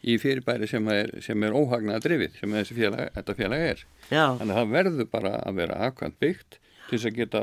í 0.00 0.16
fyrirbæri 0.22 0.70
sem 0.70 0.86
er, 0.94 1.12
sem 1.24 1.42
er 1.44 1.56
óhagnaða 1.58 2.06
drifið, 2.06 2.38
sem 2.38 2.58
þessi 2.60 2.78
félag, 2.78 3.10
þetta 3.18 3.38
félag 3.42 3.68
er. 3.74 3.86
Já. 4.08 4.24
Þannig 4.38 4.54
að 4.54 4.58
það 4.60 4.74
verður 4.78 5.10
bara 5.18 5.38
að 5.42 5.62
vera 5.64 5.82
hagkvæmt 5.82 6.20
byggt 6.22 6.60
til 6.90 6.98
þess 6.98 7.10
að 7.10 7.20
geta 7.20 7.42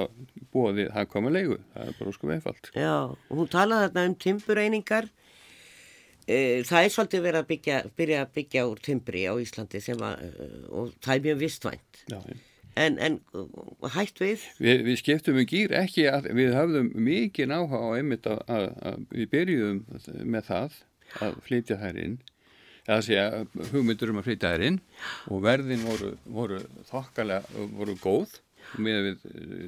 búið 0.54 0.84
hagkvæma 0.96 1.32
leigu. 1.34 1.62
Það 1.74 1.92
er 1.92 2.02
bara 2.02 2.16
sko 2.16 2.34
einfalt. 2.36 2.70
Já, 2.76 2.96
hún 3.32 3.54
talaði 3.54 3.88
þarna 3.88 4.06
um 4.10 4.18
timbureiningar. 4.26 5.10
E, 6.28 6.38
það 6.68 6.84
er 6.84 6.92
svolítið 6.92 7.24
verið 7.24 7.40
að 7.40 7.50
byggja, 7.54 7.80
byrja 7.98 8.20
að 8.26 8.36
byggja 8.36 8.68
úr 8.68 8.84
timbri 8.84 9.24
á 9.32 9.34
Íslandi 9.40 9.82
sem 9.84 10.04
að, 10.04 10.26
e, 10.28 10.48
og 10.68 10.94
það 11.00 11.14
er 11.16 11.26
mjög 11.30 11.42
vistvænt. 11.46 12.04
Já, 12.12 12.20
já. 12.20 12.40
En, 12.78 12.98
en 13.02 13.16
hætt 13.96 14.20
við? 14.22 14.44
Við, 14.62 14.84
við 14.86 15.00
skiptum 15.02 15.40
um 15.40 15.48
gýr 15.50 15.74
ekki 15.80 16.06
að 16.12 16.30
við 16.38 16.54
höfðum 16.54 16.92
mikið 17.08 17.50
náha 17.50 17.80
á 17.82 17.88
einmitt 17.98 18.28
að, 18.30 18.42
að, 18.54 18.66
að 18.86 19.06
við 19.16 19.30
byrjuðum 19.32 19.80
með 20.36 20.50
það 20.52 20.76
að 21.26 21.40
flytja 21.48 21.80
þær 21.82 22.02
inn 22.04 22.18
eða 22.88 22.98
að 22.98 23.06
segja 23.08 23.72
hugmyndur 23.72 24.12
um 24.14 24.22
að 24.22 24.28
flytja 24.30 24.52
þær 24.54 24.66
inn 24.68 24.78
og 25.34 25.42
verðin 25.48 25.88
voru, 25.88 26.12
voru 26.38 26.60
þokkalega, 26.92 27.66
voru 27.80 27.98
góð 28.04 28.38
með 28.76 29.08
við 29.08 29.24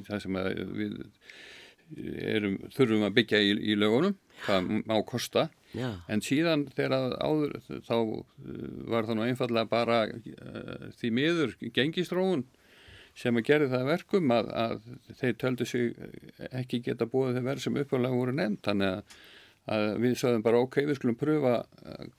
það 0.08 0.22
sem 0.24 0.40
við 0.80 0.98
erum, 2.30 2.58
þurfum 2.74 3.06
að 3.08 3.16
byggja 3.18 3.40
í, 3.42 3.54
í 3.72 3.78
lögunum, 3.78 4.14
það 4.46 4.70
má 4.84 4.96
kosta. 5.06 5.48
Já. 5.70 5.86
en 6.10 6.18
síðan 6.18 6.64
þegar 6.74 7.12
áður 7.22 7.52
þá 7.86 7.96
var 8.90 9.06
það 9.06 9.14
nú 9.14 9.22
einfallega 9.22 9.70
bara 9.70 9.98
uh, 10.10 10.88
því 10.98 11.10
miður 11.14 11.52
gengistróun 11.76 12.42
sem 13.14 13.38
að 13.38 13.46
gera 13.46 13.68
það 13.70 13.90
verkum 13.90 14.32
að, 14.34 14.48
að 14.50 14.80
þeir 15.20 15.36
töldu 15.38 15.66
sig 15.68 15.92
ekki 16.50 16.80
geta 16.86 17.06
búið 17.10 17.38
þeir 17.38 17.46
verð 17.46 17.64
sem 17.64 17.78
uppálega 17.82 18.18
voru 18.18 18.34
nefnd. 18.34 18.60
Þannig 18.66 18.90
að, 18.96 19.14
að 19.76 19.86
við 20.02 20.18
sögum 20.22 20.44
bara 20.46 20.62
ok, 20.64 20.80
við 20.88 20.98
skulum 20.98 21.18
pröfa 21.20 21.54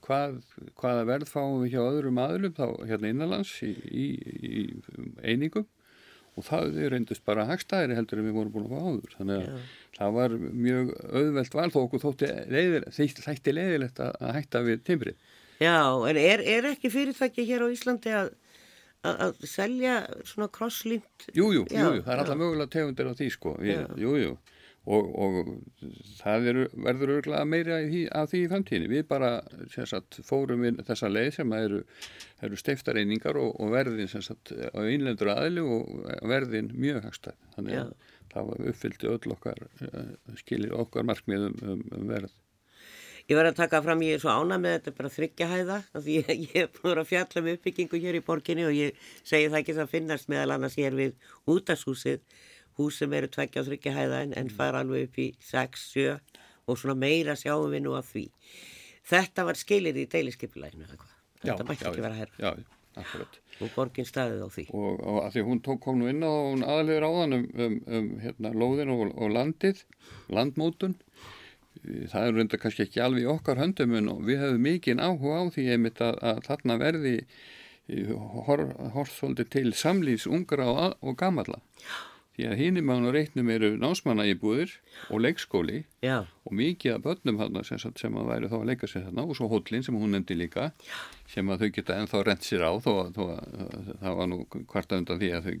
hvað, 0.06 0.40
hvaða 0.80 1.06
verð 1.12 1.32
fáum 1.32 1.62
við 1.64 1.76
hjá 1.76 1.82
öðrum 1.82 2.20
aðlum 2.22 2.56
þá 2.56 2.66
hérna 2.88 3.12
innanlands 3.12 3.54
í, 3.66 3.72
í, 3.72 4.06
í 4.48 4.66
einingum 5.24 5.68
og 6.32 6.46
það 6.46 6.78
reyndist 6.92 7.24
bara 7.28 7.46
hagstæðri 7.50 7.96
heldur 7.98 8.22
en 8.22 8.28
við 8.28 8.36
vorum 8.38 8.52
búin 8.54 8.68
að 8.68 8.72
fá 8.72 8.86
áður 8.88 9.16
þannig 9.18 9.40
að 9.40 9.48
Já. 9.48 9.64
það 9.98 10.14
var 10.18 10.36
mjög 10.66 10.92
auðvelt 11.12 11.56
val 11.58 11.70
þó 11.74 11.78
okkur 11.82 12.04
þótti 12.06 12.30
leiðir, 12.54 12.86
þætti 12.96 13.56
leiðilegt 13.56 14.00
að 14.06 14.30
hætta 14.38 14.62
við 14.64 14.84
timbrið. 14.86 15.26
Já, 15.62 15.76
en 16.08 16.18
er, 16.18 16.42
er 16.42 16.70
ekki 16.72 16.90
fyrirtæki 16.90 17.44
hér 17.46 17.66
á 17.66 17.68
Íslandi 17.70 18.14
að 18.16 18.32
að 19.02 19.40
selja 19.50 19.96
svona 20.26 20.48
krosslýmt 20.52 21.26
Jújú, 21.34 21.64
jú, 21.66 21.86
jú, 21.98 22.02
það 22.04 22.12
er 22.14 22.20
alltaf 22.22 22.38
mögulega 22.38 22.70
tegundir 22.70 23.10
á 23.10 23.14
því 23.18 23.30
sko, 23.34 23.54
jújú 23.98 24.12
jú. 24.20 24.34
Og, 24.90 25.08
og 25.14 25.50
það 26.18 26.48
er, 26.50 26.60
verður 26.86 27.14
örgulega 27.18 27.46
meira 27.46 27.78
því, 27.86 28.02
af 28.18 28.30
því 28.32 28.40
í 28.42 28.50
framtíðinni. 28.50 28.90
Við 28.90 29.04
bara 29.10 29.32
sagt, 29.70 30.18
fórum 30.26 30.64
við 30.66 30.82
þessa 30.88 31.10
leið 31.12 31.30
sem 31.38 31.56
eru, 31.58 31.82
eru 32.42 32.58
steiftareiningar 32.58 33.38
og, 33.40 33.54
og 33.62 33.74
verðin 33.76 34.10
sagt, 34.10 34.52
á 34.52 34.80
innlendur 34.82 35.32
aðli 35.36 35.62
og 35.62 36.06
verðin 36.28 36.72
mjög 36.74 37.06
hagstæð. 37.06 37.38
Þannig 37.56 37.78
að 37.78 37.92
Já. 37.92 38.14
það 38.34 38.54
uppfyldi 38.72 39.12
öll 39.12 39.36
okkar 39.36 39.66
eh, 39.86 40.14
skilir 40.40 40.74
okkar 40.78 41.06
markmiðum 41.06 41.58
um, 41.62 41.84
um 41.98 42.08
verð. 42.10 42.34
Ég 43.30 43.38
verði 43.38 43.52
að 43.52 43.58
taka 43.60 43.78
fram, 43.84 44.00
ég 44.02 44.16
er 44.16 44.22
svo 44.22 44.32
ána 44.34 44.56
með 44.58 44.72
þetta 44.76 44.92
bara 44.96 45.10
þryggjahæða, 45.14 45.76
því 45.94 46.14
ég, 46.16 46.30
ég 46.42 46.56
er 46.64 46.70
búin 46.74 46.98
að 46.98 47.10
fjalla 47.12 47.42
með 47.44 47.52
um 47.52 47.58
uppbyggingu 47.58 48.00
hér 48.02 48.18
í 48.18 48.22
borginni 48.26 48.64
og 48.66 48.74
ég 48.74 49.04
segi 49.22 49.46
það 49.46 49.58
ekki 49.60 49.76
það 49.76 49.92
finnast 49.92 50.32
meðal 50.32 50.56
annars 50.56 50.74
hér 50.80 50.96
við 50.98 51.28
útashúsið, 51.54 52.24
hús 52.78 53.00
sem 53.02 53.12
eru 53.16 53.30
tveggja 53.32 53.62
og 53.62 53.68
þryggjahæða 53.70 54.20
en, 54.26 54.36
en 54.40 54.52
fara 54.52 54.82
alveg 54.84 55.08
upp 55.08 55.18
í 55.22 55.28
6, 55.48 55.86
7 55.94 56.06
og 56.70 56.78
svona 56.78 56.96
meira 56.98 57.36
sjáum 57.38 57.72
við 57.72 57.84
nú 57.86 57.96
af 57.98 58.12
því. 58.12 58.28
Þetta 59.08 59.46
var 59.48 59.58
skilir 59.58 59.98
í 59.98 60.06
deiliskepilæginu, 60.10 60.86
þetta 61.42 61.66
mætti 61.66 61.88
ekki 61.90 62.04
vera 62.04 62.18
herr. 62.20 62.34
Já, 62.38 62.52
akkurat. 63.02 63.38
Og 63.62 63.70
borgin 63.74 64.06
staðið 64.08 64.44
á 64.46 64.48
því. 64.54 64.66
Og, 64.78 65.00
og 65.00 65.18
að 65.24 65.36
því 65.36 65.46
hún 65.48 65.62
tók, 65.66 65.80
kom 65.82 65.98
nú 66.00 66.10
inn 66.10 66.22
á 66.22 66.32
aðlegur 66.76 67.08
áðan 67.08 67.38
um, 67.38 67.46
um, 67.66 67.78
um 67.98 68.10
hérna, 68.22 68.54
lóðin 68.54 68.94
og, 68.94 69.08
og 69.16 69.34
landið, 69.34 69.82
landmótun 70.32 70.96
það 71.82 72.26
er 72.26 72.36
reynda 72.36 72.60
kannski 72.60 72.84
ekki 72.86 73.02
alveg 73.02 73.28
okkar 73.32 73.58
höndum 73.58 73.96
en 73.98 74.10
við 74.26 74.42
hefum 74.42 74.62
mikið 74.66 75.02
áhuga 75.02 75.40
á 75.40 75.44
því 75.54 75.66
einmitt 75.74 76.02
að, 76.04 76.18
að 76.22 76.40
þarna 76.46 76.78
verði 76.82 77.14
horfþóldi 78.94 79.46
til 79.50 79.72
samlýs 79.74 80.28
ungra 80.30 80.68
og, 80.70 80.96
og 81.02 81.16
gamalla 81.18 81.58
því 82.42 82.50
að 82.50 82.58
hínum 82.58 82.90
á 82.90 82.96
reitnum 83.14 83.50
eru 83.52 83.70
námsmanna 83.78 84.26
í 84.26 84.34
búðir 84.38 84.72
og 85.12 85.22
leikskóli 85.22 85.82
Já. 86.02 86.24
og 86.26 86.54
mikið 86.58 86.96
af 86.96 87.02
börnum 87.04 87.38
þarna 87.38 87.62
sem, 87.66 87.78
sem 87.78 88.16
að 88.18 88.30
væri 88.30 88.50
þá 88.50 88.56
að 88.58 88.68
leika 88.70 88.88
sér 88.90 89.04
þarna 89.06 89.26
og 89.26 89.38
svo 89.38 89.48
hótlinn 89.52 89.84
sem 89.86 89.98
hún 89.98 90.14
nefndi 90.16 90.36
líka 90.38 90.70
Já. 90.72 90.96
sem 91.30 91.52
að 91.52 91.64
þau 91.64 91.74
geta 91.78 91.98
ennþá 92.00 92.22
rent 92.26 92.46
sér 92.46 92.66
á 92.66 92.72
þó 92.82 92.92
að 93.04 93.20
það 93.20 94.18
var 94.18 94.30
nú 94.32 94.40
hvart 94.72 94.96
undan 94.98 95.22
því 95.22 95.30
að 95.36 95.48
þau 95.48 95.54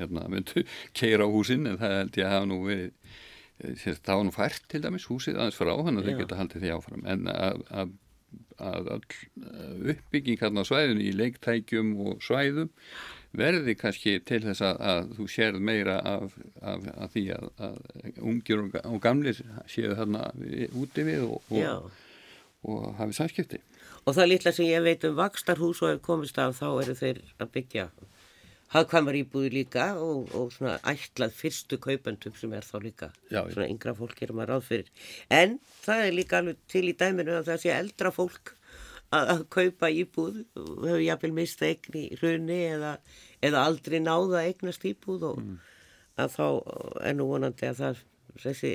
hérna, 0.00 0.26
myndu 0.32 0.66
keira 0.96 1.28
á 1.28 1.28
húsin 1.32 1.70
en 1.70 1.80
það 1.80 1.96
held 2.00 2.20
ég 2.20 2.28
að 2.28 2.36
hafa 2.36 2.50
nú 2.52 2.60
verið 2.66 3.14
það 4.04 4.12
var 4.12 4.26
nú 4.28 4.34
fært 4.34 4.66
til 4.68 4.82
dæmis 4.84 5.06
húsið 5.08 5.38
aðeins 5.40 5.56
frá 5.56 5.72
þannig 5.72 6.02
að 6.02 6.10
þau 6.10 6.18
geta 6.20 6.40
haldið 6.40 6.64
því 6.66 6.72
áfram 6.74 7.06
en 7.08 7.30
að, 7.32 7.62
að, 7.72 7.94
að 8.60 8.90
uppbygging 9.94 10.42
hérna 10.42 10.64
á 10.66 10.68
svæðinu 10.68 11.06
í 11.06 11.14
leiktækjum 11.16 11.94
og 12.04 12.20
svæðum 12.24 12.68
verði 13.38 13.76
kannski 13.78 14.16
til 14.26 14.40
þess 14.44 14.64
að, 14.64 14.80
að 14.92 15.12
þú 15.18 15.28
sérð 15.32 15.62
meira 15.68 16.00
af, 16.00 16.34
af, 16.62 16.88
af 16.96 17.14
því 17.14 17.24
að, 17.36 17.46
að 17.68 17.78
ungjur 18.32 18.64
og, 18.64 18.76
og 18.84 18.98
gamlir 19.04 19.40
séu 19.70 19.94
þarna 19.98 20.30
úti 20.80 21.06
við 21.06 21.28
og, 21.28 21.54
og, 21.54 21.88
og 22.66 22.90
hafið 23.00 23.20
samskipti. 23.20 23.62
Og 24.06 24.14
það 24.14 24.30
litla 24.32 24.52
sem 24.54 24.68
ég 24.68 24.84
veit 24.86 25.06
um 25.08 25.16
vakstarhús 25.18 25.82
og 25.82 25.96
ef 25.96 26.04
komist 26.04 26.38
af 26.38 26.58
þá 26.60 26.68
eru 26.70 26.94
þeir 26.98 27.24
að 27.42 27.52
byggja 27.56 27.88
hagkvæmar 28.74 29.16
íbúði 29.20 29.52
líka 29.54 29.86
og, 30.02 30.30
og 30.34 30.50
svona 30.54 30.76
ætlað 30.90 31.34
fyrstu 31.38 31.78
kaupendum 31.82 32.34
sem 32.38 32.52
er 32.56 32.66
þá 32.66 32.76
líka. 32.82 33.10
Já, 33.30 33.44
svona 33.52 33.68
yngra 33.70 33.94
fólk 33.96 34.22
er 34.22 34.34
maður 34.34 34.56
ráð 34.56 34.68
fyrir. 34.70 34.92
En 35.30 35.58
það 35.84 36.04
er 36.06 36.16
líka 36.16 36.40
alveg 36.40 36.62
til 36.70 36.84
í 36.90 36.96
dæminu 36.98 37.36
að 37.38 37.52
það 37.52 37.62
sé 37.62 37.74
eldra 37.76 38.12
fólk 38.14 38.56
að, 39.14 39.44
kaupa 39.54 39.90
íbúð 39.92 40.42
hefur 40.56 41.04
jáfnvel 41.04 41.32
mista 41.36 41.68
eign 41.68 41.98
í 42.00 42.06
raunni 42.20 42.60
eða, 42.72 42.96
eða 43.44 43.64
aldrei 43.68 43.98
náða 44.02 44.44
eignast 44.46 44.84
íbúð 44.88 45.30
og 45.30 45.40
mm. 45.42 45.56
að 46.22 46.36
þá 46.36 46.46
er 47.08 47.16
nú 47.18 47.30
vonandi 47.30 47.70
að 47.70 47.80
það 47.82 48.04
þessi 48.36 48.70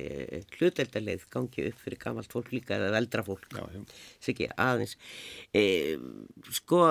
hluteldaleið 0.58 1.28
gangi 1.30 1.68
upp 1.70 1.82
fyrir 1.84 2.02
gamalt 2.02 2.34
fólk 2.34 2.50
líka 2.54 2.80
eða 2.80 2.98
eldra 2.98 3.22
fólk. 3.26 3.46
Já, 3.54 3.62
já. 3.76 3.82
Sikki 4.24 4.48
aðeins. 4.58 4.98
E, 5.54 5.98
sko 6.50 6.88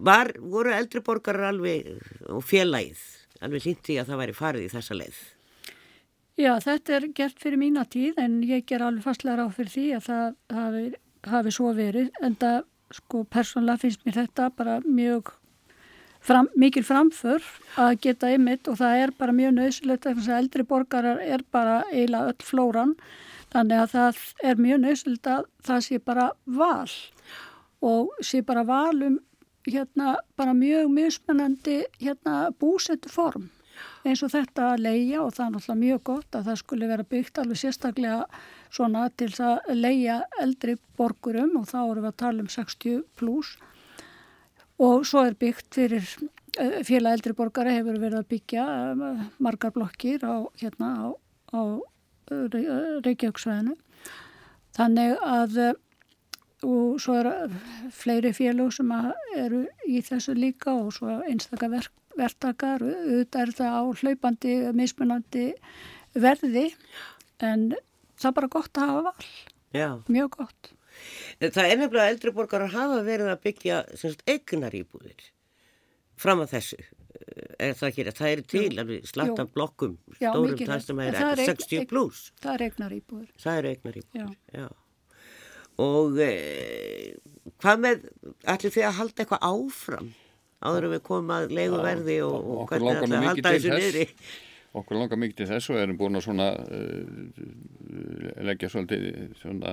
Var, 0.00 0.30
voru 0.40 0.72
eldri 0.72 1.02
borgarar 1.04 1.50
alveg 1.50 1.90
og 2.32 2.40
félagið 2.46 3.00
alveg 3.44 3.66
hlýtti 3.66 3.98
að 4.00 4.12
það 4.12 4.20
væri 4.22 4.36
farið 4.36 4.64
í 4.64 4.72
þessa 4.72 4.96
leið? 4.96 5.18
Já, 6.40 6.52
þetta 6.64 6.94
er 6.96 7.06
gert 7.16 7.42
fyrir 7.42 7.60
mína 7.60 7.84
tíð 7.90 8.20
en 8.22 8.38
ég 8.48 8.64
ger 8.68 8.84
alveg 8.84 9.04
fastlega 9.04 9.42
ráð 9.42 9.58
fyrir 9.58 9.72
því 9.74 9.86
að 9.98 10.06
það 10.06 10.56
hafi, 10.56 10.84
hafi 11.34 11.52
svo 11.56 11.72
verið 11.76 12.22
en 12.24 12.36
það 12.40 12.62
sko 12.96 13.22
persónulega 13.28 13.82
finnst 13.84 14.06
mér 14.06 14.18
þetta 14.22 14.48
bara 14.56 14.78
mjög 14.86 15.34
fram, 16.20 16.48
mikil 16.56 16.84
framför 16.84 17.44
að 17.80 17.96
geta 18.06 18.30
ymitt 18.34 18.68
og 18.70 18.78
það 18.80 19.04
er 19.04 19.14
bara 19.18 19.36
mjög 19.36 19.56
nöðsilegt 19.56 20.08
að 20.10 20.30
eldri 20.36 20.66
borgarar 20.68 21.22
er 21.24 21.44
bara 21.50 21.82
eiginlega 21.92 22.34
öll 22.34 22.46
flóran. 22.46 22.94
Þannig 23.50 23.82
að 23.82 23.94
það 23.94 24.20
er 24.46 24.62
mjög 24.66 24.82
nöðsilegt 24.84 25.30
að 25.30 25.48
það 25.66 25.86
sé 25.86 25.98
bara 25.98 26.30
val 26.46 26.90
og 27.80 28.12
sé 28.24 28.42
bara 28.46 28.66
val 28.68 29.02
um 29.02 29.18
hérna 29.66 30.16
bara 30.36 30.52
mjög 30.56 30.92
mismunandi 30.92 31.80
hérna 32.00 32.50
búsettu 32.60 33.10
form 33.12 33.48
eins 34.04 34.22
og 34.24 34.32
þetta 34.32 34.70
að 34.74 34.84
leia 34.86 35.20
og 35.22 35.34
það 35.36 35.44
er 35.46 35.52
náttúrulega 35.54 35.80
mjög 35.82 36.02
gott 36.08 36.36
að 36.36 36.46
það 36.48 36.60
skulle 36.62 36.88
vera 36.90 37.06
byggt 37.14 37.40
alveg 37.40 37.60
sérstaklega 37.60 38.24
svona 38.72 39.06
til 39.20 39.30
að 39.44 39.72
leia 39.76 40.20
eldri 40.40 40.76
borgurum 40.96 41.56
og 41.60 41.68
þá 41.68 41.78
erum 41.82 42.04
við 42.04 42.10
að 42.12 42.20
tala 42.24 42.44
um 42.44 42.50
60 42.54 43.02
pluss 43.20 43.56
og 44.80 45.04
svo 45.08 45.24
er 45.28 45.36
byggt 45.38 45.76
fyrir 45.76 46.06
eh, 46.58 46.80
félag 46.86 47.18
eldri 47.18 47.36
borgara 47.36 47.74
hefur 47.76 48.00
verið 48.00 48.22
að 48.22 48.30
byggja 48.32 48.64
eh, 48.94 49.22
margar 49.42 49.74
blokkir 49.76 50.24
á 50.24 50.48
hérna 50.60 50.90
á, 50.96 51.08
á 51.52 51.60
eh, 52.32 52.58
Reykjavíksvæðinu 53.04 53.76
þannig 54.76 55.16
að 55.20 55.60
og 56.60 56.98
svo 57.00 57.14
er 57.16 57.52
fleiri 57.96 58.34
félög 58.36 58.74
sem 58.76 58.90
eru 59.38 59.62
í 59.88 60.02
þessu 60.04 60.34
líka 60.36 60.74
og 60.76 60.90
svo 60.92 61.20
einstakar 61.24 61.72
verk, 61.72 61.94
verktakar, 62.20 62.84
auðvitað 62.84 63.40
er 63.46 63.54
það 63.56 63.78
á 63.80 63.82
hlaupandi, 64.02 64.56
mismunandi 64.76 65.46
verði 66.12 66.66
en 67.40 67.70
það 68.20 68.28
er 68.28 68.36
bara 68.36 68.52
gott 68.52 68.76
að 68.76 68.92
hafa 68.92 69.06
val, 69.08 69.30
Já. 69.72 69.88
mjög 70.12 70.36
gott. 70.36 70.72
Það 71.40 71.66
er 71.66 71.78
nefnilega 71.80 72.06
að 72.06 72.14
eldri 72.14 72.32
borgarar 72.36 72.72
hafa 72.74 73.02
verið 73.06 73.30
að 73.32 73.42
byggja 73.46 73.82
semst, 74.00 74.24
eignar 74.28 74.74
íbúðir 74.76 75.28
fram 76.20 76.42
að 76.44 76.52
þessu. 76.56 76.80
Er 77.60 77.74
það 77.76 77.88
ekki, 77.90 78.04
það 78.16 78.28
er 78.30 78.40
til 78.48 78.66
alveg 78.80 79.06
slatta 79.08 79.44
Jú. 79.44 79.50
blokkum, 79.54 79.96
Já, 80.20 80.30
stórum 80.30 80.60
það 80.60 80.84
sem 80.84 81.00
en 81.00 81.08
er 81.08 81.16
það 81.18 81.32
er 81.32 81.40
eign- 81.42 81.50
60 81.50 81.78
eign- 81.80 81.88
pluss. 81.90 82.20
Það 82.40 82.54
er 82.54 82.64
eignar 82.68 82.94
íbúður. 82.96 83.28
Það 83.40 83.58
eru 83.60 83.72
eignar 83.74 83.98
íbúðir, 84.00 84.36
já. 84.54 84.68
Og 85.80 86.18
e, 86.20 86.30
hvað 87.62 87.80
með, 87.86 88.02
ætlum 88.52 88.74
þið 88.76 88.84
að 88.90 88.96
halda 89.00 89.24
eitthvað 89.24 89.46
áfram 89.48 90.10
áður 90.60 90.86
en 90.86 90.92
við 90.92 91.02
komum 91.08 91.30
að 91.32 91.54
leiguverði 91.56 92.16
og, 92.26 92.34
og 92.52 92.62
hvernig 92.68 92.96
ætlum 92.98 93.16
að 93.16 93.24
mikið 93.24 93.28
halda 93.30 93.52
þessu 93.54 93.70
þess. 93.70 93.84
niðri? 93.86 94.06
Okkur 94.80 95.00
langar 95.00 95.18
mikið 95.18 95.36
til 95.40 95.48
þess 95.50 95.70
og 95.72 95.78
erum 95.82 95.96
búin 95.98 96.18
að 96.20 96.26
svona 96.28 96.48
uh, 96.62 98.44
leggja 98.46 98.68
svolítið 98.70 99.32
svona 99.40 99.72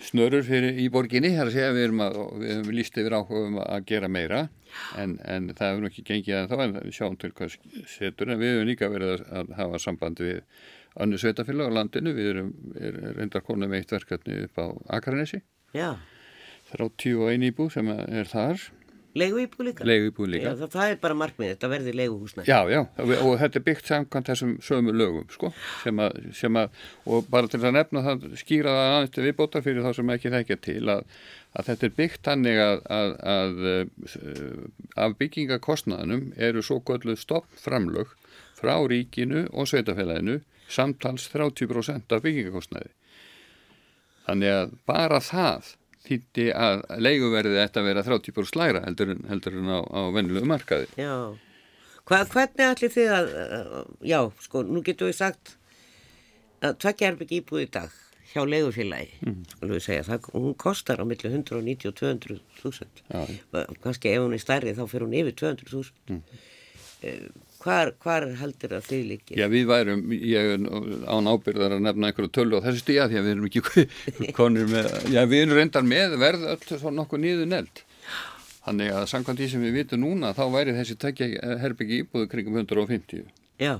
snörur 0.00 0.44
fyrir 0.46 0.78
í 0.80 0.88
borginni, 0.92 1.32
það 1.34 1.42
er 1.42 1.50
að 1.50 1.56
segja 1.56 1.72
við 1.76 1.86
erum 1.86 2.02
að, 2.04 2.18
við 2.40 2.52
höfum 2.54 2.76
líst 2.76 2.98
yfir 3.00 3.16
áhugum 3.18 3.58
að 3.62 3.86
gera 3.90 4.10
meira 4.12 4.42
en, 4.98 5.16
en 5.24 5.50
það 5.52 5.72
hefur 5.72 5.88
ekki 5.90 6.04
gengið 6.08 6.38
að 6.38 6.52
þá 6.52 6.64
en 6.64 6.76
við 6.78 6.96
sjáum 6.96 7.18
til 7.20 7.32
hvað 7.36 7.56
setur 7.90 8.32
en 8.32 8.40
við 8.40 8.54
höfum 8.54 8.70
líka 8.70 8.90
verið 8.92 9.14
að, 9.14 9.24
að 9.40 9.52
hafa 9.60 9.82
samband 9.84 10.22
við 10.24 10.40
önnu 11.00 11.20
sveitafélag 11.22 11.70
á 11.70 11.76
landinu, 11.78 12.14
við 12.16 12.30
erum 12.32 12.50
er, 12.74 13.00
reyndar 13.18 13.44
konum 13.46 13.76
eitt 13.76 13.92
verkefni 13.94 14.44
upp 14.46 14.58
á 14.58 14.66
Akranesi, 14.98 15.42
Já, 15.76 15.94
31 16.74 17.46
íbúð 17.50 17.74
sem 17.76 17.90
er 17.94 18.30
þar, 18.30 18.62
leigu 19.18 19.40
íbúð 19.42 19.66
líka? 19.66 19.86
leigu 19.88 20.10
íbúð 20.10 20.28
líka. 20.34 20.50
Já, 20.50 20.58
það, 20.60 20.70
það 20.74 20.92
er 20.92 20.98
bara 21.02 21.16
markmið, 21.18 21.50
þetta 21.54 21.70
verði 21.72 21.94
leiguhúsnæði. 21.98 22.50
Já, 22.50 22.58
já, 22.70 22.80
og 23.16 23.32
þetta 23.40 23.58
er 23.60 23.64
byggt 23.66 23.90
samkvæmt 23.90 24.30
þessum 24.30 24.52
sömu 24.66 24.94
lögum, 24.94 25.26
sko, 25.34 25.50
sem 25.82 26.02
að, 26.04 26.20
sem 26.38 26.60
að, 26.60 26.84
og 27.06 27.26
bara 27.32 27.50
til 27.50 27.62
að 27.62 27.76
nefna 27.78 28.04
það, 28.06 28.28
skýra 28.42 28.76
það 28.76 28.92
aðeins 28.92 29.14
til 29.16 29.26
viðbótar 29.26 29.66
fyrir 29.66 29.86
þá 29.86 29.90
sem 29.98 30.14
ekki 30.14 30.34
þekkja 30.36 30.58
til, 30.68 30.84
að, 30.94 31.02
að 31.56 31.70
þetta 31.70 31.88
er 31.88 31.96
byggt 31.98 32.30
þannig 32.30 32.62
að, 32.66 32.84
að, 33.00 33.16
að 33.34 33.66
uh, 33.72 34.62
af 35.06 35.18
byggingakostnaðanum 35.20 36.30
eru 36.38 36.64
svo 36.66 36.78
gölluð 36.86 37.18
stoppframlög 37.24 38.14
frá 38.60 38.76
ríkinu 38.90 39.46
og 39.50 39.70
sveitafélaginu 39.70 40.40
samtals 40.70 41.26
30% 41.32 42.14
af 42.14 42.24
byggingakostnaði. 42.24 42.92
Þannig 44.28 44.54
að 44.54 44.74
bara 44.86 45.18
það 45.24 45.74
þýtti 46.06 46.48
að 46.56 46.82
leiguverðið 47.02 47.62
ætti 47.64 47.80
að 47.80 47.88
vera 47.90 48.04
30% 48.06 48.58
lægra 48.58 48.82
heldur 48.86 49.14
heldur 49.28 49.56
en 49.60 49.72
á, 49.72 49.80
á 49.84 50.00
vennilegu 50.14 50.48
markaði. 50.48 50.88
Já, 50.98 51.14
Hva, 52.10 52.24
hvernig 52.26 52.66
ætli 52.66 52.88
þið 52.90 53.12
að, 53.14 53.28
uh, 53.38 53.82
já, 54.02 54.20
sko, 54.42 54.64
nú 54.66 54.80
getum 54.82 55.10
við 55.10 55.18
sagt 55.20 55.52
að 56.64 56.78
tvekja 56.82 57.10
erbygg 57.12 57.34
íbúð 57.36 57.62
í 57.62 57.68
dag 57.76 57.92
hjá 58.32 58.42
leigufélagi, 58.46 59.12
mm. 59.26 59.36
skulum 59.52 59.76
við 59.76 59.84
segja, 59.84 60.06
það, 60.08 60.26
hún 60.34 60.56
kostar 60.58 61.02
á 61.02 61.04
milli 61.06 61.30
190 61.30 61.90
og 61.90 61.96
200 62.00 62.40
þúsund. 62.60 63.02
Kannski 63.82 64.12
ef 64.12 64.24
hún 64.24 64.34
er 64.34 64.42
stærri 64.42 64.74
þá 64.74 64.84
fyrir 64.90 65.06
hún 65.06 65.16
yfir 65.20 65.38
200 65.38 65.70
þúsund. 65.70 66.10
Mm. 66.10 67.46
Hvar, 67.60 67.90
hvar 68.00 68.24
heldur 68.40 68.72
það 68.72 68.86
þið 68.88 69.02
líkir? 69.10 69.36
Já, 69.36 69.46
við 69.52 69.66
værum, 69.68 70.02
ég 70.16 70.50
er 70.54 70.62
án 71.12 71.28
ábyrðar 71.28 71.74
að 71.76 71.82
nefna 71.84 72.08
einhverju 72.08 72.32
tölu 72.32 72.56
á 72.56 72.64
þessu 72.64 72.80
stíða 72.80 73.08
því 73.10 73.18
að 73.20 73.26
við 73.26 73.34
erum 73.34 73.48
ekki 73.50 74.32
konur 74.38 74.70
með, 74.70 74.88
já, 75.12 75.20
við 75.28 75.42
erum 75.44 75.58
reyndar 75.58 75.84
með 75.84 76.16
verð 76.22 76.46
öll 76.54 76.78
svo 76.80 76.92
nokkuð 76.96 77.22
nýðu 77.26 77.48
neld. 77.50 77.82
Þannig 78.64 78.94
að 78.96 79.06
samkvæmt 79.12 79.42
því 79.42 79.50
sem 79.52 79.62
við 79.66 79.76
vitum 79.76 80.02
núna, 80.04 80.32
þá 80.36 80.42
væri 80.54 80.76
þessi 80.76 80.96
tekja 81.00 81.28
herbyggi 81.60 82.02
íbúðu 82.04 82.30
kringum 82.32 82.58
150 82.60 83.28
Já, 83.60 83.74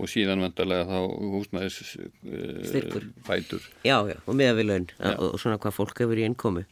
og 0.00 0.08
síðan 0.08 0.40
vendarlega 0.44 0.88
þá 0.88 0.98
Styrkur. 2.68 3.04
uh, 3.04 3.22
bætur. 3.28 3.68
já, 3.84 3.96
já, 4.08 4.16
og 4.24 4.36
meða 4.36 4.56
við 4.56 4.68
laun 4.70 4.86
og, 4.96 5.24
og 5.34 5.40
svona 5.42 5.60
hvað 5.60 5.76
fólk 5.76 6.00
hefur 6.04 6.20
í 6.20 6.24
innkomu. 6.28 6.64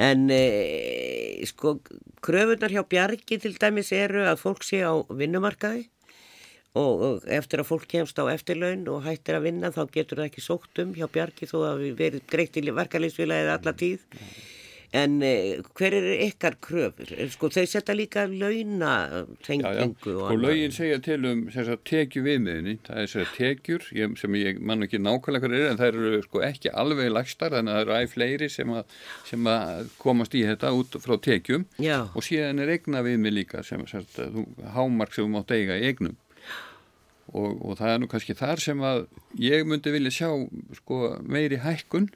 En 0.00 0.26
e, 0.32 1.44
sko, 1.46 1.78
kröfunar 2.24 2.72
hjá 2.72 2.82
Bjargi 2.88 3.38
til 3.38 3.54
dæmis 3.60 3.92
eru 3.94 4.24
að 4.26 4.40
fólk 4.42 4.64
sé 4.66 4.82
á 4.82 4.94
vinnumarkaði 5.06 5.84
og, 6.74 7.02
og 7.06 7.28
eftir 7.30 7.62
að 7.62 7.68
fólk 7.68 7.86
kemst 7.90 8.18
á 8.18 8.26
eftirlaun 8.32 8.88
og 8.90 9.04
hættir 9.06 9.38
að 9.38 9.46
vinna 9.46 9.70
þá 9.74 9.84
getur 9.94 10.18
það 10.18 10.30
ekki 10.30 10.42
sótt 10.42 10.82
um 10.82 10.94
hjá 10.96 11.06
Bjargi 11.06 11.46
þó 11.46 11.58
að 11.70 11.84
við 11.84 11.94
verið 12.00 12.26
greitt 12.32 12.58
í 12.58 12.64
verkalýsfélagið 12.66 13.52
alla 13.54 13.74
tíð. 13.84 14.08
En 14.94 15.16
e, 15.26 15.58
hver 15.74 15.96
er 15.98 16.04
ykkar 16.28 16.54
kröfur? 16.62 17.08
Sko, 17.32 17.48
þau 17.50 17.64
setja 17.66 17.96
líka 17.96 18.26
launa 18.30 18.92
Já, 19.10 19.16
já, 19.18 19.26
tengingu 19.42 20.14
og 20.22 20.38
lögin 20.38 20.74
segja 20.74 21.00
til 21.02 21.26
um 21.26 21.42
tekju 21.50 22.22
viðmiðinni, 22.22 22.76
það 22.86 23.00
er 23.02 23.10
sér 23.10 23.32
tekjur 23.34 23.88
ég, 23.96 24.14
sem 24.20 24.38
ég 24.38 24.60
mann 24.62 24.86
ekki 24.86 25.00
nákvæmlega 25.02 25.48
hvað 25.48 25.56
er 25.58 25.72
en 25.72 25.80
það 25.80 25.90
eru 25.90 26.22
sko 26.28 26.44
ekki 26.46 26.70
alveg 26.70 27.10
lagstar 27.10 27.56
þannig 27.56 27.74
að 27.74 27.80
það 27.80 27.86
eru 27.86 27.96
æg 27.98 28.12
fleiri 28.14 28.50
sem 28.54 28.74
að, 28.74 28.98
sem 29.26 29.50
að 29.50 29.92
komast 29.98 30.38
í 30.38 30.44
þetta 30.46 30.74
út 30.78 30.98
frá 31.02 31.16
tekjum. 31.26 31.66
Já. 31.82 32.04
og 32.14 32.22
síðan 32.26 32.62
er 32.62 32.76
egna 32.76 33.02
viðmið 33.06 33.38
líka 33.40 33.64
sem 33.66 33.82
er 33.82 33.90
sér 33.90 34.44
hámark 34.76 35.16
sem 35.16 35.26
þú 35.26 35.34
mátt 35.34 35.54
eiga 35.56 35.80
í 35.80 35.88
egnum 35.90 36.14
og, 37.32 37.50
og 37.64 37.78
það 37.80 37.90
er 37.90 38.02
nú 38.02 38.08
kannski 38.10 38.36
þar 38.38 38.62
sem 38.62 38.82
að 38.84 39.06
ég 39.40 39.66
myndi 39.66 39.92
vilja 39.94 40.12
sjá 40.20 40.28
sko 40.78 41.16
meiri 41.26 41.58
hækkun 41.64 42.10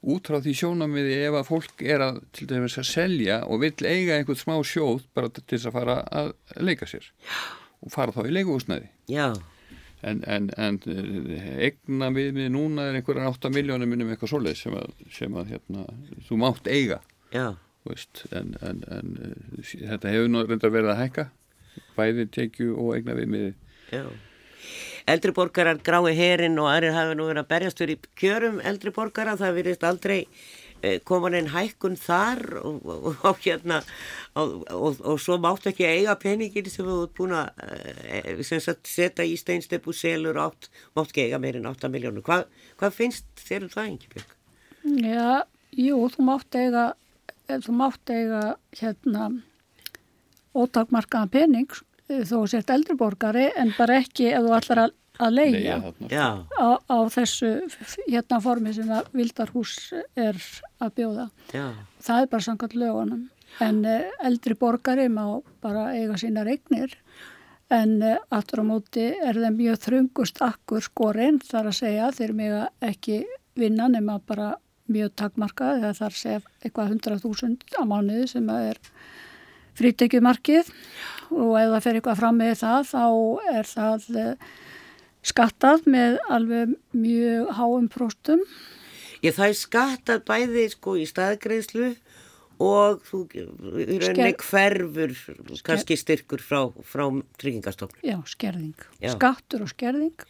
út 0.00 0.30
frá 0.30 0.40
því 0.40 0.56
sjónamiði 0.56 1.16
ef 1.26 1.38
að 1.40 1.48
fólk 1.50 1.82
er 1.84 2.04
að 2.04 2.20
til 2.36 2.48
dæmis 2.48 2.78
að 2.80 2.88
selja 2.88 3.40
og 3.44 3.62
vill 3.64 3.76
eiga 3.84 4.16
einhvern 4.16 4.40
smá 4.40 4.56
sjóð 4.64 5.04
bara 5.16 5.32
til 5.32 5.44
þess 5.46 5.68
að 5.68 5.76
fara 5.76 5.96
að 6.22 6.30
leika 6.60 6.88
sér 6.88 7.10
og 7.84 7.92
fara 7.92 8.14
þá 8.14 8.22
í 8.24 8.36
leikuhúsnæði 8.38 8.88
Já, 9.12 9.26
en, 10.06 10.22
en, 10.24 10.48
en 10.56 10.78
egna 11.60 12.10
við 12.16 12.32
mig 12.36 12.48
núna 12.54 12.88
er 12.88 13.00
einhverjar 13.00 13.32
8 13.34 13.52
miljónum 13.52 13.90
minnum 13.90 14.12
eitthvað 14.12 14.32
svoleið 14.34 14.62
sem 14.62 14.78
að, 14.80 14.94
sem 15.12 15.36
að 15.36 15.52
hérna, 15.54 15.84
þú 16.28 16.40
mátt 16.40 16.70
eiga. 16.70 17.00
Já, 17.34 17.52
en, 17.88 18.54
en, 18.64 18.80
en 18.88 19.12
eh, 19.26 19.74
þetta 19.92 20.14
hefur 20.14 20.32
nú 20.32 20.44
reyndar 20.46 20.74
verið 20.74 20.94
að 20.94 21.02
hækka 21.04 21.26
bæði 21.96 22.26
tekju 22.34 22.74
og 22.80 22.96
egna 22.98 23.16
við 23.18 23.30
mig 23.32 23.46
já. 23.92 24.04
Eldri 25.10 25.34
borgarar 25.36 25.80
grái 25.84 26.14
herin 26.16 26.58
og 26.60 26.70
aðrir 26.70 26.96
hafa 26.96 27.14
nú 27.16 27.28
verið 27.28 27.44
að 27.44 27.52
berjast 27.52 27.82
fyrir 27.82 28.10
kjörum 28.18 28.60
eldri 28.66 28.92
borgara, 28.94 29.36
það 29.40 29.56
virðist 29.58 29.86
aldrei 29.86 30.18
eh, 30.82 30.98
koma 31.06 31.30
neinn 31.32 31.50
hækkun 31.52 31.98
þar 32.00 32.42
og, 32.60 32.80
og, 32.84 33.08
og 33.30 33.42
hérna 33.44 33.80
og, 34.34 34.66
og, 35.00 35.16
svo 35.22 35.38
máttu 35.42 35.72
ekki 35.72 35.88
eiga 35.88 36.16
peningin 36.20 36.70
sem 36.70 36.86
við 36.86 37.04
út 37.06 37.14
búin 37.18 37.36
að 37.40 37.64
eh, 38.06 38.42
setja 38.44 39.26
í 39.26 39.36
steinstepu 39.40 39.94
selur 39.96 40.40
átt, 40.46 40.70
máttu 40.94 41.14
ekki 41.14 41.28
eiga 41.28 41.42
meirinn 41.42 41.68
8 41.70 41.90
miljónur. 41.92 42.24
Hva, 42.26 42.42
hvað 42.80 42.96
finnst 42.96 43.28
þér 43.40 43.68
um 43.68 43.74
það, 43.74 43.92
Ingebjörg? 43.94 44.34
Já, 45.04 45.44
jú, 45.76 46.00
þú 46.14 46.26
mátt 46.30 46.56
eiga, 46.56 46.90
þú 47.50 47.76
mátt 47.76 48.12
eiga 48.14 48.42
hérna 48.78 49.30
ótakmarkaðan 50.56 51.30
pening 51.30 51.80
þó 52.28 52.38
sért 52.50 52.72
eldriborgari 52.74 53.48
en 53.56 53.74
bara 53.78 54.00
ekki 54.02 54.30
ef 54.34 54.46
þú 54.46 54.54
ætlar 54.56 54.82
að, 54.84 54.94
að 55.20 55.34
leia 55.36 55.76
á, 56.58 56.68
á 56.90 56.98
þessu 57.12 57.50
hérna 58.06 58.40
formi 58.44 58.74
sem 58.76 58.90
að 58.90 59.10
vildarhús 59.16 59.74
er 60.18 60.38
að 60.80 60.94
bjóða. 60.98 61.28
já, 61.54 61.66
Það 62.00 62.22
er 62.22 62.32
bara 62.32 62.46
samkvæmt 62.48 62.78
lögunum. 62.80 63.28
En 63.60 63.84
eh, 63.84 64.08
eldri 64.24 64.54
borgari 64.54 65.08
má 65.10 65.24
bara 65.60 65.90
eiga 65.96 66.16
sínar 66.20 66.48
eignir 66.48 66.94
en 67.70 68.02
eh, 68.02 68.18
aftur 68.30 68.62
á 68.62 68.64
móti 68.66 69.10
er 69.14 69.38
þeim 69.38 69.58
mjög 69.58 69.80
þrungust 69.84 70.42
akkur 70.42 70.82
skorinn 70.86 71.40
þar 71.44 71.70
að 71.70 71.78
segja 71.82 72.10
þeir 72.14 72.34
mega 72.38 72.62
ekki 72.82 73.24
vinna 73.58 73.88
nema 73.90 74.20
bara 74.26 74.54
mjög 74.90 75.12
takmarkað 75.18 75.82
eða 75.82 75.96
þar 75.98 76.16
segja 76.18 76.40
eitthvað 76.64 76.94
100.000 76.96 77.78
á 77.78 77.82
mánuði 77.86 78.26
sem 78.30 78.48
að 78.50 78.70
er 78.72 78.80
frítekjumarkið 79.80 80.72
og 81.30 81.54
ef 81.60 81.70
það 81.74 81.84
fer 81.86 81.98
eitthvað 82.00 82.20
fram 82.22 82.38
með 82.40 82.52
það 82.60 82.90
þá 82.90 83.04
er 83.54 83.70
það 83.70 84.08
eh, 84.24 84.50
skattað 85.30 85.86
með 85.90 86.18
alveg 86.32 86.76
mjög 86.96 87.50
háum 87.58 87.88
próstum 87.92 88.44
Ég 89.20 89.34
það 89.36 89.50
er 89.52 89.58
skattað 89.60 90.22
bæði 90.30 90.62
sko 90.72 90.94
í 90.96 91.02
staðgreðslu 91.08 91.90
og 92.60 93.02
þú 93.04 93.18
rauninni 93.34 93.98
Sker- 94.04 94.44
hverfur 94.48 95.12
kannski 95.64 95.96
styrkur 96.00 96.40
frá, 96.44 96.62
frá 96.84 97.04
tryggingastofnun. 97.40 98.00
Já, 98.04 98.16
skerðing. 98.28 98.74
Já. 99.00 99.12
Skattur 99.14 99.64
og 99.64 99.70
skerðing 99.72 100.24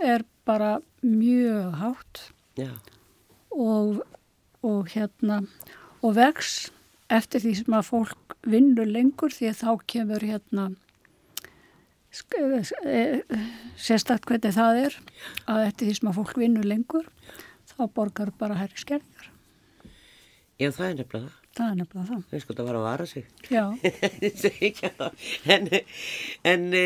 er 0.00 0.24
bara 0.48 0.78
mjög 1.04 1.76
hátt 1.82 2.22
og, 3.52 4.00
og 4.64 4.88
hérna 4.92 5.42
og 6.04 6.16
vex 6.16 6.70
eftir 7.10 7.40
því 7.44 7.54
sem 7.62 7.74
að 7.78 7.86
fólk 7.88 8.36
vinnur 8.48 8.86
lengur 8.88 9.32
því 9.32 9.48
að 9.52 9.60
þá 9.62 9.70
kemur 9.94 10.24
hérna 10.28 10.66
sk- 12.12 12.84
eh, 12.84 13.20
sérstakt 13.80 14.26
hvernig 14.28 14.54
það 14.56 14.82
er 14.86 14.98
að 15.48 15.66
eftir 15.70 15.88
því 15.88 15.96
sem 16.00 16.10
að 16.12 16.18
fólk 16.20 16.36
vinnur 16.40 16.66
lengur 16.68 17.06
þá 17.68 17.82
borgar 17.94 18.32
bara 18.38 18.56
herri 18.58 18.76
skerðingar. 18.80 19.28
Já, 20.58 20.70
það 20.74 20.88
er 20.88 20.94
nefnilega 20.98 21.28
það. 21.28 21.34
Það 21.58 21.68
er 21.70 21.76
nefnilega 21.78 22.08
það. 22.08 22.22
Það 22.28 22.36
er 22.38 22.42
sko 22.42 22.54
að 22.54 22.66
vara 22.68 22.78
að 22.78 22.86
vara 22.88 23.06
sig. 23.06 23.24
Já, 23.50 23.64
en 25.54 25.68
en 26.52 26.64
e, 26.74 26.82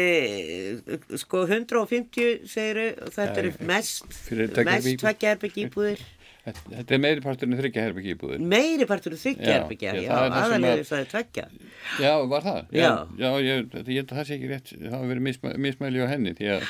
sko 1.23 1.43
150 1.49 2.47
segiru, 2.53 2.85
þetta 3.17 3.41
eru 3.43 3.53
mest, 3.69 4.05
tveggja 4.29 4.65
mest 4.69 4.87
herbergi- 4.87 4.99
tveggjaherbyggi 5.03 5.65
íbúðir. 5.69 6.05
Þetta 6.43 6.95
er 6.97 6.99
meiri 7.05 7.23
parturinn 7.23 7.59
þryggja 7.61 7.83
herbyggi 7.87 8.15
íbúðir. 8.17 8.41
Meiri 8.51 8.87
partur 8.91 9.15
þryggjaherbyggi, 9.15 9.87
Já, 9.87 10.01
já, 10.03 10.09
það 10.11 10.55
er 10.57 10.65
það 10.65 10.89
það 10.89 11.05
tveggja. 11.13 11.45
Já, 12.03 12.13
var 12.33 12.47
það? 12.49 12.63
Já. 12.75 12.89
Já, 13.21 13.29
ég, 13.47 13.69
ég 13.79 14.01
held 14.01 14.09
að 14.11 14.17
það 14.17 14.27
sé 14.31 14.39
ekki 14.39 14.51
rétt, 14.51 14.73
það 14.81 14.97
hafa 14.97 15.11
verið 15.13 15.27
mismæ, 15.29 15.53
mismæli 15.69 16.03
á 16.03 16.07
henni 16.11 16.33
því 16.41 16.51
að 16.57 16.67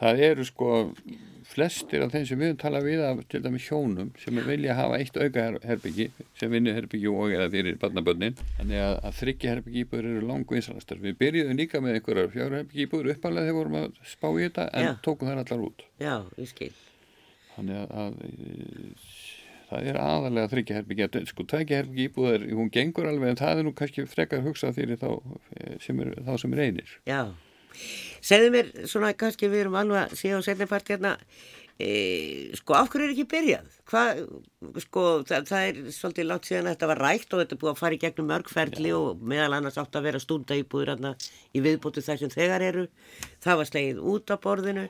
það 0.00 0.20
eru 0.28 0.44
sko 0.50 0.68
flestir 1.46 2.02
af 2.04 2.10
þeim 2.12 2.24
sem 2.28 2.40
við 2.42 2.54
talað 2.60 2.84
við 2.88 3.02
af 3.06 3.20
til 3.30 3.40
dæmis 3.44 3.66
hjónum 3.70 4.08
sem 4.20 4.38
vilja 4.46 4.74
hafa 4.76 4.98
eitt 5.00 5.16
auka 5.16 5.44
her- 5.46 5.58
herbyggi 5.64 6.08
sem 6.38 6.50
vinnu 6.52 6.72
herbyggi 6.74 7.08
og 7.10 7.30
eða 7.32 7.46
fyrir 7.52 7.76
barnabönnin 7.80 8.34
þannig 8.58 8.82
að, 8.82 8.96
að 9.08 9.16
þryggja 9.20 9.52
herbyggi 9.54 9.84
íbúður 9.86 10.08
eru 10.10 10.26
langvinsalastar. 10.30 11.00
Við 11.00 11.16
byrjuðum 11.22 11.60
líka 11.62 11.80
með 11.84 12.00
einhverjar 12.00 12.32
fjóra 12.34 12.60
herbyggi 12.60 12.86
íbúður 12.88 13.12
uppalega 13.14 13.46
þegar 13.48 13.58
vorum 13.62 13.78
að 13.84 14.02
spá 14.12 14.28
í 14.34 14.42
þetta 14.48 14.68
en 14.74 14.88
Já. 14.90 14.92
tókum 15.06 15.30
þær 15.32 15.42
allar 15.44 15.64
út. 15.70 15.86
Já. 16.02 16.14
Þannig 17.56 17.82
að, 17.82 17.92
að 18.02 18.16
e, 18.26 18.94
það 19.70 19.90
er 19.90 19.98
aðalega 20.02 20.52
þryggja 20.52 20.78
herbyggja, 20.78 21.24
sko 21.30 21.46
tveggja 21.48 21.80
herbyggja 21.80 22.10
íbúðar, 22.10 22.46
hún 22.58 22.70
gengur 22.74 23.10
alveg 23.10 23.32
en 23.32 23.40
það 23.40 23.60
er 23.60 23.66
nú 23.66 23.74
kannski 23.76 24.06
frekar 24.10 24.44
hugsað 24.46 24.78
fyrir 24.78 25.00
þá 25.00 25.10
eh, 25.56 25.76
sem 25.82 26.00
er, 26.04 26.14
þá 26.26 26.32
sem 26.42 26.56
er 26.56 26.64
einir. 26.66 26.96
Já. 27.08 27.20
Segðu 28.24 28.52
mér, 28.54 28.72
svona 28.88 29.12
kannski 29.18 29.50
við 29.52 29.66
erum 29.66 29.78
alveg 29.80 30.04
að 30.04 30.18
sé 30.20 30.32
á 30.32 30.40
setnipart 30.44 30.92
hérna, 30.92 31.16
e, 31.82 31.90
sko 32.56 32.76
af 32.78 32.88
hverju 32.92 33.08
er 33.08 33.12
ekki 33.16 33.26
byrjað? 33.32 33.74
Hvað, 33.90 34.22
sko 34.86 35.04
það, 35.28 35.50
það 35.50 35.66
er 35.66 35.82
svolítið 35.98 36.30
langt 36.30 36.48
síðan 36.48 36.70
að 36.70 36.76
þetta 36.76 36.90
var 36.92 37.02
rætt 37.04 37.28
og 37.28 37.42
þetta 37.42 37.56
er 37.56 37.60
búið 37.64 37.72
að 37.72 37.82
fara 37.82 37.98
í 37.98 38.00
gegnum 38.06 38.30
mörgferli 38.32 38.96
og 38.96 39.28
meðal 39.32 39.58
annars 39.58 39.78
átt 39.82 39.98
að 39.98 40.08
vera 40.08 40.22
stúnda 40.22 40.56
íbúður 40.56 40.94
í 41.52 41.62
viðbútu 41.64 42.04
þessum 42.06 42.32
þegar 42.32 42.64
eru. 42.70 42.88
Það 43.44 43.60
var 43.60 43.70
slegið 43.70 44.02
út 44.14 44.32
á 44.32 44.36
borðinu, 44.40 44.88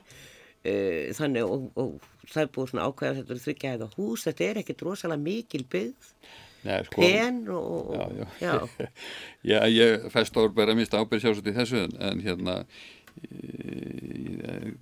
e, 0.63 0.73
þannig 1.17 1.43
og, 1.45 1.67
og 1.77 2.09
það 2.31 2.41
er 2.43 2.51
búið 2.57 2.71
svona 2.73 2.87
ákveða 2.89 3.11
að 3.13 3.21
þetta 3.21 3.35
er 3.37 3.43
þryggja 3.45 3.73
eða 3.77 3.89
hús, 3.97 4.25
þetta 4.27 4.47
er 4.49 4.61
ekkit 4.63 4.83
rosalega 4.87 5.21
mikil 5.27 5.63
byggð, 5.71 6.11
Nei, 6.67 6.79
sko, 6.87 6.99
pen 7.01 7.37
og, 7.53 7.93
Já, 7.95 8.05
já. 8.17 8.27
já. 8.41 8.89
Já, 9.53 9.59
ég 9.71 10.07
fæst 10.11 10.35
áur 10.41 10.49
bara 10.57 10.73
að 10.73 10.81
mista 10.81 10.99
ábyrð 10.99 11.23
sjálfsagt 11.27 11.51
í 11.53 11.55
þessu 11.55 11.83
en, 11.85 11.93
en 12.09 12.23
hérna 12.25 12.57
e, 13.23 14.73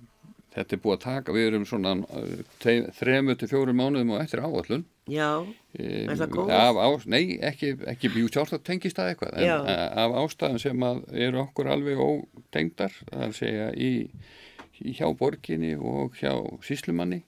þetta 0.56 0.72
er 0.76 0.80
búið 0.82 0.94
að 0.96 1.02
taka, 1.04 1.34
við 1.36 1.46
erum 1.50 1.66
svona 1.68 1.92
eh, 2.16 2.86
þremu 2.96 3.34
til 3.36 3.48
fjórum 3.50 3.76
mánuðum 3.76 4.14
og 4.16 4.22
eftir 4.24 4.40
áallun. 4.44 4.86
Já, 5.12 5.44
Eh, 5.76 6.06
Er 6.08 6.16
það 6.16 6.30
góð? 6.32 6.50
Af 6.56 6.78
ás, 6.80 7.02
nei, 7.12 7.34
ekki, 7.44 7.74
ekki 7.92 8.08
bjú 8.14 8.30
sjálft 8.32 8.54
að 8.56 8.62
tengist 8.64 8.96
það 8.96 9.10
eitthvað, 9.10 9.34
en 9.44 9.66
af 10.00 10.14
ástæðum 10.22 10.60
sem 10.62 10.84
að 10.88 11.02
eru 11.26 11.42
okkur 11.42 11.68
alveg 11.68 12.00
ótengdar, 12.00 12.94
það 13.10 13.20
er 13.26 13.26
að 13.26 13.34
segja 13.36 13.66
í 13.76 13.90
hjá 14.80 15.06
borginni 15.18 15.74
og 15.76 16.16
hjá 16.20 16.32
síslumanni, 16.64 17.22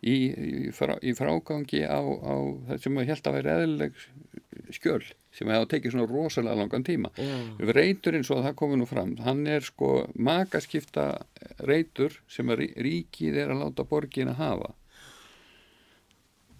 í, 0.00 0.14
í, 0.14 0.50
frá, 0.74 0.96
í 1.04 1.14
frágangi 1.16 1.84
á, 1.84 2.00
á 2.00 2.34
það 2.70 2.84
sem 2.84 3.00
að 3.00 3.10
held 3.12 3.26
að 3.28 3.36
vera 3.38 3.56
eðlileg 3.58 4.04
skjöl 4.74 5.02
sem 5.34 5.50
hefur 5.52 5.68
tekið 5.70 5.94
svona 5.94 6.08
rosalega 6.10 6.58
langan 6.58 6.84
tíma. 6.86 7.10
Já. 7.14 7.36
Reyturinn, 7.70 8.24
svo 8.26 8.40
að 8.40 8.48
það 8.48 8.58
komið 8.62 8.80
nú 8.80 8.88
fram, 8.90 9.14
hann 9.24 9.44
er 9.50 9.64
sko 9.66 9.90
makaskipta 10.18 11.06
reytur 11.68 12.16
sem 12.30 12.50
ríkið 12.50 13.38
er 13.44 13.54
að 13.54 13.64
láta 13.64 13.86
borgin 13.86 14.32
að 14.32 14.40
hafa 14.42 14.74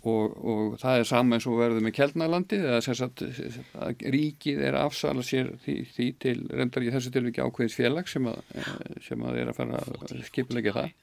og, 0.09 0.37
og 0.41 0.77
það 0.81 0.99
er 0.99 1.09
sama 1.09 1.37
eins 1.37 1.47
og 1.49 1.59
verður 1.61 1.85
með 1.85 1.95
Kjeldnalandið 1.99 2.67
eða 2.71 3.91
ríkið 4.15 4.63
er 4.65 4.77
að 4.79 4.87
afsala 4.89 5.25
sér 5.27 5.51
því, 5.65 5.77
því 5.95 6.11
til 6.25 6.37
reyndar 6.49 6.87
í 6.87 6.93
þessu 6.95 7.13
tilviki 7.15 7.45
ákveðis 7.45 7.77
félag 7.77 8.09
sem 8.09 8.29
að, 8.31 8.39
eh, 8.55 8.71
sem 9.05 9.25
að 9.27 9.41
er 9.43 9.51
að 9.51 9.59
fara 9.59 9.81
að 9.83 10.23
skipulegja 10.31 10.77
það. 10.77 10.95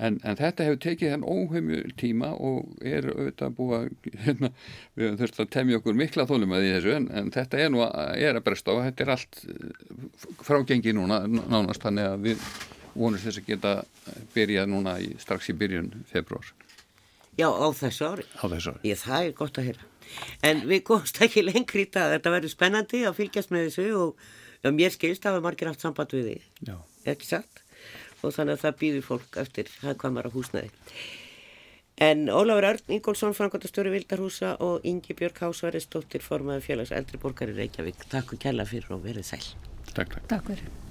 En, 0.00 0.16
en 0.24 0.36
þetta 0.38 0.64
hefur 0.64 0.80
tekið 0.80 1.10
henn 1.12 1.24
óheimju 1.28 1.80
tíma 2.00 2.30
og 2.32 2.84
er 2.84 3.08
auðvitað 3.10 3.56
búið 3.58 3.74
að 3.76 4.12
hérna, 4.24 4.50
við 4.94 5.06
höfum 5.06 5.18
þurft 5.20 5.40
að 5.42 5.50
temja 5.56 5.80
okkur 5.80 5.98
mikla 6.00 6.26
þólum 6.28 6.54
að 6.56 6.64
því 6.64 6.70
þessu 6.76 6.94
en, 6.96 7.08
en 7.20 7.32
þetta 7.34 7.60
er 7.60 7.72
nú 7.74 7.82
að, 7.84 8.12
er 8.28 8.38
að 8.38 8.46
bresta 8.46 8.76
og 8.76 8.84
þetta 8.86 9.04
er 9.04 9.14
allt 9.16 9.42
eh, 9.44 10.28
frágengi 10.46 10.96
núna 10.96 11.22
nánast 11.28 11.84
þannig 11.84 12.08
að 12.12 12.28
við 12.30 12.48
vonumst 12.94 13.28
þess 13.28 13.42
að 13.42 13.50
geta 13.52 13.74
byrjað 14.34 14.72
núna 14.72 14.96
í, 15.00 15.12
strax 15.20 15.52
í 15.52 15.56
byrjun 15.60 15.92
februar 16.10 16.48
já, 17.38 17.48
á 17.50 17.66
þessu 17.76 18.08
ári. 18.10 18.26
á 18.40 18.44
þessu 18.50 18.74
ári. 18.74 18.82
Ég, 18.90 18.98
það 18.98 19.26
er 19.28 19.32
gott 19.38 19.58
að 19.60 19.70
heyra. 19.70 19.88
En 20.42 20.64
við 20.66 20.82
komst 20.88 21.20
ekki 21.22 21.44
lengri 21.46 21.86
í 21.86 21.90
dag. 21.92 22.10
Þetta 22.16 22.34
verður 22.34 22.54
spennandi 22.54 23.04
að 23.06 23.18
fylgjast 23.20 23.52
með 23.54 23.68
þessu 23.68 23.88
og 24.00 24.24
já, 24.64 24.70
mér 24.74 24.90
skilst 24.94 25.24
að 25.26 25.36
hafa 25.38 25.46
margir 25.46 25.70
haft 25.70 25.84
samband 25.84 26.14
við 26.16 26.26
því, 26.30 26.36
Já. 26.68 26.76
ekki 27.14 27.30
satt? 27.30 27.62
Og 28.20 28.34
þannig 28.36 28.58
að 28.58 28.64
það 28.66 28.78
býður 28.82 29.06
fólk 29.06 29.38
eftir 29.40 29.70
hagkvamara 29.84 30.32
húsnæði. 30.34 30.70
En 32.00 32.28
Ólafur 32.32 32.64
Örn 32.64 32.92
Ingólfsson, 32.96 33.34
frangotastjóri 33.36 33.92
Vildarhúsa 33.92 34.54
og 34.64 34.84
Ingi 34.88 35.12
Björk 35.16 35.42
Hásværisdóttir 35.44 36.24
formaði 36.24 36.64
félags 36.64 36.94
eldri 36.96 37.20
borgari 37.20 37.56
Reykjavík. 37.56 38.08
Takk 38.12 38.36
og 38.36 38.40
kella 38.40 38.64
fyrir 38.68 38.92
og 38.96 39.04
verið 39.04 39.28
sæl. 39.34 39.42
Takk, 39.92 40.16
takk. 40.28 40.48
takk. 40.48 40.88